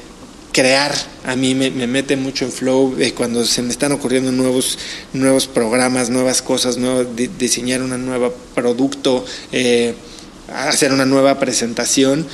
crear 0.52 0.94
a 1.24 1.36
mí 1.36 1.56
me, 1.56 1.70
me, 1.70 1.88
mete 1.88 2.16
mucho 2.16 2.46
en 2.46 2.52
flow 2.52 2.96
eh, 3.00 3.14
cuando 3.14 3.46
se 3.46 3.62
me 3.62 3.70
están 3.70 3.92
ocurriendo 3.92 4.32
nuevos, 4.32 4.78
nuevos 5.14 5.48
programas, 5.48 6.10
nuevas 6.10 6.42
cosas, 6.42 6.78
nuevo, 6.78 7.04
diseñar 7.06 7.82
un 7.82 8.06
nuevo 8.06 8.34
producto, 8.56 9.24
eh, 9.52 9.94
hacer 10.54 10.92
una 10.92 11.06
nueva 11.06 11.40
presentación. 11.40 12.28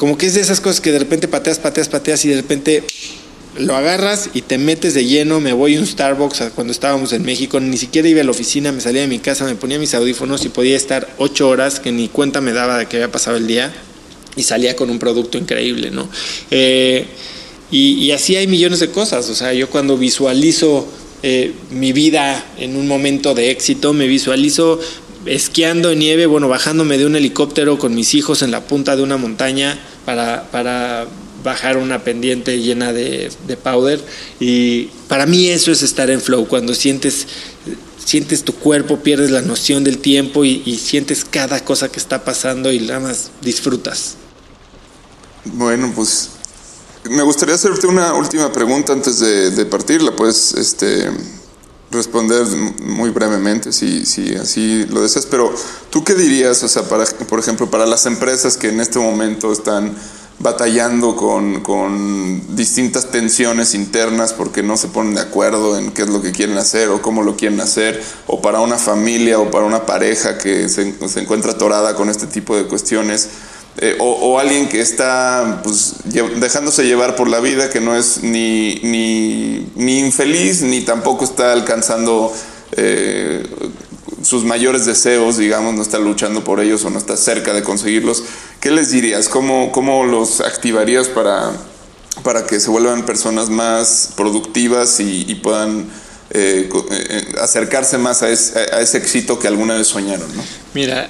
Como 0.00 0.16
que 0.16 0.24
es 0.24 0.32
de 0.32 0.40
esas 0.40 0.62
cosas 0.62 0.80
que 0.80 0.92
de 0.92 0.98
repente 0.98 1.28
pateas, 1.28 1.58
pateas, 1.58 1.90
pateas 1.90 2.24
y 2.24 2.28
de 2.30 2.36
repente 2.36 2.84
lo 3.58 3.76
agarras 3.76 4.30
y 4.32 4.40
te 4.40 4.56
metes 4.56 4.94
de 4.94 5.04
lleno. 5.04 5.40
Me 5.40 5.52
voy 5.52 5.76
a 5.76 5.78
un 5.78 5.86
Starbucks 5.86 6.52
cuando 6.54 6.72
estábamos 6.72 7.12
en 7.12 7.22
México, 7.22 7.60
ni 7.60 7.76
siquiera 7.76 8.08
iba 8.08 8.22
a 8.22 8.24
la 8.24 8.30
oficina, 8.30 8.72
me 8.72 8.80
salía 8.80 9.02
de 9.02 9.08
mi 9.08 9.18
casa, 9.18 9.44
me 9.44 9.56
ponía 9.56 9.78
mis 9.78 9.92
audífonos 9.92 10.46
y 10.46 10.48
podía 10.48 10.74
estar 10.74 11.06
ocho 11.18 11.50
horas 11.50 11.80
que 11.80 11.92
ni 11.92 12.08
cuenta 12.08 12.40
me 12.40 12.54
daba 12.54 12.78
de 12.78 12.86
que 12.86 12.96
había 12.96 13.12
pasado 13.12 13.36
el 13.36 13.46
día 13.46 13.74
y 14.36 14.42
salía 14.42 14.74
con 14.74 14.88
un 14.88 14.98
producto 14.98 15.36
increíble, 15.36 15.90
¿no? 15.90 16.08
Eh, 16.50 17.04
y, 17.70 18.10
así 18.12 18.36
hay 18.36 18.46
millones 18.46 18.80
de 18.80 18.88
cosas. 18.88 19.28
O 19.28 19.34
sea, 19.34 19.52
yo 19.52 19.68
cuando 19.68 19.98
visualizo 19.98 20.88
eh, 21.22 21.52
mi 21.72 21.92
vida 21.92 22.42
en 22.56 22.74
un 22.74 22.88
momento 22.88 23.34
de 23.34 23.50
éxito, 23.50 23.92
me 23.92 24.06
visualizo 24.06 24.80
esquiando 25.26 25.90
en 25.90 25.98
nieve, 25.98 26.26
bueno, 26.26 26.48
bajándome 26.48 26.98
de 26.98 27.06
un 27.06 27.16
helicóptero 27.16 27.78
con 27.78 27.94
mis 27.94 28.14
hijos 28.14 28.42
en 28.42 28.50
la 28.50 28.62
punta 28.62 28.96
de 28.96 29.02
una 29.02 29.16
montaña 29.16 29.78
para, 30.04 30.50
para 30.50 31.06
bajar 31.42 31.76
una 31.76 32.02
pendiente 32.04 32.60
llena 32.60 32.92
de, 32.92 33.30
de, 33.46 33.56
powder. 33.56 34.04
Y 34.38 34.84
para 35.08 35.26
mí 35.26 35.48
eso 35.48 35.72
es 35.72 35.82
estar 35.82 36.10
en 36.10 36.20
flow, 36.20 36.46
cuando 36.46 36.74
sientes, 36.74 37.26
sientes 38.04 38.44
tu 38.44 38.54
cuerpo, 38.54 38.98
pierdes 38.98 39.30
la 39.30 39.42
noción 39.42 39.84
del 39.84 39.98
tiempo 39.98 40.44
y, 40.44 40.76
sientes 40.76 41.24
cada 41.24 41.64
cosa 41.64 41.90
que 41.90 41.98
está 41.98 42.24
pasando 42.24 42.72
y 42.72 42.80
nada 42.80 43.00
más 43.00 43.30
disfrutas. 43.42 44.16
Bueno, 45.44 45.92
pues 45.94 46.30
me 47.08 47.22
gustaría 47.22 47.54
hacerte 47.54 47.86
una 47.86 48.14
última 48.14 48.52
pregunta 48.52 48.92
antes 48.92 49.20
de, 49.20 49.50
de 49.50 49.64
partir. 49.66 50.02
La 50.02 50.14
puedes 50.14 50.52
este, 50.52 51.10
responder 51.90 52.46
muy 52.84 53.10
brevemente 53.10 53.72
si, 53.72 54.06
si 54.06 54.34
así 54.34 54.86
lo 54.86 55.02
deseas. 55.02 55.26
Pero, 55.26 55.52
¿tú 55.90 56.04
qué 56.04 56.14
dirías, 56.14 56.62
o 56.62 56.68
sea, 56.68 56.88
para, 56.88 57.04
por 57.04 57.38
ejemplo, 57.38 57.70
para 57.70 57.86
las 57.86 58.06
empresas 58.06 58.56
que 58.56 58.68
en 58.68 58.80
este 58.80 58.98
momento 58.98 59.52
están 59.52 59.94
batallando 60.38 61.16
con, 61.16 61.60
con 61.60 62.56
distintas 62.56 63.10
tensiones 63.10 63.74
internas 63.74 64.32
porque 64.32 64.62
no 64.62 64.78
se 64.78 64.88
ponen 64.88 65.14
de 65.14 65.20
acuerdo 65.20 65.76
en 65.76 65.92
qué 65.92 66.02
es 66.02 66.08
lo 66.08 66.22
que 66.22 66.32
quieren 66.32 66.56
hacer 66.56 66.88
o 66.88 67.02
cómo 67.02 67.22
lo 67.22 67.36
quieren 67.36 67.60
hacer, 67.60 68.02
o 68.26 68.40
para 68.40 68.60
una 68.60 68.78
familia 68.78 69.38
o 69.38 69.50
para 69.50 69.66
una 69.66 69.84
pareja 69.84 70.38
que 70.38 70.68
se, 70.70 71.08
se 71.08 71.20
encuentra 71.20 71.52
atorada 71.52 71.94
con 71.94 72.08
este 72.08 72.26
tipo 72.26 72.56
de 72.56 72.64
cuestiones? 72.64 73.28
Eh, 73.78 73.96
o, 73.98 74.38
alguien 74.38 74.68
que 74.68 74.80
está 74.80 75.60
pues, 75.62 75.94
dejándose 76.04 76.84
llevar 76.84 77.16
por 77.16 77.28
la 77.28 77.40
vida, 77.40 77.70
que 77.70 77.80
no 77.80 77.96
es 77.96 78.22
ni, 78.22 78.74
ni, 78.82 79.66
ni 79.76 80.00
infeliz, 80.00 80.60
ni 80.62 80.82
tampoco 80.82 81.24
está 81.24 81.52
alcanzando 81.52 82.32
eh, 82.72 83.42
sus 84.22 84.44
mayores 84.44 84.86
deseos, 84.86 85.38
digamos, 85.38 85.74
no 85.74 85.82
está 85.82 85.98
luchando 85.98 86.44
por 86.44 86.60
ellos 86.60 86.84
o 86.84 86.90
no 86.90 86.98
está 86.98 87.16
cerca 87.16 87.54
de 87.54 87.62
conseguirlos. 87.62 88.24
¿Qué 88.60 88.70
les 88.70 88.90
dirías? 88.90 89.28
¿Cómo, 89.28 89.72
cómo 89.72 90.04
los 90.04 90.40
activarías 90.40 91.08
para, 91.08 91.52
para 92.22 92.46
que 92.46 92.60
se 92.60 92.70
vuelvan 92.70 93.06
personas 93.06 93.48
más 93.48 94.10
productivas 94.14 95.00
y, 95.00 95.34
puedan 95.36 95.86
eh, 96.30 96.68
acercarse 97.40 97.96
más 97.98 98.22
a, 98.22 98.28
es, 98.28 98.54
a 98.56 98.80
ese 98.80 98.98
éxito 98.98 99.38
que 99.38 99.48
alguna 99.48 99.74
vez 99.74 99.86
soñaron? 99.86 100.28
¿no? 100.36 100.42
Mira, 100.74 101.08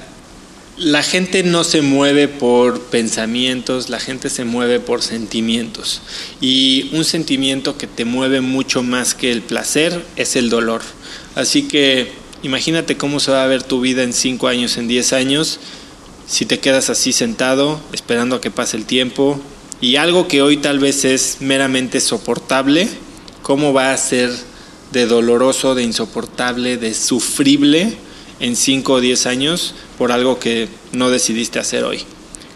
la 0.80 1.02
gente 1.02 1.42
no 1.42 1.62
se 1.62 1.82
mueve 1.82 2.26
por 2.26 2.80
pensamientos, 2.80 3.90
la 3.90 4.00
gente 4.00 4.30
se 4.30 4.44
mueve 4.44 4.80
por 4.80 5.02
sentimientos. 5.02 6.00
Y 6.40 6.88
un 6.94 7.04
sentimiento 7.04 7.76
que 7.76 7.86
te 7.86 8.06
mueve 8.06 8.40
mucho 8.40 8.82
más 8.82 9.14
que 9.14 9.30
el 9.30 9.42
placer 9.42 10.02
es 10.16 10.36
el 10.36 10.48
dolor. 10.48 10.80
Así 11.34 11.64
que 11.64 12.10
imagínate 12.42 12.96
cómo 12.96 13.20
se 13.20 13.30
va 13.30 13.44
a 13.44 13.46
ver 13.46 13.62
tu 13.62 13.82
vida 13.82 14.02
en 14.02 14.14
5 14.14 14.48
años, 14.48 14.78
en 14.78 14.88
10 14.88 15.12
años, 15.12 15.60
si 16.26 16.46
te 16.46 16.60
quedas 16.60 16.88
así 16.88 17.12
sentado, 17.12 17.78
esperando 17.92 18.36
a 18.36 18.40
que 18.40 18.50
pase 18.50 18.78
el 18.78 18.86
tiempo. 18.86 19.38
Y 19.82 19.96
algo 19.96 20.28
que 20.28 20.40
hoy 20.40 20.56
tal 20.56 20.78
vez 20.78 21.04
es 21.04 21.38
meramente 21.40 22.00
soportable, 22.00 22.88
¿cómo 23.42 23.74
va 23.74 23.92
a 23.92 23.96
ser 23.98 24.30
de 24.92 25.04
doloroso, 25.04 25.74
de 25.74 25.82
insoportable, 25.82 26.78
de 26.78 26.94
sufrible 26.94 27.98
en 28.40 28.56
5 28.56 28.92
o 28.92 29.00
10 29.00 29.26
años? 29.26 29.74
por 30.00 30.12
algo 30.12 30.38
que 30.38 30.66
no 30.92 31.10
decidiste 31.10 31.58
hacer 31.58 31.84
hoy. 31.84 32.02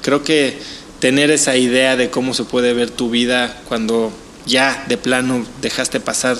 Creo 0.01 0.25
que 0.25 0.57
tener 0.99 1.31
esa 1.31 1.59
idea 1.59 1.95
de 1.95 2.09
cómo 2.09 2.33
se 2.33 2.45
puede 2.45 2.73
ver 2.73 2.89
tu 2.89 3.11
vida 3.11 3.61
cuando 3.69 4.11
ya 4.47 4.83
de 4.89 4.97
plano 4.97 5.45
dejaste 5.61 6.01
pasar 6.01 6.39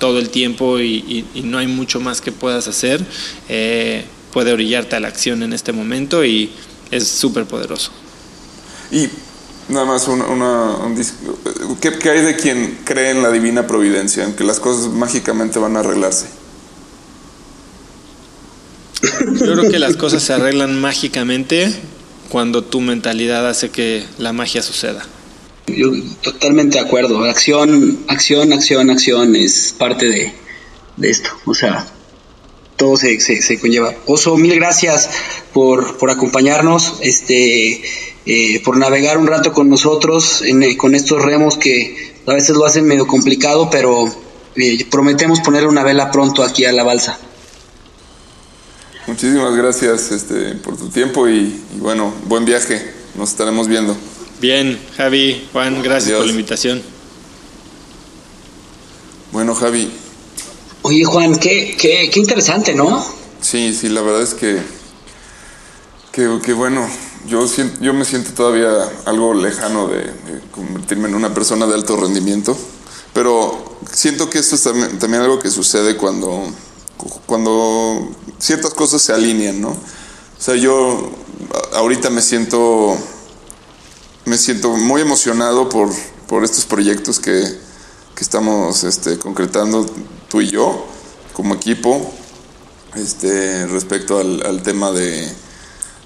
todo 0.00 0.18
el 0.18 0.30
tiempo 0.30 0.80
y, 0.80 1.24
no 1.44 1.58
hay 1.58 1.68
mucho 1.68 2.00
más 2.00 2.20
que 2.20 2.32
puedas 2.32 2.66
hacer, 2.66 3.00
eh, 3.48 4.04
puede 4.32 4.52
orillarte 4.52 4.96
a 4.96 5.00
la 5.00 5.06
acción 5.06 5.44
en 5.44 5.52
este 5.52 5.70
momento 5.70 6.24
y 6.24 6.50
es 6.90 7.06
súper 7.06 7.46
poderoso. 7.46 7.92
Y 8.90 9.08
nada 9.68 9.86
más 9.86 10.08
un 10.08 10.20
¿qué, 11.80 11.96
¿qué 11.96 12.10
hay 12.10 12.22
de 12.22 12.34
quien 12.34 12.80
cree 12.82 13.10
en 13.10 13.22
la 13.22 13.30
divina 13.30 13.68
providencia, 13.68 14.24
en 14.24 14.34
que 14.34 14.42
las 14.42 14.58
cosas 14.58 14.88
mágicamente 14.88 15.60
van 15.60 15.76
a 15.76 15.80
arreglarse? 15.80 16.39
Yo 19.02 19.52
creo 19.54 19.70
que 19.70 19.78
las 19.78 19.96
cosas 19.96 20.22
se 20.22 20.32
arreglan 20.32 20.80
mágicamente 20.80 21.72
cuando 22.28 22.62
tu 22.62 22.80
mentalidad 22.80 23.48
hace 23.48 23.70
que 23.70 24.04
la 24.18 24.32
magia 24.32 24.62
suceda. 24.62 25.06
Yo 25.66 25.90
totalmente 26.22 26.78
de 26.78 26.84
acuerdo. 26.84 27.22
Acción, 27.24 28.00
acción, 28.08 28.52
acción, 28.52 28.90
acción 28.90 29.36
es 29.36 29.74
parte 29.76 30.08
de, 30.08 30.32
de 30.96 31.10
esto. 31.10 31.30
O 31.46 31.54
sea, 31.54 31.86
todo 32.76 32.96
se, 32.96 33.20
se, 33.20 33.42
se, 33.42 33.58
conlleva. 33.60 33.94
Oso, 34.06 34.36
mil 34.36 34.54
gracias 34.54 35.10
por, 35.52 35.98
por 35.98 36.10
acompañarnos, 36.10 36.94
este, 37.02 37.82
eh, 38.26 38.60
por 38.64 38.76
navegar 38.78 39.18
un 39.18 39.26
rato 39.26 39.52
con 39.52 39.68
nosotros 39.68 40.42
en, 40.42 40.76
con 40.76 40.94
estos 40.94 41.22
remos 41.22 41.56
que 41.56 42.14
a 42.26 42.32
veces 42.32 42.56
lo 42.56 42.64
hacen 42.64 42.86
medio 42.86 43.06
complicado, 43.06 43.68
pero 43.70 44.06
eh, 44.56 44.84
prometemos 44.90 45.40
poner 45.40 45.66
una 45.66 45.82
vela 45.82 46.10
pronto 46.10 46.42
aquí 46.42 46.64
a 46.64 46.72
la 46.72 46.82
balsa. 46.82 47.18
Muchísimas 49.10 49.56
gracias 49.56 50.12
este, 50.12 50.54
por 50.54 50.76
tu 50.76 50.88
tiempo 50.88 51.28
y, 51.28 51.60
y, 51.74 51.78
bueno, 51.80 52.14
buen 52.26 52.44
viaje. 52.44 52.94
Nos 53.16 53.30
estaremos 53.30 53.66
viendo. 53.66 53.96
Bien, 54.40 54.80
Javi, 54.96 55.48
Juan, 55.52 55.82
gracias 55.82 56.10
Adiós. 56.10 56.18
por 56.18 56.26
la 56.26 56.30
invitación. 56.30 56.82
Bueno, 59.32 59.56
Javi. 59.56 59.90
Oye, 60.82 61.02
Juan, 61.02 61.36
qué, 61.40 61.76
qué, 61.76 62.08
qué 62.08 62.20
interesante, 62.20 62.72
¿no? 62.72 63.04
Sí, 63.40 63.74
sí, 63.74 63.88
la 63.88 64.00
verdad 64.00 64.22
es 64.22 64.34
que, 64.34 64.60
que, 66.12 66.38
que 66.44 66.52
bueno, 66.52 66.88
yo, 67.26 67.48
siento, 67.48 67.80
yo 67.80 67.92
me 67.92 68.04
siento 68.04 68.30
todavía 68.32 68.70
algo 69.06 69.34
lejano 69.34 69.88
de, 69.88 70.04
de, 70.04 70.40
convertirme 70.52 71.08
en 71.08 71.16
una 71.16 71.34
persona 71.34 71.66
de 71.66 71.74
alto 71.74 71.96
rendimiento. 71.96 72.56
Pero 73.12 73.76
siento 73.90 74.30
que 74.30 74.38
esto 74.38 74.54
es 74.54 74.62
también, 74.62 75.00
también 75.00 75.24
algo 75.24 75.40
que 75.40 75.50
sucede 75.50 75.96
cuando, 75.96 76.44
cuando 77.26 78.10
ciertas 78.38 78.74
cosas 78.74 79.02
se 79.02 79.12
alinean, 79.12 79.60
¿no? 79.60 79.70
O 79.70 80.42
sea, 80.42 80.56
yo 80.56 81.10
ahorita 81.74 82.10
me 82.10 82.22
siento, 82.22 82.96
me 84.24 84.38
siento 84.38 84.70
muy 84.70 85.02
emocionado 85.02 85.68
por, 85.68 85.90
por 86.26 86.44
estos 86.44 86.64
proyectos 86.64 87.20
que, 87.20 87.42
que 88.14 88.24
estamos 88.24 88.84
este, 88.84 89.18
concretando 89.18 89.86
tú 90.28 90.40
y 90.40 90.50
yo 90.50 90.86
como 91.32 91.54
equipo 91.54 92.10
este, 92.94 93.66
respecto 93.66 94.18
al, 94.18 94.62
tema 94.62 94.90
de, 94.92 95.28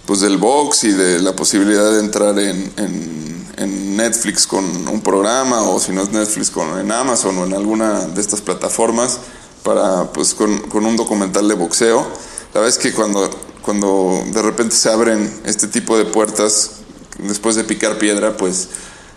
pues 0.07 0.21
del 0.21 0.37
box 0.37 0.85
y 0.85 0.93
de 0.93 1.21
la 1.21 1.35
posibilidad 1.35 1.93
de 1.93 2.01
entrar 2.01 2.39
en, 2.39 2.73
en, 2.77 3.47
en, 3.57 3.97
Netflix 3.97 4.47
con 4.47 4.65
un 4.89 5.01
programa 5.01 5.63
o 5.63 5.79
si 5.81 5.93
no 5.93 6.03
es 6.03 6.11
Netflix 6.11 6.51
con 6.51 6.79
en 6.79 6.91
Amazon 6.93 7.39
o 7.39 7.47
en 7.47 7.55
alguna 7.55 8.01
de 8.01 8.21
estas 8.21 8.41
plataformas 8.41 9.21
para 9.65 10.13
pues 10.13 10.35
con, 10.35 10.57
con 10.69 10.87
un 10.87 10.97
documental 10.97 11.49
de 11.49 11.55
boxeo. 11.55 12.07
La 12.53 12.61
verdad 12.61 12.69
es 12.69 12.79
que 12.79 12.93
cuando, 12.93 13.29
cuando 13.63 14.23
de 14.33 14.43
repente 14.43 14.77
se 14.77 14.89
abren 14.91 15.41
este 15.45 15.67
tipo 15.67 15.99
de 15.99 16.05
puertas 16.05 16.83
después 17.19 17.57
de 17.57 17.65
picar 17.65 17.99
piedra, 17.99 18.37
pues 18.37 18.69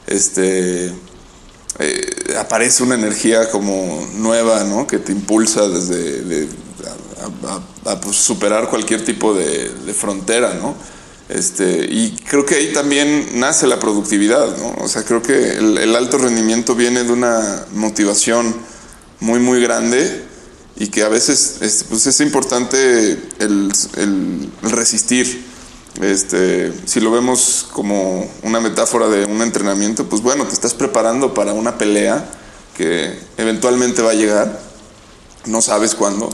este 0.07 0.91
eh, 1.79 2.35
aparece 2.39 2.81
una 2.81 2.95
energía 2.95 3.51
como 3.51 4.07
nueva, 4.15 4.63
¿no? 4.63 4.87
Que 4.87 4.97
te 4.97 5.11
impulsa 5.11 5.67
desde 5.67 6.21
de, 6.23 6.47
a, 7.21 7.89
a, 7.89 7.91
a 7.91 8.01
pues, 8.01 8.15
superar 8.15 8.69
cualquier 8.69 9.03
tipo 9.03 9.33
de, 9.33 9.69
de, 9.69 9.93
frontera, 9.93 10.53
¿no? 10.53 10.75
Este, 11.29 11.85
y 11.89 12.15
creo 12.27 12.45
que 12.45 12.55
ahí 12.55 12.71
también 12.71 13.31
nace 13.33 13.67
la 13.67 13.79
productividad, 13.79 14.57
¿no? 14.57 14.75
O 14.83 14.87
sea, 14.87 15.03
creo 15.03 15.21
que 15.21 15.57
el, 15.57 15.77
el 15.77 15.95
alto 15.95 16.17
rendimiento 16.17 16.73
viene 16.73 17.03
de 17.03 17.11
una 17.11 17.65
motivación 17.73 18.55
muy, 19.19 19.39
muy 19.39 19.61
grande 19.61 20.26
y 20.79 20.87
que 20.87 21.03
a 21.03 21.09
veces 21.09 21.57
es, 21.61 21.85
pues 21.89 22.05
es 22.05 22.19
importante 22.21 23.11
el, 23.39 23.71
el, 23.95 24.51
resistir. 24.61 25.45
Este, 26.01 26.71
si 26.85 26.99
lo 26.99 27.09
vemos 27.09 27.67
como 27.73 28.29
una 28.43 28.59
metáfora 28.59 29.07
de 29.07 29.25
un 29.25 29.41
entrenamiento, 29.41 30.07
pues 30.07 30.21
bueno, 30.21 30.45
te 30.45 30.53
estás 30.53 30.75
preparando 30.75 31.33
para 31.33 31.53
una 31.53 31.79
pelea 31.79 32.29
que 32.75 33.17
eventualmente 33.37 34.03
va 34.03 34.11
a 34.11 34.13
llegar, 34.13 34.61
no 35.47 35.63
sabes 35.63 35.95
cuándo, 35.95 36.29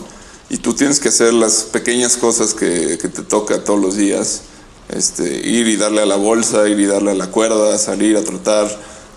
y 0.49 0.57
tú 0.57 0.73
tienes 0.73 0.99
que 0.99 1.07
hacer 1.07 1.33
las 1.33 1.63
pequeñas 1.63 2.17
cosas 2.17 2.53
que, 2.53 2.97
que, 3.01 3.07
te 3.07 3.21
toca 3.21 3.63
todos 3.63 3.79
los 3.79 3.95
días, 3.95 4.41
este, 4.89 5.23
ir 5.23 5.67
y 5.69 5.77
darle 5.77 6.01
a 6.01 6.05
la 6.05 6.17
bolsa, 6.17 6.67
ir 6.67 6.77
y 6.81 6.85
darle 6.85 7.11
a 7.11 7.15
la 7.15 7.31
cuerda, 7.31 7.77
salir 7.77 8.17
a 8.17 8.23
trotar, 8.23 8.69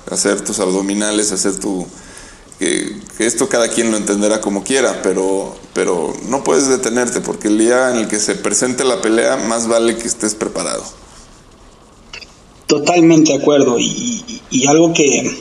hacer 0.09 0.43
tus 0.43 0.61
abdominales, 0.61 1.33
hacer 1.33 1.59
tu... 1.59 1.85
Que, 2.59 2.97
esto 3.19 3.49
cada 3.49 3.69
quien 3.69 3.91
lo 3.91 3.97
entenderá 3.97 4.41
como 4.41 4.65
quiera, 4.65 5.03
pero, 5.03 5.57
pero 5.73 6.15
no 6.29 6.45
puedes 6.45 6.69
detenerte 6.69 7.21
porque 7.21 7.49
el 7.49 7.59
día 7.59 7.91
en 7.91 7.97
el 7.99 8.09
que 8.09 8.19
se 8.19 8.35
presente 8.35 8.85
la 8.85 9.01
pelea, 9.01 9.37
más 9.37 9.69
vale 9.69 9.97
que 9.97 10.07
estés 10.07 10.35
preparado. 10.35 10.85
Totalmente 12.67 13.33
de 13.33 13.39
acuerdo, 13.39 13.79
y, 13.79 14.41
algo 14.67 14.93
que, 14.93 15.39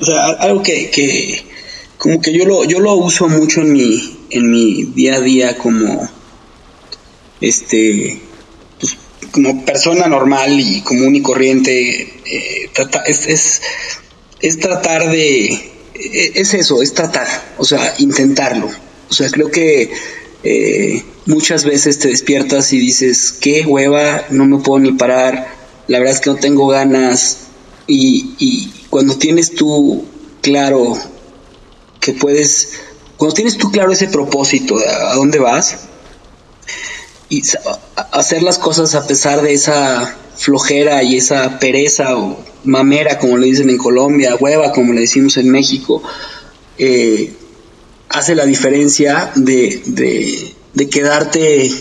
o 0.00 0.04
sea, 0.04 0.26
algo 0.26 0.62
que, 0.62 0.90
que 0.90 1.44
como 2.02 2.20
que 2.20 2.32
yo 2.32 2.44
lo, 2.44 2.64
yo 2.64 2.80
lo 2.80 2.94
uso 2.94 3.28
mucho 3.28 3.60
en 3.60 3.72
mi, 3.72 4.18
en 4.30 4.50
mi 4.50 4.84
día 4.84 5.16
a 5.16 5.20
día 5.20 5.56
como 5.56 6.08
este 7.40 8.20
pues, 8.80 8.96
como 9.30 9.64
persona 9.64 10.08
normal 10.08 10.58
y 10.58 10.80
común 10.80 11.14
y 11.14 11.22
corriente 11.22 12.00
eh, 12.24 12.70
es, 13.06 13.60
es, 14.40 14.58
tratar 14.58 15.10
de 15.10 15.71
es 16.34 16.54
eso, 16.54 16.82
es 16.82 16.94
tratar, 16.94 17.26
o 17.58 17.64
sea, 17.64 17.94
intentarlo. 17.98 18.68
O 19.10 19.14
sea, 19.14 19.28
creo 19.30 19.50
que 19.50 19.90
eh, 20.42 21.04
muchas 21.26 21.64
veces 21.64 21.98
te 21.98 22.08
despiertas 22.08 22.72
y 22.72 22.78
dices, 22.78 23.32
qué 23.32 23.64
hueva, 23.66 24.24
no 24.30 24.46
me 24.46 24.58
puedo 24.58 24.80
ni 24.80 24.92
parar, 24.92 25.54
la 25.86 25.98
verdad 25.98 26.14
es 26.14 26.20
que 26.20 26.30
no 26.30 26.36
tengo 26.36 26.66
ganas. 26.66 27.38
Y, 27.86 28.34
y 28.38 28.72
cuando 28.90 29.16
tienes 29.16 29.54
tú 29.54 30.04
claro 30.40 30.96
que 32.00 32.12
puedes 32.12 32.80
cuando 33.16 33.34
tienes 33.34 33.56
tú 33.56 33.70
claro 33.70 33.92
ese 33.92 34.08
propósito 34.08 34.76
a 34.78 35.14
dónde 35.14 35.38
vas 35.38 35.88
y 37.32 37.42
hacer 38.10 38.42
las 38.42 38.58
cosas 38.58 38.94
a 38.94 39.06
pesar 39.06 39.40
de 39.40 39.54
esa 39.54 40.14
flojera 40.36 41.02
y 41.02 41.16
esa 41.16 41.58
pereza 41.58 42.14
o 42.18 42.36
mamera, 42.64 43.18
como 43.18 43.38
le 43.38 43.46
dicen 43.46 43.70
en 43.70 43.78
Colombia, 43.78 44.36
hueva, 44.38 44.70
como 44.72 44.92
le 44.92 45.00
decimos 45.00 45.38
en 45.38 45.48
México, 45.48 46.02
eh, 46.76 47.32
hace 48.10 48.34
la 48.34 48.44
diferencia 48.44 49.32
de, 49.34 49.82
de, 49.86 50.54
de 50.74 50.90
quedarte, 50.90 51.72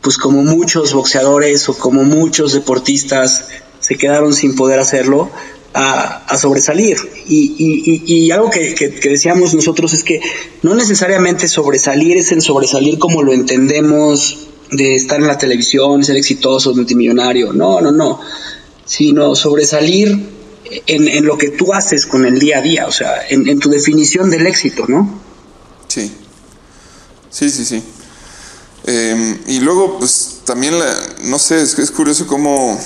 pues 0.00 0.16
como 0.16 0.42
muchos 0.42 0.94
boxeadores 0.94 1.68
o 1.68 1.76
como 1.76 2.04
muchos 2.04 2.54
deportistas 2.54 3.48
se 3.80 3.98
quedaron 3.98 4.32
sin 4.32 4.56
poder 4.56 4.80
hacerlo, 4.80 5.30
a, 5.76 6.38
sobresalir. 6.38 6.96
Y, 7.28 7.54
y, 7.58 8.14
y 8.14 8.30
algo 8.30 8.50
que, 8.50 8.74
que, 8.74 9.08
decíamos 9.08 9.54
nosotros 9.54 9.92
es 9.92 10.02
que 10.02 10.20
no 10.62 10.74
necesariamente 10.74 11.48
sobresalir 11.48 12.16
es 12.16 12.32
el 12.32 12.40
sobresalir 12.40 12.98
como 12.98 13.22
lo 13.22 13.32
entendemos 13.32 14.48
de 14.70 14.94
estar 14.94 15.20
en 15.20 15.26
la 15.26 15.36
televisión, 15.36 16.02
ser 16.02 16.16
exitoso, 16.16 16.74
multimillonario. 16.74 17.52
No, 17.52 17.80
no, 17.80 17.92
no. 17.92 18.20
Sino 18.86 19.34
sobresalir 19.34 20.18
en, 20.86 21.08
en 21.08 21.24
lo 21.26 21.36
que 21.36 21.50
tú 21.50 21.74
haces 21.74 22.06
con 22.06 22.24
el 22.24 22.38
día 22.38 22.58
a 22.58 22.62
día, 22.62 22.86
o 22.86 22.92
sea, 22.92 23.28
en, 23.28 23.58
tu 23.58 23.68
definición 23.68 24.30
del 24.30 24.46
éxito, 24.46 24.86
¿no? 24.88 25.20
Sí. 25.88 26.10
Sí, 27.30 27.50
sí. 27.50 27.82
Eh, 28.86 29.40
y 29.48 29.60
luego, 29.60 29.98
pues 29.98 30.40
también, 30.44 30.74
no 31.24 31.38
sé, 31.38 31.60
es, 31.60 31.78
es 31.78 31.90
curioso 31.90 32.26
cómo 32.26 32.80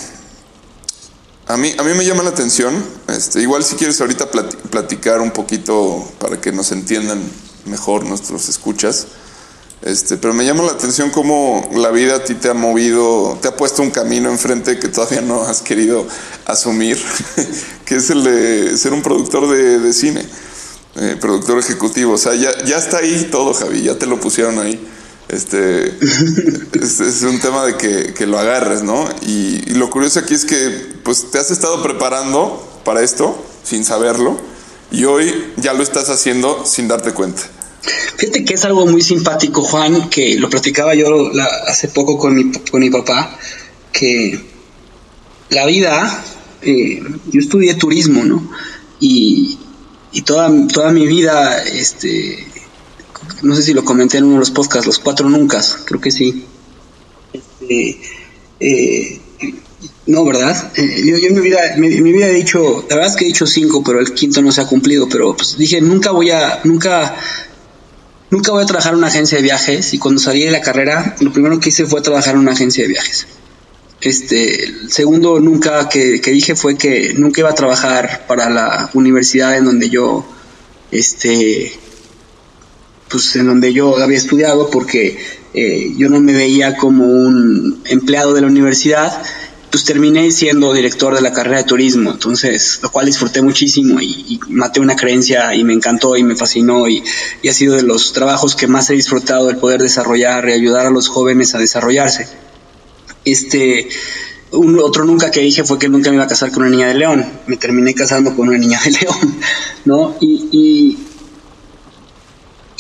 a 1.53 1.57
mí, 1.57 1.75
a 1.77 1.83
mí 1.83 1.95
me 1.95 2.05
llama 2.05 2.23
la 2.23 2.31
atención, 2.31 2.73
este, 3.09 3.41
igual 3.41 3.65
si 3.65 3.75
quieres 3.75 4.01
ahorita 4.01 4.31
platicar 4.71 5.21
un 5.21 5.33
poquito 5.33 6.09
para 6.19 6.41
que 6.41 6.53
nos 6.53 6.71
entiendan 6.71 7.21
mejor 7.65 8.05
nuestros 8.05 8.49
escuchas, 8.49 9.09
este, 9.83 10.17
pero 10.17 10.33
me 10.33 10.45
llama 10.45 10.63
la 10.63 10.73
atención 10.73 11.11
cómo 11.11 11.69
la 11.75 11.91
vida 11.91 12.17
a 12.17 12.25
ti 12.25 12.35
te 12.35 12.51
ha 12.51 12.55
movido, 12.55 13.37
te 13.43 13.49
ha 13.49 13.57
puesto 13.57 13.83
un 13.83 13.91
camino 13.91 14.31
enfrente 14.31 14.79
que 14.79 14.89
todavía 14.89 15.23
no 15.23 15.43
has 15.43 15.61
querido 15.61 16.07
asumir, 16.47 17.03
que 17.85 17.97
es 17.97 18.11
el 18.11 18.23
de 18.23 18.77
ser 18.79 18.93
un 18.93 19.03
productor 19.03 19.49
de, 19.49 19.93
cine, 19.93 20.25
eh, 20.97 21.17
productor 21.21 21.59
ejecutivo. 21.59 22.13
O 22.13 22.19
sea, 22.19 22.35
ya, 22.35 22.51
ya 22.65 22.77
está 22.77 22.99
ahí 22.99 23.29
todo, 23.31 23.55
Javi, 23.55 23.83
ya 23.83 23.99
te 23.99 24.07
lo 24.07 24.21
pusieron 24.21 24.59
ahí. 24.59 24.79
Este 25.33 25.87
es, 26.81 27.01
es, 27.01 27.23
un 27.23 27.39
tema 27.41 27.65
de 27.65 27.77
que, 27.77 28.15
que 28.15 28.27
lo 28.27 28.39
agarres, 28.39 28.83
¿no? 28.83 29.09
Y, 29.23 29.63
y, 29.71 29.75
lo 29.75 29.89
curioso 29.91 30.21
aquí 30.21 30.35
es 30.35 30.45
que 30.45 30.57
pues 31.05 31.31
te 31.31 31.39
has 31.39 31.51
estado 31.51 31.83
preparando 31.83 32.81
para 32.85 33.03
esto 33.03 33.43
sin 33.63 33.85
saberlo 33.85 34.39
y 34.91 35.05
hoy 35.05 35.33
ya 35.57 35.73
lo 35.73 35.83
estás 35.83 36.11
haciendo 36.11 36.65
sin 36.67 36.89
darte 36.89 37.13
cuenta. 37.13 37.43
Fíjate 38.17 38.45
que 38.45 38.55
es 38.55 38.65
algo 38.65 38.87
muy 38.87 39.03
simpático, 39.03 39.63
Juan, 39.63 40.11
que 40.11 40.37
lo 40.37 40.51
platicaba 40.51 40.95
yo 40.95 41.31
la, 41.33 41.47
hace 41.67 41.89
poco 41.89 42.19
con 42.19 42.35
mi, 42.35 42.53
con 42.71 42.81
mi 42.81 42.91
papá, 42.91 43.39
que 43.93 44.39
la 45.49 45.67
vida, 45.67 46.25
eh, 46.63 47.03
yo 47.31 47.41
estudié 47.41 47.75
turismo, 47.75 48.25
¿no? 48.25 48.51
Y, 48.99 49.59
y 50.13 50.23
toda, 50.23 50.51
toda 50.69 50.93
mi 50.93 51.07
vida, 51.07 51.63
este, 51.65 52.47
no 53.43 53.55
sé 53.55 53.63
si 53.63 53.75
lo 53.75 53.85
comenté 53.85 54.19
en 54.19 54.25
uno 54.25 54.35
de 54.35 54.41
los 54.41 54.51
podcasts, 54.51 54.87
los 54.87 54.99
cuatro 54.99 55.29
nunca, 55.29 55.63
creo 55.85 56.01
que 56.01 56.11
sí. 56.11 56.45
Este, 57.33 58.01
eh, 58.61 59.21
no, 60.07 60.25
¿verdad? 60.25 60.73
Eh, 60.77 61.03
yo, 61.07 61.17
yo, 61.17 61.29
en 61.29 61.35
mi 61.35 61.41
vida, 61.41 61.61
mi, 61.77 61.89
mi, 61.89 62.23
he 62.23 62.33
dicho, 62.33 62.85
la 62.89 62.97
verdad 62.97 63.13
es 63.13 63.17
que 63.17 63.25
he 63.25 63.29
dicho 63.29 63.47
cinco, 63.47 63.83
pero 63.85 64.01
el 64.01 64.13
quinto 64.13 64.43
no 64.43 64.53
se 64.53 64.61
ha 64.61 64.67
cumplido, 64.67 65.09
pero 65.09 65.37
pues 65.37 65.57
dije, 65.57 65.81
nunca 65.81 66.11
voy 66.11 66.31
a, 66.31 66.61
nunca, 66.65 67.17
nunca 68.31 68.53
voy 68.53 68.63
a 68.63 68.67
trabajar 68.67 68.93
en 68.93 68.99
una 68.99 69.07
agencia 69.07 69.39
de 69.39 69.43
viajes 69.43 69.95
y 69.95 69.99
cuando 69.99 70.21
salí 70.21 70.45
de 70.45 70.51
la 70.51 70.61
carrera, 70.61 71.17
lo 71.21 71.33
primero 71.33 71.61
que 71.61 71.69
hice 71.69 71.87
fue 71.87 72.01
trabajar 72.03 72.35
en 72.35 72.41
una 72.41 72.53
agencia 72.53 72.83
de 72.83 72.89
viajes. 72.89 73.27
Este, 74.01 74.65
el 74.65 74.91
segundo 74.91 75.41
nunca 75.41 75.89
que, 75.89 76.21
que 76.21 76.31
dije 76.31 76.57
fue 76.57 76.77
que 76.77 77.13
nunca 77.15 77.43
iba 77.43 77.51
a 77.51 77.55
trabajar 77.55 78.25
para 78.27 78.49
la 78.49 78.91
universidad 78.95 79.57
en 79.57 79.67
donde 79.67 79.91
yo, 79.91 80.27
este, 80.91 81.73
pues 83.11 83.35
en 83.37 83.47
donde 83.47 83.73
yo 83.73 83.97
había 83.99 84.19
estudiado 84.19 84.71
porque 84.71 85.19
eh, 85.53 85.93
yo 85.97 86.09
no 86.09 86.21
me 86.21 86.33
veía 86.33 86.77
como 86.77 87.07
un 87.07 87.83
empleado 87.87 88.35
de 88.35 88.43
la 88.43 88.47
universidad, 88.47 89.23
pues 89.71 89.85
terminé 89.85 90.31
siendo 90.33 90.73
director 90.73 91.15
de 91.15 91.21
la 91.21 91.33
carrera 91.33 91.59
de 91.59 91.65
turismo, 91.65 92.11
entonces, 92.11 92.81
lo 92.83 92.91
cual 92.91 93.07
disfruté 93.07 93.41
muchísimo 93.43 94.01
y, 94.01 94.25
y 94.29 94.41
maté 94.49 94.81
una 94.81 94.97
creencia 94.97 95.55
y 95.55 95.63
me 95.65 95.73
encantó 95.73 96.17
y 96.17 96.23
me 96.23 96.35
fascinó 96.35 96.89
y, 96.89 97.03
y, 97.43 97.49
ha 97.49 97.55
sido 97.55 97.77
de 97.77 97.83
los 97.83 98.13
trabajos 98.13 98.57
que 98.57 98.67
más 98.67 98.91
he 98.91 98.95
disfrutado 98.95 99.49
el 99.51 99.59
poder 99.59 99.81
desarrollar 99.81 100.49
y 100.49 100.53
ayudar 100.53 100.87
a 100.87 100.91
los 100.91 101.09
jóvenes 101.09 101.55
a 101.55 101.59
desarrollarse. 101.59 102.27
Este, 103.25 103.89
un 104.53 104.79
otro 104.81 105.05
nunca 105.05 105.31
que 105.31 105.41
dije 105.41 105.65
fue 105.65 105.79
que 105.79 105.89
nunca 105.89 106.11
me 106.11 106.17
iba 106.17 106.25
a 106.25 106.29
casar 106.29 106.51
con 106.51 106.63
una 106.63 106.71
niña 106.71 106.89
de 106.89 106.95
León. 106.95 107.25
Me 107.47 107.57
terminé 107.57 107.95
casando 107.95 108.35
con 108.35 108.49
una 108.49 108.59
niña 108.59 108.81
de 108.85 108.91
León, 108.91 109.37
¿no? 109.85 110.17
Y, 110.21 110.49
y, 110.51 110.99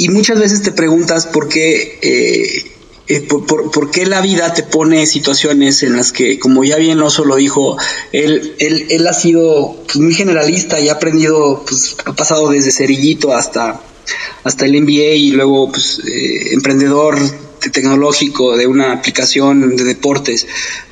y 0.00 0.08
muchas 0.08 0.40
veces 0.40 0.62
te 0.62 0.72
preguntas 0.72 1.26
por 1.26 1.46
qué, 1.46 1.98
eh, 2.00 2.72
eh, 3.06 3.20
por, 3.20 3.44
por, 3.44 3.70
por, 3.70 3.90
qué 3.90 4.06
la 4.06 4.22
vida 4.22 4.54
te 4.54 4.62
pone 4.62 5.04
situaciones 5.04 5.82
en 5.82 5.94
las 5.94 6.10
que, 6.10 6.38
como 6.38 6.64
ya 6.64 6.76
bien 6.76 7.02
Oso 7.02 7.26
lo 7.26 7.36
dijo, 7.36 7.76
él, 8.10 8.54
él, 8.60 8.86
él 8.88 9.06
ha 9.06 9.12
sido 9.12 9.76
pues, 9.84 9.98
muy 9.98 10.14
generalista 10.14 10.80
y 10.80 10.88
ha 10.88 10.94
aprendido, 10.94 11.66
pues 11.68 11.96
ha 12.06 12.14
pasado 12.14 12.48
desde 12.48 12.70
cerillito 12.70 13.34
hasta, 13.34 13.82
hasta 14.42 14.64
el 14.64 14.80
MBA 14.80 15.16
y 15.16 15.30
luego 15.32 15.70
pues, 15.70 16.00
eh, 16.08 16.54
emprendedor 16.54 17.18
tecnológico 17.70 18.56
de 18.56 18.66
una 18.66 18.92
aplicación 18.92 19.76
de 19.76 19.84
deportes, 19.84 20.46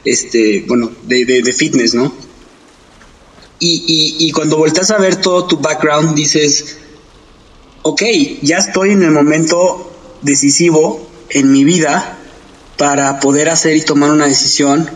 este, 0.04 0.66
bueno, 0.68 0.92
de, 1.04 1.24
de, 1.24 1.40
de 1.40 1.52
fitness, 1.54 1.94
¿no? 1.94 2.12
Y, 3.58 4.18
y, 4.20 4.26
y, 4.28 4.32
cuando 4.32 4.58
volteas 4.58 4.90
a 4.90 4.98
ver 4.98 5.16
todo 5.16 5.46
tu 5.46 5.56
background, 5.56 6.14
dices, 6.14 6.76
ok, 7.88 8.02
ya 8.42 8.58
estoy 8.58 8.92
en 8.92 9.02
el 9.02 9.10
momento 9.10 9.92
decisivo 10.22 11.08
en 11.30 11.52
mi 11.52 11.64
vida 11.64 12.18
para 12.76 13.20
poder 13.20 13.48
hacer 13.48 13.76
y 13.76 13.82
tomar 13.82 14.10
una 14.10 14.26
decisión, 14.26 14.88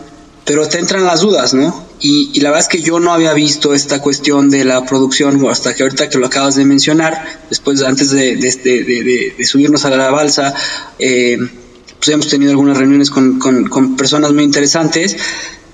pero 0.45 0.67
te 0.67 0.79
entran 0.79 1.05
las 1.05 1.21
dudas, 1.21 1.53
¿no? 1.53 1.85
Y, 1.99 2.37
la 2.41 2.49
verdad 2.49 2.67
es 2.67 2.67
que 2.67 2.81
yo 2.81 2.99
no 2.99 3.13
había 3.13 3.33
visto 3.33 3.73
esta 3.73 4.01
cuestión 4.01 4.49
de 4.49 4.65
la 4.65 4.85
producción 4.85 5.45
hasta 5.49 5.73
que 5.73 5.83
ahorita 5.83 6.09
que 6.09 6.17
lo 6.17 6.25
acabas 6.25 6.55
de 6.55 6.65
mencionar, 6.65 7.23
después, 7.49 7.81
antes 7.81 8.11
de, 8.11 8.35
de, 8.35 8.83
de, 8.83 9.33
de 9.37 9.45
subirnos 9.45 9.85
a 9.85 9.89
la 9.89 10.11
balsa, 10.11 10.53
eh, 10.99 11.37
pues 12.03 12.13
hemos 12.13 12.27
tenido 12.27 12.51
algunas 12.51 12.77
reuniones 12.77 13.09
con, 13.09 13.39
personas 13.95 14.33
muy 14.33 14.43
interesantes. 14.43 15.15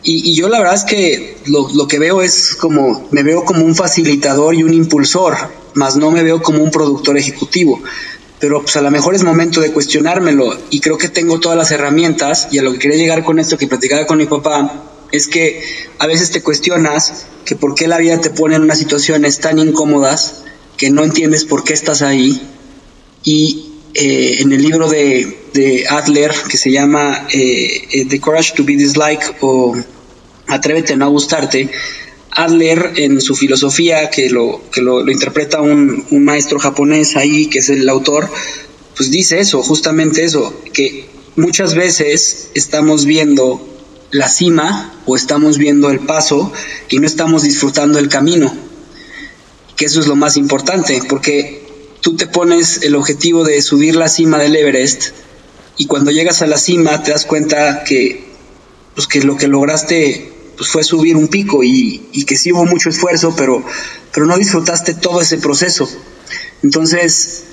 Y, 0.03 0.35
yo 0.35 0.47
la 0.47 0.59
verdad 0.59 0.75
es 0.75 0.83
que 0.83 1.37
lo, 1.47 1.87
que 1.87 1.97
veo 1.97 2.21
es 2.21 2.55
como, 2.55 3.07
me 3.09 3.23
veo 3.23 3.43
como 3.43 3.65
un 3.65 3.75
facilitador 3.75 4.53
y 4.53 4.61
un 4.61 4.75
impulsor, 4.75 5.35
más 5.73 5.95
no 5.95 6.11
me 6.11 6.23
veo 6.23 6.41
como 6.41 6.63
un 6.63 6.71
productor 6.71 7.17
ejecutivo. 7.17 7.81
Pero 8.39 8.61
pues 8.61 8.75
a 8.77 8.81
lo 8.81 8.89
mejor 8.89 9.15
es 9.15 9.23
momento 9.23 9.59
de 9.59 9.71
cuestionármelo 9.71 10.57
y 10.69 10.79
creo 10.79 10.97
que 10.97 11.09
tengo 11.09 11.39
todas 11.39 11.57
las 11.57 11.71
herramientas 11.71 12.47
y 12.51 12.57
a 12.57 12.61
lo 12.61 12.71
que 12.71 12.79
quería 12.79 12.97
llegar 12.97 13.23
con 13.23 13.37
esto 13.37 13.57
que 13.57 13.67
platicaba 13.67 14.05
con 14.05 14.17
mi 14.17 14.27
papá 14.27 14.85
es 15.11 15.27
que 15.27 15.61
a 15.97 16.07
veces 16.07 16.31
te 16.31 16.41
cuestionas 16.41 17.25
que 17.43 17.55
por 17.55 17.75
qué 17.75 17.87
la 17.87 17.97
vida 17.97 18.21
te 18.21 18.29
pone 18.29 18.55
en 18.55 18.61
unas 18.61 18.77
situaciones 18.77 19.39
tan 19.39 19.59
incómodas 19.59 20.43
que 20.77 20.89
no 20.89 21.03
entiendes 21.03 21.43
por 21.43 21.63
qué 21.63 21.73
estás 21.73 22.01
ahí 22.01 22.41
y 23.23 23.73
eh, 23.93 24.37
en 24.39 24.53
el 24.53 24.61
libro 24.61 24.87
de, 24.87 25.49
de, 25.53 25.85
Adler 25.89 26.31
que 26.47 26.57
se 26.57 26.71
llama 26.71 27.27
eh, 27.33 28.05
The 28.07 28.19
Courage 28.21 28.53
to 28.55 28.63
be 28.63 28.77
Disliked 28.77 29.37
o 29.41 29.75
Atrévete 30.49 30.93
a 30.93 30.97
no 30.97 31.11
gustarte, 31.11 31.69
Adler 32.43 32.93
en 32.95 33.21
su 33.21 33.35
filosofía, 33.35 34.09
que 34.09 34.29
lo, 34.29 34.61
que 34.71 34.81
lo, 34.81 35.09
interpreta 35.09 35.61
un, 35.61 36.05
un, 36.09 36.23
maestro 36.23 36.59
japonés 36.59 37.15
ahí, 37.15 37.47
que 37.47 37.59
es 37.59 37.69
el 37.69 37.87
autor, 37.89 38.29
pues 38.95 39.11
dice 39.11 39.39
eso, 39.39 39.61
justamente 39.61 40.23
eso, 40.23 40.53
que 40.73 41.05
muchas 41.35 41.75
veces 41.75 42.49
estamos 42.53 43.05
viendo 43.05 43.65
la 44.11 44.29
cima 44.29 44.93
o 45.05 45.15
estamos 45.15 45.57
viendo 45.57 45.89
el 45.89 45.99
paso 45.99 46.51
y 46.89 46.99
no 46.99 47.07
estamos 47.07 47.43
disfrutando 47.43 47.99
el 47.99 48.09
camino, 48.09 48.55
que 49.75 49.85
eso 49.85 49.99
es 49.99 50.07
lo 50.07 50.15
más 50.15 50.37
importante, 50.37 51.01
porque 51.07 51.65
tú 52.01 52.15
te 52.15 52.27
pones 52.27 52.83
el 52.83 52.95
objetivo 52.95 53.43
de 53.43 53.61
subir 53.61 53.95
la 53.95 54.09
cima 54.09 54.37
del 54.37 54.55
Everest 54.55 55.11
y 55.77 55.85
cuando 55.85 56.11
llegas 56.11 56.41
a 56.41 56.47
la 56.47 56.57
cima 56.57 57.03
te 57.03 57.11
das 57.11 57.25
cuenta 57.25 57.83
que, 57.83 58.23
pues 58.95 59.07
que 59.07 59.21
lo 59.21 59.37
que 59.37 59.47
lograste 59.47 60.38
pues 60.59 60.71
fue 60.71 60.83
subir 60.83 61.15
un 61.15 61.29
pico 61.29 61.63
y, 61.63 62.25
que 62.27 62.35
sí 62.35 62.51
hubo 62.51 62.65
mucho 62.65 62.89
esfuerzo, 62.89 63.33
pero, 63.33 63.63
pero 64.11 64.25
no 64.25 64.37
disfrutaste 64.37 64.93
todo 64.93 65.21
ese 65.21 65.37
proceso. 65.37 65.89
Entonces, 66.61 67.45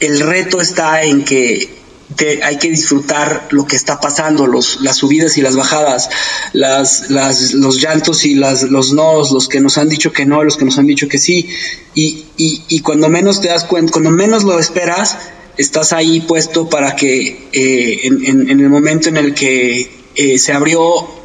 el 0.00 0.18
reto 0.18 0.62
está 0.62 1.02
en 1.02 1.26
que 1.26 1.82
hay 2.42 2.56
que 2.56 2.70
disfrutar 2.70 3.48
lo 3.50 3.66
que 3.66 3.76
está 3.76 4.00
pasando, 4.00 4.46
los, 4.46 4.80
las 4.80 4.96
subidas 4.96 5.36
y 5.36 5.42
las 5.42 5.56
bajadas, 5.56 6.08
las, 6.54 7.10
las, 7.10 7.52
los 7.52 7.82
llantos 7.82 8.24
y 8.24 8.34
las, 8.34 8.62
los 8.62 8.94
nos, 8.94 9.30
los 9.30 9.46
que 9.46 9.60
nos 9.60 9.76
han 9.76 9.90
dicho 9.90 10.10
que 10.10 10.24
no, 10.24 10.42
los 10.42 10.56
que 10.56 10.64
nos 10.64 10.78
han 10.78 10.86
dicho 10.86 11.08
que 11.08 11.18
sí. 11.18 11.50
Y, 11.94 12.24
y, 12.38 12.80
cuando 12.80 13.10
menos 13.10 13.42
te 13.42 13.48
das 13.48 13.64
cuenta, 13.64 13.92
cuando 13.92 14.10
menos 14.10 14.44
lo 14.44 14.58
esperas, 14.58 15.18
estás 15.58 15.92
ahí 15.92 16.20
puesto 16.20 16.70
para 16.70 16.96
que 16.96 17.48
eh, 17.52 18.00
en, 18.04 18.48
el 18.48 18.70
momento 18.70 19.10
en 19.10 19.18
el 19.18 19.34
que 19.34 19.90
eh, 20.14 20.38
se 20.38 20.52
abrió 20.54 21.21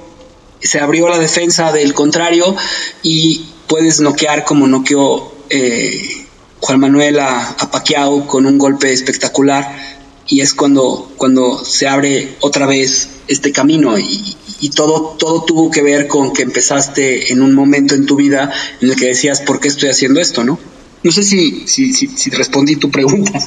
se 0.62 0.80
abrió 0.80 1.08
la 1.10 1.18
defensa 1.18 1.72
del 1.72 1.94
contrario 1.94 2.56
y 3.04 3.46
puedes 3.68 4.00
noquear 4.00 4.46
como 4.46 4.68
noqueó 4.68 5.32
eh, 5.50 6.26
Juan 6.60 6.80
Manuel 6.80 7.20
a, 7.20 7.50
a 7.50 7.72
Paquiao 7.72 8.28
con 8.28 8.46
un 8.46 8.58
golpe 8.58 8.92
espectacular 8.92 9.98
y 10.28 10.42
es 10.42 10.54
cuando, 10.54 11.12
cuando 11.18 11.64
se 11.64 11.88
abre 11.88 12.36
otra 12.42 12.66
vez 12.66 13.10
este 13.28 13.52
camino 13.52 13.98
y, 13.98 14.36
y, 14.60 14.70
todo, 14.70 15.16
todo 15.18 15.44
tuvo 15.44 15.72
que 15.72 15.82
ver 15.82 16.08
con 16.08 16.34
que 16.34 16.42
empezaste 16.42 17.32
en 17.32 17.42
un 17.42 17.54
momento 17.54 17.96
en 17.96 18.06
tu 18.06 18.16
vida 18.16 18.52
en 18.82 18.90
el 18.90 18.96
que 18.96 19.08
decías, 19.08 19.42
¿por 19.42 19.60
qué 19.60 19.70
estoy 19.70 19.90
haciendo 19.90 20.20
esto? 20.20 20.44
¿no? 20.44 20.60
No 21.04 21.12
sé 21.12 21.24
si, 21.24 21.68
si, 21.68 21.94
si, 21.94 22.08
si 22.08 22.30
respondí 22.32 22.76
tu 22.76 22.92
pregunta. 22.92 23.40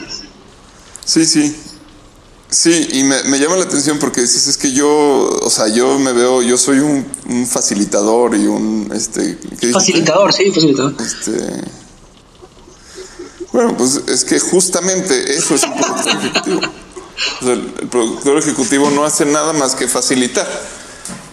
Sí, 1.05 1.25
sí, 1.27 1.55
Sí, 2.51 2.89
y 2.95 3.05
me, 3.05 3.23
me, 3.25 3.39
llama 3.39 3.57
la 3.57 3.63
atención 3.63 3.99
porque 4.01 4.23
dices, 4.23 4.49
es 4.49 4.57
que 4.57 4.73
yo, 4.73 4.89
o 4.89 5.51
sea, 5.51 5.69
yo 5.69 6.01
me 6.01 6.13
veo, 6.13 6.43
yo 6.43 6.59
soy 6.59 6.81
un, 6.81 7.07
un 7.29 7.47
facilitador 7.47 8.35
y 8.35 8.47
un, 8.47 8.91
este... 8.93 9.39
Facilitador, 9.73 10.33
sí, 10.33 10.51
facilitador. 10.51 10.95
Este... 11.01 11.31
Bueno, 13.53 13.77
pues 13.77 14.01
es 14.09 14.25
que 14.25 14.41
justamente 14.41 15.37
eso 15.37 15.55
es 15.55 15.63
un 15.63 15.75
productor 15.77 16.17
ejecutivo. 16.17 16.61
O 17.41 17.45
sea, 17.45 17.53
el, 17.53 17.75
el, 17.81 17.89
productor 17.89 18.39
ejecutivo 18.39 18.91
no 18.91 19.05
hace 19.05 19.27
nada 19.27 19.53
más 19.53 19.77
que 19.77 19.87
facilitar, 19.87 20.49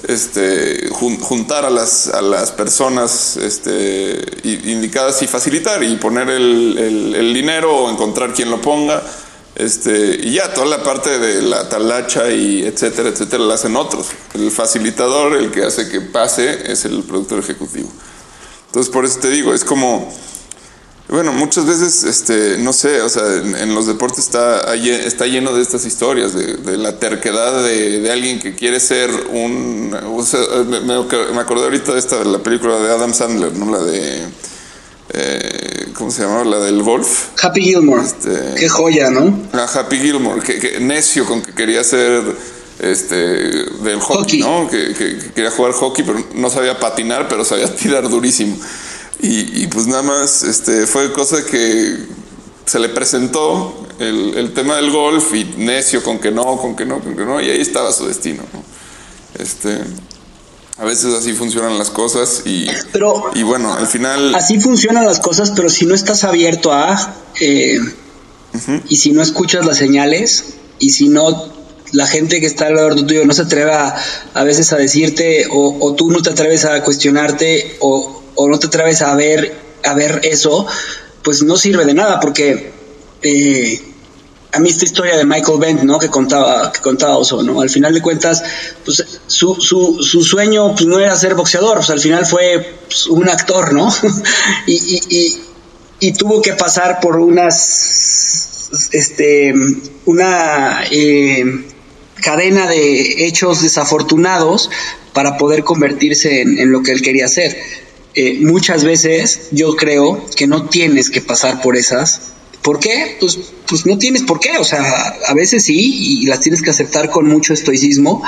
este, 0.08 0.88
jun, 0.92 1.20
juntar 1.20 1.66
a 1.66 1.72
las, 1.72 2.10
a 2.10 2.22
las 2.22 2.52
personas 2.52 3.38
este, 3.38 4.24
indicadas 4.44 5.22
y 5.24 5.28
facilitar 5.28 5.84
y 5.84 5.96
poner 5.96 6.30
el, 6.30 6.78
el, 6.78 7.16
el 7.16 7.34
dinero 7.34 7.76
o 7.76 7.90
encontrar 7.90 8.34
quien 8.34 8.52
lo 8.52 8.62
ponga 8.62 9.04
este, 9.58 10.20
y 10.22 10.34
ya 10.34 10.54
toda 10.54 10.68
la 10.68 10.84
parte 10.84 11.18
de 11.18 11.42
la 11.42 11.68
talacha 11.68 12.30
y 12.30 12.64
etcétera, 12.64 13.10
etcétera, 13.10 13.44
la 13.44 13.56
hacen 13.56 13.76
otros. 13.76 14.08
El 14.36 14.52
facilitador, 14.52 15.36
el 15.36 15.50
que 15.50 15.64
hace 15.64 15.90
que 15.90 16.00
pase, 16.00 16.72
es 16.72 16.86
el 16.86 17.02
productor 17.04 17.40
ejecutivo. 17.40 17.90
Entonces, 18.68 18.92
por 18.92 19.04
eso 19.04 19.20
te 19.20 19.30
digo, 19.30 19.56
es 19.56 19.64
como, 19.64 20.14
bueno, 21.10 21.34
muchas 21.34 21.66
veces, 21.66 22.04
este, 22.04 22.60
no 22.60 22.72
sé, 22.72 23.02
o 23.02 23.10
sea, 23.10 23.24
en, 23.34 23.56
en 23.56 23.74
los 23.74 23.88
deportes 23.88 24.20
está, 24.20 24.76
está 24.76 25.26
lleno 25.26 25.54
de 25.54 25.64
estas 25.64 25.86
historias, 25.86 26.36
de, 26.36 26.78
la 26.78 27.00
terquedad 27.00 27.64
de, 27.64 28.00
de, 28.02 28.12
alguien 28.12 28.40
que 28.40 28.54
quiere 28.54 28.80
ser 28.80 29.10
un, 29.32 29.98
o 30.06 30.24
sea, 30.24 30.40
me, 30.66 30.82
me 30.82 31.40
acordé 31.40 31.64
ahorita 31.64 31.94
de 31.94 32.00
esta, 32.00 32.20
de 32.20 32.26
la 32.26 32.40
película 32.40 32.78
de 32.78 32.92
Adam 32.92 33.14
Sandler, 33.14 33.54
¿no? 33.54 33.72
La 33.72 33.84
de... 33.84 34.28
Eh, 35.14 35.92
¿cómo 35.94 36.12
se 36.12 36.24
llamaba? 36.24 36.44
La 36.46 36.60
del 36.60 36.84
golf. 36.84 37.30
Happy 37.42 37.62
Gilmore. 37.62 38.04
Este, 38.04 38.56
Qué 38.58 38.70
joya, 38.70 39.10
¿no? 39.10 39.48
La 39.54 39.66
Happy 39.66 39.98
Gilmore, 39.98 40.42
que, 40.42 40.60
que, 40.60 40.80
necio 40.80 41.26
con 41.26 41.42
que 41.42 41.54
quería 41.54 41.84
ser 41.84 42.24
este 42.80 43.16
del 43.16 44.00
hockey, 44.00 44.02
hockey. 44.02 44.40
¿no? 44.42 44.70
Que, 44.70 44.94
que, 44.94 45.32
quería 45.34 45.52
jugar 45.52 45.74
hockey, 45.74 46.06
pero 46.06 46.24
no 46.36 46.50
sabía 46.50 46.80
patinar, 46.80 47.28
pero 47.28 47.46
sabía 47.46 47.74
tirar 47.76 48.08
durísimo. 48.10 48.58
Y, 49.22 49.64
y 49.64 49.68
pues 49.68 49.88
nada 49.88 50.04
más 50.04 50.44
este, 50.44 50.86
fue 50.86 51.12
cosa 51.12 51.44
que 51.46 51.98
se 52.66 52.80
le 52.80 52.90
presentó 52.90 53.88
el, 54.00 54.34
el, 54.36 54.54
tema 54.54 54.76
del 54.76 54.92
golf 54.92 55.34
y 55.34 55.46
necio 55.58 56.04
con 56.04 56.20
que 56.20 56.30
no, 56.30 56.58
con 56.58 56.76
que 56.76 56.86
no, 56.86 57.00
con 57.00 57.16
que 57.16 57.24
no, 57.26 57.42
y 57.42 57.50
ahí 57.50 57.62
estaba 57.62 57.92
su 57.94 58.06
destino. 58.06 58.44
¿no? 58.54 58.64
Este, 59.42 59.80
a 60.80 60.86
veces 60.86 61.14
así 61.14 61.34
funcionan 61.34 61.78
las 61.78 61.90
cosas 61.90 62.44
y, 62.46 62.68
pero 62.92 63.32
y 63.34 63.44
bueno, 63.44 63.74
al 63.74 63.88
final... 63.88 64.36
Así 64.36 64.60
funcionan 64.60 65.06
las 65.06 65.20
cosas, 65.20 65.52
pero 65.56 65.70
si 65.70 65.86
no 65.86 65.96
estás 65.96 66.24
abierto 66.24 66.72
a... 66.72 67.16
Eh, 67.40 67.80
uh 67.80 68.58
-huh. 68.58 68.82
Y 68.88 68.98
si 68.98 69.12
no 69.12 69.22
escuchas 69.22 69.66
las 69.66 69.78
señales, 69.78 70.54
y 70.80 70.92
si 70.92 71.10
no 71.10 71.52
la 71.94 72.06
gente 72.06 72.40
que 72.40 72.46
está 72.46 72.68
alrededor 72.68 73.08
tuyo 73.08 73.26
no 73.26 73.34
se 73.34 73.44
atreve 73.44 73.72
a, 73.72 73.96
a 74.34 74.44
veces 74.44 74.72
a 74.72 74.78
decirte, 74.78 75.48
o, 75.50 75.78
o, 75.80 75.96
tú 75.96 76.12
no 76.12 76.22
te 76.22 76.30
atreves 76.30 76.66
a 76.66 76.84
cuestionarte, 76.84 77.78
o, 77.80 78.24
o, 78.36 78.48
no 78.48 78.60
te 78.60 78.68
atreves 78.68 79.02
a 79.02 79.16
ver, 79.16 79.56
a 79.84 79.94
ver 79.96 80.22
eso, 80.24 80.68
pues 81.24 81.42
no 81.44 81.58
sirve 81.58 81.86
de 81.86 81.94
nada, 81.94 82.20
porque... 82.20 82.72
Eh, 83.24 83.82
a 84.52 84.60
mí 84.60 84.70
esta 84.70 84.86
historia 84.86 85.18
de 85.18 85.26
Michael 85.26 85.60
Bent, 85.60 85.82
¿no? 85.84 86.00
Que 86.00 86.10
contaba, 86.10 86.72
que 86.72 86.82
contaba 86.82 87.18
Oso, 87.18 87.44
¿no? 87.44 87.62
Al 87.62 87.70
final 87.70 87.94
de 87.94 88.02
cuentas, 88.02 88.44
pues 88.86 89.04
su, 89.28 89.56
su, 89.56 90.02
su 90.02 90.24
sueño 90.24 90.74
pues, 90.74 90.86
no 90.86 91.00
era 91.00 91.16
ser 91.16 91.36
boxeador, 91.36 91.78
pues 91.78 91.90
al 91.90 92.00
final 92.00 92.26
fue 92.26 92.78
pues, 92.88 93.08
un 93.08 93.30
actor, 93.30 93.74
¿no? 93.74 93.94
y, 94.68 95.40
y, 96.00 96.12
tuvo 96.14 96.42
que 96.42 96.54
pasar 96.54 97.00
por 97.00 97.18
unas, 97.18 98.70
este, 98.92 99.54
una, 100.06 100.84
eh, 100.90 101.44
cadena 102.22 102.68
de 102.68 103.28
hechos 103.28 103.62
desafortunados 103.62 104.70
para 105.14 105.38
poder 105.38 105.64
convertirse 105.64 106.42
en, 106.42 106.72
lo 106.72 106.84
que 106.84 106.92
él 106.92 107.02
quería 107.02 107.26
hacer. 107.26 107.58
Eh, 108.16 108.40
muchas 108.42 108.84
veces 108.84 109.50
yo 109.52 109.76
creo 109.76 110.26
que 110.36 110.48
no 110.48 110.68
tienes 110.70 111.10
que 111.10 111.22
pasar 111.22 111.62
por 111.62 111.76
esas. 111.76 112.34
¿Por 112.68 112.80
qué? 112.80 113.16
Pues, 113.22 113.40
pues 113.66 113.86
no 113.86 113.98
tienes 113.98 114.24
por 114.24 114.42
qué. 114.42 114.58
O 114.60 114.64
sea, 114.66 114.84
a 115.26 115.34
veces 115.34 115.64
sí 115.64 116.20
y 116.22 116.26
las 116.26 116.42
tienes 116.42 116.62
que 116.62 116.70
aceptar 116.70 117.10
con 117.10 117.26
mucho 117.26 117.54
estoicismo, 117.54 118.22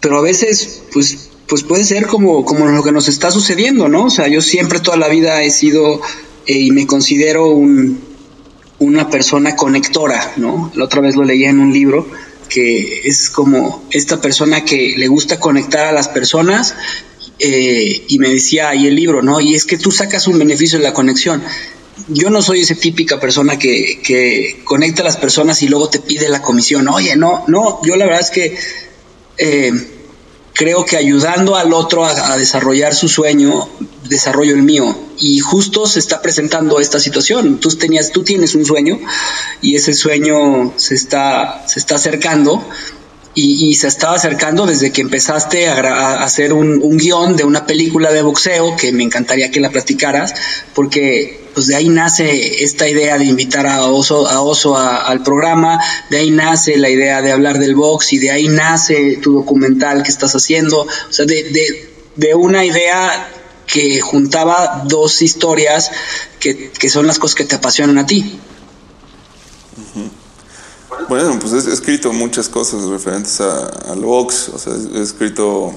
pero 0.00 0.18
a 0.18 0.22
veces 0.22 0.82
pues 0.92 1.28
pues 1.46 1.62
puede 1.62 1.84
ser 1.84 2.08
como, 2.08 2.44
como 2.44 2.66
lo 2.66 2.82
que 2.82 2.90
nos 2.90 3.06
está 3.06 3.30
sucediendo, 3.30 3.88
¿no? 3.88 4.06
O 4.06 4.10
sea, 4.10 4.26
yo 4.26 4.42
siempre 4.42 4.80
toda 4.80 4.96
la 4.96 5.06
vida 5.06 5.44
he 5.44 5.52
sido 5.52 6.00
eh, 6.46 6.58
y 6.58 6.72
me 6.72 6.88
considero 6.88 7.46
un, 7.50 8.00
una 8.80 9.08
persona 9.08 9.54
conectora, 9.54 10.32
¿no? 10.36 10.72
La 10.74 10.86
otra 10.86 11.00
vez 11.00 11.14
lo 11.14 11.22
leía 11.22 11.50
en 11.50 11.60
un 11.60 11.72
libro 11.72 12.08
que 12.48 13.02
es 13.04 13.30
como 13.30 13.84
esta 13.92 14.20
persona 14.20 14.64
que 14.64 14.94
le 14.96 15.06
gusta 15.06 15.38
conectar 15.38 15.86
a 15.86 15.92
las 15.92 16.08
personas 16.08 16.74
eh, 17.38 18.02
y 18.08 18.18
me 18.18 18.30
decía 18.30 18.70
ahí 18.70 18.88
el 18.88 18.96
libro, 18.96 19.22
¿no? 19.22 19.40
Y 19.40 19.54
es 19.54 19.64
que 19.64 19.78
tú 19.78 19.92
sacas 19.92 20.26
un 20.26 20.40
beneficio 20.40 20.80
de 20.80 20.84
la 20.84 20.92
conexión. 20.92 21.40
Yo 22.12 22.30
no 22.30 22.42
soy 22.42 22.62
esa 22.62 22.74
típica 22.74 23.18
persona 23.18 23.58
que, 23.58 24.00
que 24.02 24.60
conecta 24.64 25.02
a 25.02 25.04
las 25.04 25.16
personas 25.16 25.62
y 25.62 25.68
luego 25.68 25.88
te 25.88 26.00
pide 26.00 26.28
la 26.28 26.42
comisión. 26.42 26.88
Oye, 26.88 27.16
no, 27.16 27.44
no, 27.46 27.80
yo 27.84 27.96
la 27.96 28.06
verdad 28.06 28.20
es 28.20 28.30
que... 28.30 28.58
Eh, 29.38 29.72
creo 30.52 30.84
que 30.84 30.98
ayudando 30.98 31.56
al 31.56 31.72
otro 31.72 32.04
a, 32.04 32.32
a, 32.32 32.36
desarrollar 32.36 32.94
su 32.94 33.08
sueño, 33.08 33.66
desarrollo 34.10 34.54
el 34.54 34.62
mío. 34.62 34.94
Y 35.18 35.38
justo 35.38 35.86
se 35.86 35.98
está 35.98 36.20
presentando 36.20 36.80
esta 36.80 37.00
situación. 37.00 37.60
Tú, 37.60 37.70
tenías, 37.70 38.12
tú 38.12 38.24
tienes 38.24 38.54
un 38.54 38.66
sueño 38.66 38.98
y 39.62 39.76
ese 39.76 39.94
sueño 39.94 40.74
se 40.76 40.96
está, 40.96 41.64
se 41.66 41.78
está 41.78 41.94
acercando. 41.94 42.62
Y, 43.32 43.68
y, 43.68 43.74
se 43.74 43.86
estaba 43.86 44.16
acercando 44.16 44.66
desde 44.66 44.90
que 44.90 45.02
empezaste 45.02 45.68
a, 45.68 46.24
hacer 46.24 46.52
un, 46.52 46.80
guion 46.98 47.36
de 47.36 47.44
una 47.44 47.64
película 47.64 48.10
de 48.10 48.22
boxeo 48.22 48.76
que 48.76 48.90
me 48.90 49.04
encantaría 49.04 49.52
que 49.52 49.60
la 49.60 49.70
platicaras, 49.70 50.34
porque 50.74 51.40
pues 51.54 51.68
de 51.68 51.76
ahí 51.76 51.88
nace 51.88 52.64
esta 52.64 52.88
idea 52.88 53.18
de 53.18 53.26
invitar 53.26 53.68
a 53.68 53.84
Oso, 53.84 54.28
a 54.28 54.40
Oso 54.40 54.76
a, 54.76 54.96
al 55.06 55.22
programa, 55.22 55.80
de 56.10 56.18
ahí 56.18 56.32
nace 56.32 56.76
la 56.76 56.88
idea 56.88 57.22
de 57.22 57.30
hablar 57.30 57.60
del 57.60 57.76
box 57.76 58.12
y 58.14 58.18
de 58.18 58.32
ahí 58.32 58.48
nace 58.48 59.18
tu 59.22 59.32
documental 59.32 60.02
que 60.02 60.10
estás 60.10 60.34
haciendo, 60.34 60.80
o 60.80 61.12
sea, 61.12 61.24
de, 61.24 61.44
de, 61.44 61.90
de 62.16 62.34
una 62.34 62.64
idea 62.64 63.28
que 63.66 64.00
juntaba 64.00 64.82
dos 64.86 65.22
historias 65.22 65.92
que, 66.40 66.70
que, 66.70 66.90
son 66.90 67.06
las 67.06 67.18
cosas 67.18 67.36
que 67.36 67.44
te 67.44 67.54
apasionan 67.54 67.98
a 67.98 68.06
ti. 68.06 68.40
Bueno, 71.08 71.38
pues 71.40 71.66
he 71.66 71.72
escrito 71.72 72.12
muchas 72.12 72.48
cosas 72.48 72.84
referentes 72.84 73.40
a, 73.40 73.66
al 73.90 74.00
box, 74.00 74.48
o 74.48 74.58
sea, 74.58 74.72
he 74.94 75.02
escrito 75.02 75.72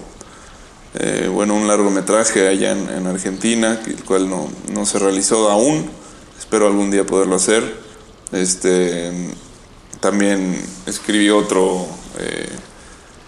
eh, 0.95 1.27
bueno, 1.31 1.55
un 1.55 1.67
largometraje 1.67 2.47
allá 2.47 2.71
en, 2.71 2.89
en, 2.89 3.07
Argentina, 3.07 3.81
el 3.85 4.03
cual 4.03 4.29
no, 4.29 4.47
no 4.71 4.85
se 4.85 4.99
realizó 4.99 5.49
aún, 5.49 5.89
espero 6.37 6.67
algún 6.67 6.91
día 6.91 7.05
poderlo 7.05 7.35
hacer. 7.35 7.63
Este, 8.31 9.11
también 9.99 10.59
escribí 10.85 11.29
otro, 11.29 11.87
eh, 12.19 12.49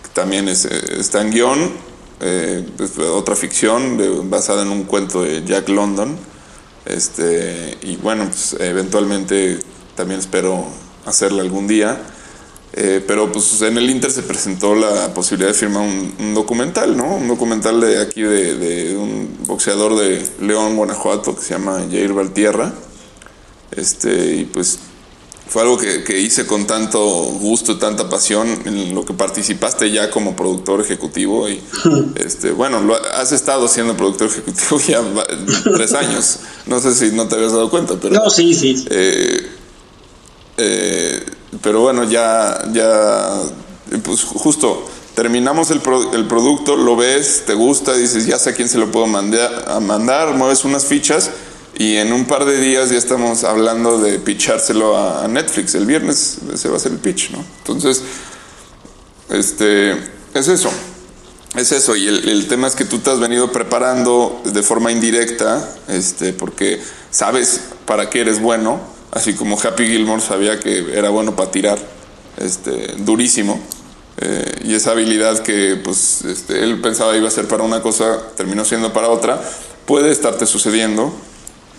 que 0.04 0.10
también 0.14 0.48
es, 0.48 0.66
está 0.66 1.22
en 1.22 1.32
guion, 1.32 1.72
eh, 2.20 2.68
otra 3.14 3.36
ficción 3.36 4.30
basada 4.30 4.62
en 4.62 4.70
un 4.70 4.84
cuento 4.84 5.24
de 5.24 5.44
Jack 5.44 5.70
London. 5.70 6.18
Este, 6.86 7.78
y 7.82 7.96
bueno, 7.98 8.26
pues 8.26 8.56
eventualmente 8.60 9.60
también 9.96 10.20
espero 10.20 10.66
hacerla 11.06 11.42
algún 11.42 11.68
día. 11.68 12.02
Eh, 12.78 13.02
pero 13.08 13.32
pues 13.32 13.62
en 13.62 13.78
el 13.78 13.90
Inter 13.90 14.12
se 14.12 14.22
presentó 14.22 14.76
la 14.76 15.14
posibilidad 15.14 15.48
de 15.48 15.54
firmar 15.54 15.84
un, 15.84 16.14
un 16.20 16.34
documental, 16.34 16.98
¿no? 16.98 17.16
Un 17.16 17.28
documental 17.30 17.80
de 17.80 18.02
aquí 18.02 18.22
de, 18.22 18.56
de, 18.56 18.98
un 18.98 19.38
boxeador 19.48 19.98
de 19.98 20.22
León, 20.42 20.76
Guanajuato, 20.76 21.36
que 21.36 21.42
se 21.42 21.54
llama 21.54 21.86
Jair 21.90 22.12
Valtierra. 22.12 22.74
Este, 23.72 24.36
y 24.36 24.46
pues 24.46 24.80
fue 25.48 25.62
algo 25.62 25.78
que, 25.78 26.04
que, 26.04 26.20
hice 26.20 26.46
con 26.46 26.68
tanto 26.68 27.00
gusto, 27.00 27.78
tanta 27.78 28.10
pasión, 28.10 28.48
en 28.66 28.96
lo 28.96 29.06
que 29.06 29.14
participaste 29.14 29.92
ya 29.92 30.10
como 30.10 30.36
productor 30.36 30.82
ejecutivo. 30.82 31.48
Y 31.48 31.62
este, 32.16 32.52
bueno, 32.52 32.82
lo, 32.82 32.96
has 32.96 33.32
estado 33.32 33.70
siendo 33.70 33.96
productor 33.96 34.28
ejecutivo 34.28 34.80
ya 34.88 35.02
tres 35.76 35.94
años. 35.94 36.40
No 36.66 36.80
sé 36.82 36.94
si 36.94 37.16
no 37.16 37.28
te 37.30 37.36
habías 37.36 37.54
dado 37.54 37.70
cuenta, 37.70 37.96
pero. 38.02 38.16
No, 38.16 38.30
sí, 38.30 38.54
sí. 38.54 38.86
Eh, 38.90 39.55
eh, 40.58 41.26
pero 41.62 41.82
bueno, 41.82 42.04
ya, 42.04 42.62
ya, 42.72 43.42
pues 44.04 44.24
justo 44.24 44.86
terminamos 45.16 45.72
el, 45.72 45.80
pro, 45.80 46.14
el, 46.14 46.28
producto, 46.28 46.76
lo 46.76 46.96
ves, 46.96 47.44
te 47.46 47.54
gusta, 47.54 47.94
dices, 47.94 48.26
ya 48.26 48.38
sé 48.38 48.52
a 48.52 48.54
quién 48.54 48.68
se 48.68 48.78
lo 48.78 48.92
puedo 48.92 49.08
mandar, 49.08 49.66
a 49.68 49.80
mandar, 49.80 50.36
mueves 50.36 50.66
unas 50.66 50.86
fichas 50.86 51.32
y 51.78 51.96
en 51.96 52.14
un 52.14 52.26
par 52.26 52.46
de 52.46 52.60
días 52.60 52.90
ya 52.90 52.98
estamos 52.98 53.44
hablando 53.44 53.98
de 53.98 54.20
pitchárselo 54.20 54.98
a, 54.98 55.28
Netflix. 55.28 55.76
El 55.76 55.86
viernes 55.86 56.38
ese 56.54 56.70
va 56.70 56.78
a 56.78 56.80
ser 56.80 56.94
el 56.94 57.00
pitch, 57.00 57.32
¿no? 57.32 57.44
Entonces, 57.60 58.02
este, 59.30 59.92
es 60.34 60.48
eso. 60.48 60.70
Es 61.56 61.72
eso, 61.72 61.96
y 61.96 62.06
el, 62.06 62.28
el, 62.28 62.48
tema 62.50 62.68
es 62.68 62.76
que 62.76 62.84
tú 62.84 63.00
te 63.00 63.10
has 63.10 63.20
venido 63.22 63.50
preparando 63.50 64.42
de 64.44 64.62
forma 64.62 64.92
indirecta, 64.92 65.74
este, 65.88 66.34
porque 66.34 66.82
sabes 67.12 67.62
para 67.86 68.10
qué 68.10 68.22
eres 68.22 68.42
bueno, 68.42 68.82
así 69.16 69.34
como 69.34 69.60
Happy 69.60 69.88
Gilmore 69.88 70.22
sabía 70.22 70.60
que 70.60 70.96
era 70.96 71.10
bueno 71.10 71.36
para 71.36 71.50
tirar, 71.50 71.80
este, 72.38 72.96
durísimo, 72.98 73.60
eh, 74.18 74.62
y 74.66 74.76
esa 74.76 74.92
habilidad 74.92 75.40
que 75.40 75.78
pues, 75.84 76.24
este, 76.26 76.64
él 76.64 76.80
pensaba 76.82 77.18
iba 77.18 77.28
a 77.28 77.32
ser 77.32 77.48
para 77.48 77.64
una 77.64 77.82
cosa, 77.82 78.20
terminó 78.36 78.66
siendo 78.66 78.94
para 78.94 79.10
otra, 79.10 79.42
puede 79.86 80.12
estarte 80.12 80.46
sucediendo, 80.46 81.14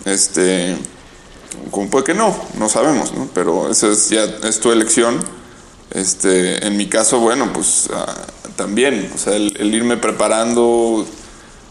este, 0.05 0.75
como 1.71 1.89
puede 1.89 2.05
que 2.05 2.13
no, 2.15 2.35
no 2.57 2.69
sabemos, 2.69 3.13
¿no? 3.13 3.29
pero 3.33 3.69
esa 3.71 3.87
es 3.87 4.09
ya 4.09 4.23
es 4.43 4.59
tu 4.59 4.71
elección. 4.71 5.19
Este, 5.91 6.67
en 6.67 6.75
mi 6.75 6.87
caso, 6.87 7.19
bueno, 7.19 7.53
pues 7.53 7.87
uh, 7.89 8.51
también, 8.57 9.09
o 9.15 9.17
sea, 9.17 9.35
el, 9.35 9.55
el 9.57 9.73
irme 9.73 9.95
preparando, 9.95 11.07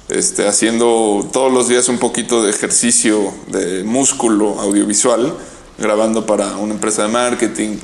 este, 0.09 0.49
haciendo 0.49 1.29
todos 1.33 1.53
los 1.53 1.69
días 1.69 1.89
un 1.89 1.99
poquito 1.99 2.43
de 2.43 2.51
ejercicio 2.51 3.35
de 3.49 3.85
músculo 3.85 4.59
audiovisual, 4.59 5.35
grabando 5.79 6.25
para 6.25 6.57
una 6.57 6.75
empresa 6.75 7.03
de 7.03 7.09
marketing, 7.09 7.77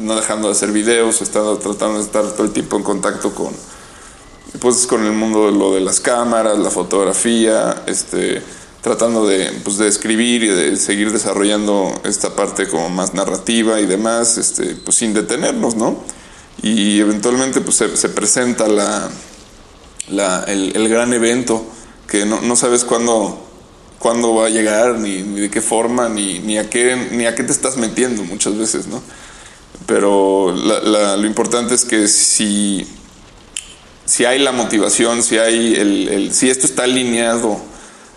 no 0.00 0.16
dejando 0.16 0.48
de 0.48 0.52
hacer 0.52 0.72
videos, 0.72 1.22
estando 1.22 1.56
tratando 1.58 1.98
de 1.98 2.04
estar 2.04 2.24
todo 2.32 2.44
el 2.44 2.52
tiempo 2.52 2.76
en 2.76 2.82
contacto 2.82 3.34
con, 3.34 3.52
pues, 4.60 4.86
con 4.86 5.04
el 5.04 5.12
mundo 5.12 5.46
de 5.46 5.52
lo 5.52 5.74
de 5.74 5.80
las 5.80 6.00
cámaras, 6.00 6.58
la 6.58 6.70
fotografía, 6.70 7.84
este, 7.86 8.42
tratando 8.80 9.26
de, 9.26 9.52
pues, 9.62 9.78
de 9.78 9.86
escribir 9.86 10.42
y 10.42 10.48
de 10.48 10.76
seguir 10.76 11.12
desarrollando 11.12 11.92
esta 12.04 12.34
parte 12.34 12.68
como 12.68 12.88
más 12.88 13.14
narrativa 13.14 13.80
y 13.80 13.86
demás, 13.86 14.38
este, 14.38 14.74
pues 14.76 14.96
sin 14.96 15.14
detenernos, 15.14 15.76
¿no? 15.76 16.02
Y 16.62 17.00
eventualmente 17.00 17.60
pues 17.60 17.76
se, 17.76 17.96
se 17.96 18.08
presenta 18.08 18.66
la, 18.66 19.08
la, 20.10 20.42
el, 20.44 20.74
el, 20.74 20.88
gran 20.88 21.12
evento 21.12 21.64
que 22.08 22.24
no, 22.24 22.40
no 22.40 22.56
sabes 22.56 22.84
cuándo 22.84 23.45
cuándo 23.98 24.34
va 24.34 24.46
a 24.46 24.50
llegar, 24.50 24.98
ni, 24.98 25.22
ni, 25.22 25.40
de 25.40 25.50
qué 25.50 25.60
forma, 25.60 26.08
ni, 26.08 26.38
ni, 26.40 26.58
a 26.58 26.68
qué, 26.68 27.08
ni 27.12 27.26
a 27.26 27.34
qué 27.34 27.42
te 27.42 27.52
estás 27.52 27.76
metiendo 27.76 28.22
muchas 28.24 28.56
veces, 28.56 28.86
¿no? 28.86 29.02
Pero 29.86 30.54
la, 30.54 30.80
la, 30.80 31.16
lo 31.16 31.26
importante 31.26 31.74
es 31.74 31.84
que 31.84 32.08
si, 32.08 32.86
si 34.04 34.24
hay 34.24 34.38
la 34.38 34.52
motivación, 34.52 35.22
si, 35.22 35.38
hay 35.38 35.74
el, 35.74 36.08
el, 36.08 36.34
si 36.34 36.50
esto 36.50 36.66
está 36.66 36.84
alineado 36.84 37.58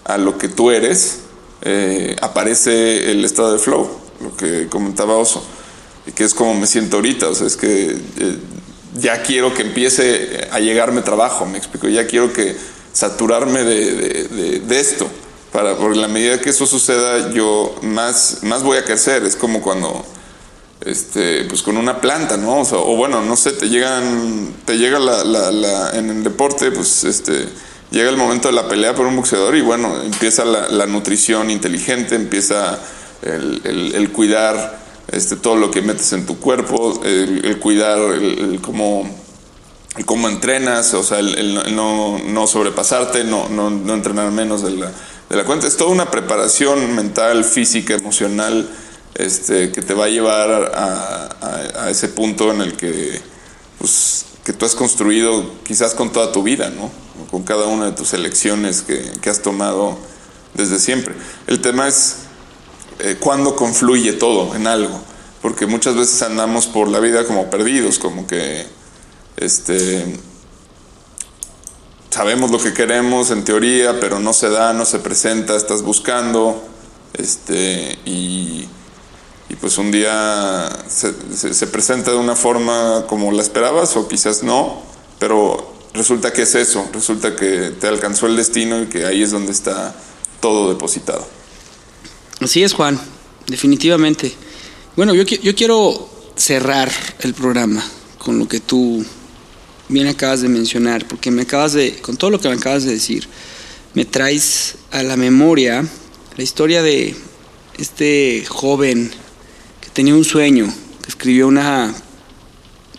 a 0.05 0.17
lo 0.17 0.37
que 0.37 0.47
tú 0.47 0.71
eres, 0.71 1.19
eh, 1.61 2.15
aparece 2.21 3.11
el 3.11 3.23
estado 3.25 3.53
de 3.53 3.59
flow, 3.59 3.89
lo 4.21 4.35
que 4.35 4.67
comentaba 4.67 5.15
Oso, 5.15 5.43
que 6.15 6.23
es 6.23 6.33
como 6.33 6.55
me 6.55 6.67
siento 6.67 6.97
ahorita, 6.97 7.27
o 7.27 7.35
sea, 7.35 7.47
es 7.47 7.55
que 7.55 7.91
eh, 7.91 8.37
ya 8.95 9.21
quiero 9.21 9.53
que 9.53 9.61
empiece 9.61 10.47
a 10.51 10.59
llegarme 10.59 11.01
trabajo, 11.01 11.45
me 11.45 11.57
explico, 11.57 11.87
ya 11.87 12.07
quiero 12.07 12.33
que 12.33 12.55
saturarme 12.91 13.63
de, 13.63 13.93
de, 13.93 14.23
de, 14.27 14.59
de 14.59 14.79
esto 14.79 15.07
para 15.51 15.75
por 15.75 15.95
la 15.95 16.07
medida 16.07 16.39
que 16.39 16.51
eso 16.51 16.65
suceda 16.65 17.31
yo 17.31 17.75
más 17.81 18.39
más 18.43 18.63
voy 18.63 18.77
a 18.77 18.85
crecer. 18.85 19.23
Es 19.23 19.35
como 19.35 19.61
cuando 19.61 20.05
este 20.85 21.43
pues 21.45 21.61
con 21.61 21.77
una 21.77 21.99
planta 21.99 22.37
no 22.37 22.59
o, 22.61 22.65
sea, 22.65 22.77
o 22.77 22.95
bueno 22.95 23.21
no 23.21 23.35
sé 23.35 23.51
te 23.51 23.67
llegan 23.67 24.53
te 24.65 24.77
llega 24.77 24.97
la, 24.97 25.23
la, 25.25 25.51
la, 25.51 25.91
en 25.91 26.09
el 26.09 26.23
deporte 26.23 26.71
pues 26.71 27.03
este 27.03 27.49
llega 27.91 28.09
el 28.09 28.15
momento 28.15 28.47
de 28.47 28.53
la 28.53 28.67
pelea 28.67 28.95
por 28.95 29.05
un 29.05 29.17
boxeador 29.17 29.55
y 29.57 29.61
bueno 29.61 30.01
empieza 30.01 30.45
la, 30.45 30.69
la 30.69 30.85
nutrición 30.85 31.49
inteligente 31.49 32.15
empieza 32.15 32.79
el, 33.21 33.61
el, 33.65 33.95
el, 33.95 34.11
cuidar 34.11 34.79
este 35.11 35.35
todo 35.35 35.57
lo 35.57 35.69
que 35.69 35.81
metes 35.81 36.13
en 36.13 36.25
tu 36.25 36.39
cuerpo 36.39 37.01
el, 37.03 37.43
el 37.43 37.59
cuidar 37.59 37.97
el, 37.97 38.61
cómo 38.61 39.09
el 39.97 40.05
cómo 40.05 40.29
entrenas 40.29 40.93
o 40.93 41.03
sea 41.03 41.19
el, 41.19 41.75
no, 41.75 42.19
no 42.19 42.47
sobrepasarte 42.47 43.25
no, 43.25 43.49
no, 43.49 43.69
no 43.69 43.93
entrenar 43.93 44.31
menos 44.31 44.63
de 44.63 44.71
la 44.71 44.93
de 45.29 45.35
la 45.35 45.45
cuenta. 45.45 45.67
Es 45.67 45.77
toda 45.77 45.91
una 45.91 46.09
preparación 46.09 46.95
mental, 46.95 47.43
física, 47.43 47.93
emocional, 47.93 48.69
este, 49.15 49.71
que 49.71 49.81
te 49.81 49.93
va 49.93 50.05
a 50.05 50.09
llevar 50.09 50.71
a, 50.73 51.89
ese 51.89 52.09
punto 52.09 52.51
en 52.51 52.61
el 52.61 52.73
que 52.73 53.19
pues, 53.79 54.25
que 54.43 54.53
tú 54.53 54.65
has 54.65 54.75
construido 54.75 55.53
quizás 55.63 55.95
con 55.95 56.11
toda 56.11 56.31
tu 56.31 56.43
vida, 56.43 56.69
¿no? 56.69 56.91
Con 57.31 57.43
cada 57.43 57.65
una 57.65 57.85
de 57.85 57.91
tus 57.93 58.13
elecciones 58.13 58.81
que, 58.81 59.11
que 59.21 59.29
has 59.29 59.41
tomado 59.41 59.97
desde 60.53 60.79
siempre. 60.79 61.15
El 61.47 61.61
tema 61.61 61.87
es 61.87 62.17
eh, 62.99 63.17
cuándo 63.19 63.55
confluye 63.55 64.13
todo 64.13 64.55
en 64.55 64.67
algo, 64.67 65.01
porque 65.41 65.65
muchas 65.65 65.95
veces 65.95 66.21
andamos 66.21 66.67
por 66.67 66.89
la 66.89 66.99
vida 66.99 67.25
como 67.25 67.49
perdidos, 67.49 67.97
como 67.97 68.27
que 68.27 68.65
este 69.37 70.05
sabemos 72.09 72.51
lo 72.51 72.59
que 72.59 72.73
queremos 72.73 73.31
en 73.31 73.43
teoría, 73.43 73.99
pero 73.99 74.19
no 74.19 74.33
se 74.33 74.49
da, 74.49 74.73
no 74.73 74.85
se 74.85 74.99
presenta, 74.99 75.55
estás 75.55 75.83
buscando, 75.83 76.61
este, 77.13 77.97
y, 78.05 78.67
y 79.49 79.55
pues 79.59 79.77
un 79.77 79.91
día 79.91 80.69
se, 80.87 81.13
se- 81.35 81.53
se 81.53 81.67
presenta 81.67 82.11
de 82.11 82.17
una 82.17 82.35
forma 82.35 83.05
como 83.07 83.31
la 83.31 83.41
esperabas 83.41 83.95
o 83.95 84.07
quizás 84.07 84.43
no, 84.43 84.81
pero 85.19 85.73
resulta 85.93 86.31
que 86.33 86.43
es 86.43 86.55
eso, 86.55 86.87
resulta 86.93 87.35
que 87.35 87.71
te 87.79 87.87
alcanzó 87.87 88.27
el 88.27 88.35
destino 88.35 88.81
y 88.81 88.87
que 88.87 89.05
ahí 89.05 89.21
es 89.23 89.31
donde 89.31 89.51
está 89.51 89.95
todo 90.39 90.69
depositado. 90.69 91.27
Así 92.41 92.63
es, 92.63 92.73
Juan, 92.73 92.99
definitivamente. 93.47 94.33
Bueno, 94.95 95.13
yo, 95.13 95.23
yo 95.23 95.55
quiero 95.55 96.09
cerrar 96.35 96.89
el 97.19 97.33
programa 97.33 97.83
con 98.17 98.39
lo 98.39 98.47
que 98.47 98.59
tú 98.61 99.03
bien 99.89 100.07
acabas 100.07 100.41
de 100.41 100.47
mencionar, 100.47 101.07
porque 101.07 101.31
me 101.31 101.41
acabas 101.41 101.73
de, 101.73 101.95
con 101.97 102.15
todo 102.15 102.29
lo 102.29 102.39
que 102.39 102.47
me 102.47 102.55
acabas 102.55 102.83
de 102.83 102.93
decir, 102.93 103.27
me 103.93 104.05
traes 104.05 104.75
a 104.91 105.03
la 105.03 105.17
memoria 105.17 105.85
la 106.37 106.43
historia 106.43 106.81
de 106.81 107.15
este 107.77 108.45
joven 108.47 109.11
que 109.81 109.89
tenía 109.89 110.15
un 110.15 110.23
sueño, 110.23 110.73
que 111.01 111.09
escribió 111.09 111.47
una, 111.47 111.93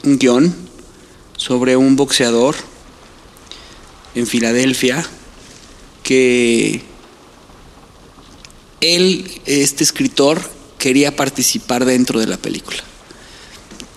un 0.02 0.18
guion 0.18 0.54
sobre 1.36 1.76
un 1.76 1.96
boxeador 1.96 2.56
en 4.14 4.26
Filadelfia 4.26 5.06
que 6.02 6.82
él, 8.80 9.30
este 9.46 9.84
escritor, 9.84 10.40
quería 10.78 11.14
participar 11.14 11.84
dentro 11.84 12.18
de 12.18 12.26
la 12.26 12.36
película. 12.36 12.82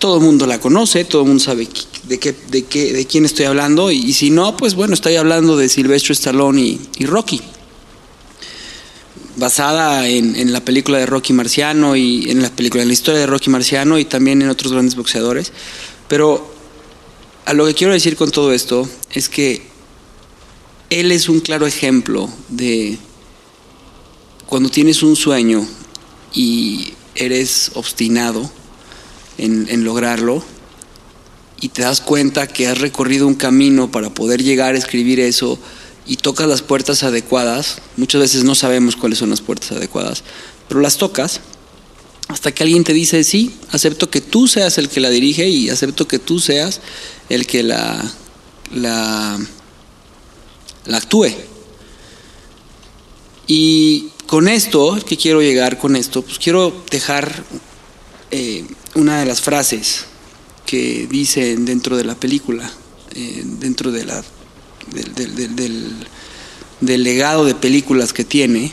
Todo 0.04 0.18
el 0.18 0.22
mundo 0.22 0.46
la 0.46 0.60
conoce, 0.60 1.06
todo 1.06 1.22
el 1.22 1.28
mundo 1.28 1.42
sabe 1.42 1.66
de 2.02 2.18
qué, 2.18 2.34
de 2.34 3.06
quién 3.06 3.24
estoy 3.24 3.46
hablando, 3.46 3.90
y, 3.90 4.12
si 4.12 4.28
no, 4.28 4.54
pues 4.54 4.74
bueno, 4.74 4.92
estoy 4.92 5.16
hablando 5.16 5.56
de 5.56 5.66
Sylvester 5.70 6.12
Stallone 6.12 6.78
y, 6.98 7.06
Rocky. 7.06 7.40
Basada 9.36 10.06
en, 10.06 10.36
en 10.36 10.52
la 10.52 10.62
película 10.62 10.98
de 10.98 11.06
Rocky 11.06 11.32
Marciano 11.32 11.96
y 11.96 12.30
en 12.30 12.42
la 12.42 12.54
película, 12.54 12.82
en 12.82 12.88
la 12.88 12.92
historia 12.92 13.20
de 13.20 13.26
Rocky 13.26 13.48
Marciano 13.48 13.98
y 13.98 14.04
también 14.04 14.42
en 14.42 14.50
otros 14.50 14.72
grandes 14.74 14.94
boxeadores. 14.94 15.52
Pero 16.06 16.52
a 17.46 17.54
lo 17.54 17.64
que 17.64 17.72
quiero 17.72 17.94
decir 17.94 18.14
con 18.14 18.30
todo 18.30 18.52
esto 18.52 18.86
es 19.10 19.30
que 19.30 19.62
él 20.90 21.12
es 21.12 21.30
un 21.30 21.40
claro 21.40 21.66
ejemplo 21.66 22.28
de 22.50 22.98
cuando 24.44 24.68
tienes 24.68 25.02
un 25.02 25.16
sueño 25.16 25.66
y 26.34 26.92
eres 27.14 27.70
obstinado 27.72 28.52
en, 29.38 29.84
lograrlo 29.84 30.44
y 31.60 31.68
te 31.68 31.82
das 31.82 32.00
cuenta 32.00 32.46
que 32.46 32.66
has 32.66 32.78
recorrido 32.80 33.26
un 33.26 33.34
camino 33.34 33.90
para 33.90 34.12
poder 34.12 34.42
llegar 34.42 34.74
a 34.74 34.78
escribir 34.78 35.20
eso 35.20 35.58
y 36.06 36.16
tocas 36.16 36.48
las 36.48 36.62
puertas 36.62 37.02
adecuadas, 37.02 37.78
muchas 37.96 38.20
veces 38.20 38.44
no 38.44 38.54
sabemos 38.54 38.96
cuáles 38.96 39.18
son 39.18 39.30
las 39.30 39.40
puertas 39.40 39.72
adecuadas, 39.72 40.22
pero 40.68 40.80
las 40.80 40.98
tocas 40.98 41.40
hasta 42.28 42.52
que 42.52 42.62
alguien 42.62 42.84
te 42.84 42.92
dice, 42.92 43.22
sí, 43.24 43.54
acepto 43.70 44.10
que 44.10 44.20
tú 44.20 44.48
seas 44.48 44.78
el 44.78 44.88
que 44.88 45.00
la 45.00 45.10
dirige 45.10 45.48
y 45.48 45.68
acepto 45.68 46.08
que 46.08 46.18
tú 46.18 46.40
seas 46.40 46.80
el 47.28 47.46
que 47.46 47.62
la, 47.62 48.02
la, 48.72 49.38
la 50.86 50.96
actúe. 50.96 51.32
Y 53.46 54.08
con 54.26 54.48
esto, 54.48 54.98
que 55.06 55.16
quiero 55.16 55.42
llegar 55.42 55.78
con 55.78 55.96
esto, 55.96 56.22
pues 56.22 56.38
quiero 56.38 56.84
dejar 56.90 57.44
eh, 58.30 58.64
una 58.94 59.18
de 59.20 59.26
las 59.26 59.40
frases 59.40 60.06
que 60.66 61.06
dice 61.10 61.56
dentro 61.56 61.96
de 61.96 62.04
la 62.04 62.14
película, 62.14 62.70
eh, 63.14 63.42
dentro 63.44 63.92
de 63.92 64.04
la, 64.04 64.24
del- 64.92 65.14
del- 65.14 65.56
del- 65.56 66.06
del 66.80 67.02
legado 67.02 67.44
de 67.44 67.54
películas 67.54 68.12
que 68.12 68.24
tiene, 68.24 68.72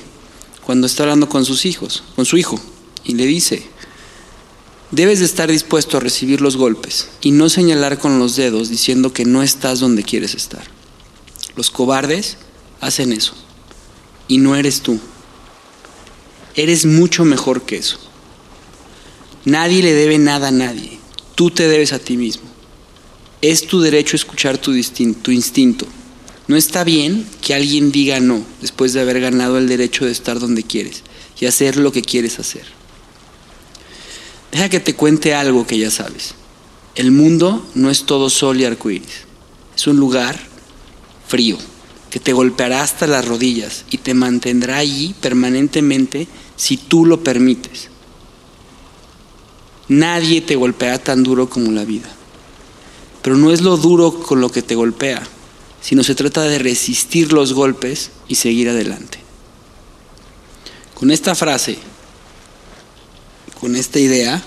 cuando 0.65 0.88
está 0.88 1.03
hablando 1.03 1.27
con 1.30 1.45
sus 1.45 1.65
hijos, 1.65 2.03
con 2.15 2.26
su 2.26 2.38
hijo, 2.38 2.60
y 3.03 3.14
le 3.15 3.26
dice, 3.26 3.64
debes 4.91 5.19
de 5.19 5.26
estar 5.26 5.49
dispuesto 5.49 5.98
a 5.98 5.99
recibir 6.02 6.41
los 6.41 6.56
golpes 6.57 7.07
y 7.22 7.31
no 7.31 7.49
señalar 7.49 7.98
con 7.98 8.19
los 8.19 8.35
dedos 8.35 8.69
diciendo 8.69 9.14
que 9.14 9.26
no 9.26 9.41
estás 9.43 9.80
donde 9.80 10.03
quieres 10.03 10.35
estar. 10.35 10.64
Los 11.56 11.69
cobardes 11.72 12.38
hacen 12.80 13.11
eso 13.14 13.34
y 14.27 14.38
no 14.38 14.56
eres 14.56 14.81
tú. 14.81 14.99
Eres 16.56 16.85
mucho 16.85 17.23
mejor 17.26 17.64
que 17.64 17.77
eso. 17.77 17.98
Nadie 19.45 19.81
le 19.81 19.93
debe 19.93 20.18
nada 20.18 20.49
a 20.49 20.51
nadie. 20.51 20.99
Tú 21.35 21.49
te 21.49 21.68
debes 21.68 21.93
a 21.93 21.99
ti 21.99 22.18
mismo. 22.18 22.43
Es 23.41 23.65
tu 23.65 23.81
derecho 23.81 24.15
escuchar 24.15 24.59
tu, 24.59 24.72
instinto. 24.73 25.88
No 26.47 26.55
está 26.55 26.84
bien 26.84 27.26
que 27.41 27.55
alguien 27.55 27.91
diga 27.91 28.19
no 28.19 28.45
después 28.61 28.93
de 28.93 29.01
haber 29.01 29.19
ganado 29.19 29.57
el 29.57 29.68
derecho 29.68 30.05
de 30.05 30.11
estar 30.11 30.39
donde 30.39 30.63
quieres 30.63 31.01
y 31.39 31.47
hacer 31.47 31.77
lo 31.77 31.91
que 31.91 32.03
quieres 32.03 32.38
hacer. 32.38 32.65
Deja 34.51 34.69
que 34.69 34.80
te 34.80 34.93
cuente 34.93 35.34
algo 35.34 35.65
que 35.65 35.80
ya 35.80 35.89
sabes. 35.89 36.35
El 36.93 37.11
mundo 37.11 37.65
no 37.73 37.89
es 37.89 38.05
todo 38.05 38.30
sol 38.30 38.59
y 38.59 38.65
arcoíris. 38.65 39.26
Es 39.76 39.88
un 39.88 39.97
lugar 39.97 40.39
frío 41.27 41.57
que 42.11 42.19
te 42.19 42.34
golpeará 42.34 42.84
hasta 42.84 43.07
las 43.07 43.26
rodillas 43.26 43.85
y 43.89 43.97
te 43.97 44.13
mantendrá 44.13 44.77
allí 44.77 45.15
permanentemente 45.19 46.27
si 46.57 46.77
tú 46.77 47.05
lo 47.05 47.23
permites. 47.23 47.90
Nadie 49.91 50.39
te 50.39 50.55
golpeará 50.55 50.99
tan 50.99 51.22
duro 51.22 51.49
como 51.49 51.69
la 51.69 51.84
vida. 51.84 52.07
Pero 53.22 53.35
no 53.35 53.51
es 53.51 53.59
lo 53.59 53.76
duro 53.76 54.23
con 54.23 54.39
lo 54.39 54.49
que 54.49 54.61
te 54.61 54.73
golpea, 54.73 55.22
sino 55.81 56.01
se 56.05 56.15
trata 56.15 56.43
de 56.43 56.59
resistir 56.59 57.34
los 57.34 57.51
golpes 57.51 58.11
y 58.30 58.35
seguir 58.35 58.69
adelante. 58.69 59.19
Con 60.93 61.11
esta 61.11 61.35
frase, 61.35 61.77
con 63.59 63.76
esta 63.76 63.99
idea, 63.99 64.41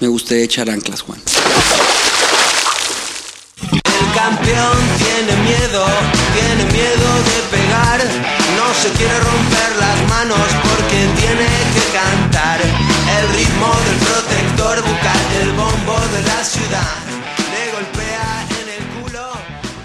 me 0.00 0.08
gustaría 0.08 0.42
echar 0.42 0.68
anclas, 0.68 1.02
Juan. 1.02 1.22
El 3.70 4.12
campeón 4.12 4.78
tiene 4.98 5.40
miedo, 5.44 5.86
tiene 6.34 6.64
miedo 6.72 7.08
de 7.30 7.56
pegar. 7.56 8.00
No 8.56 8.74
se 8.74 8.88
quiere 8.98 9.20
romper 9.20 9.76
las 9.78 10.08
manos 10.08 10.48
porque 10.64 11.06
tiene 11.20 11.46
que 11.74 11.96
cantar 11.96 12.81
el 13.22 13.28
ritmo 13.36 13.68
del 13.86 13.98
protector 14.08 14.76
bucal, 14.82 15.26
el 15.42 15.52
bombo 15.52 15.96
de 16.14 16.22
la 16.22 16.44
ciudad. 16.44 16.94
Le 17.52 17.62
golpea 17.74 18.28
en 18.60 18.66
el 18.76 18.84
culo, 18.94 19.26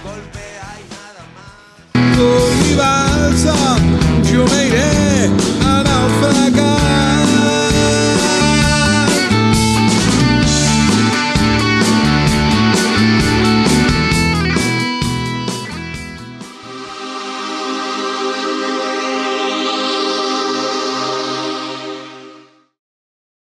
golpea 0.04 0.68
y 0.82 0.86
nada 0.96 1.22
más. 1.36 1.50
Yo 4.32 4.46
me 4.46 4.60
iré 4.68 4.90
a. 5.64 6.77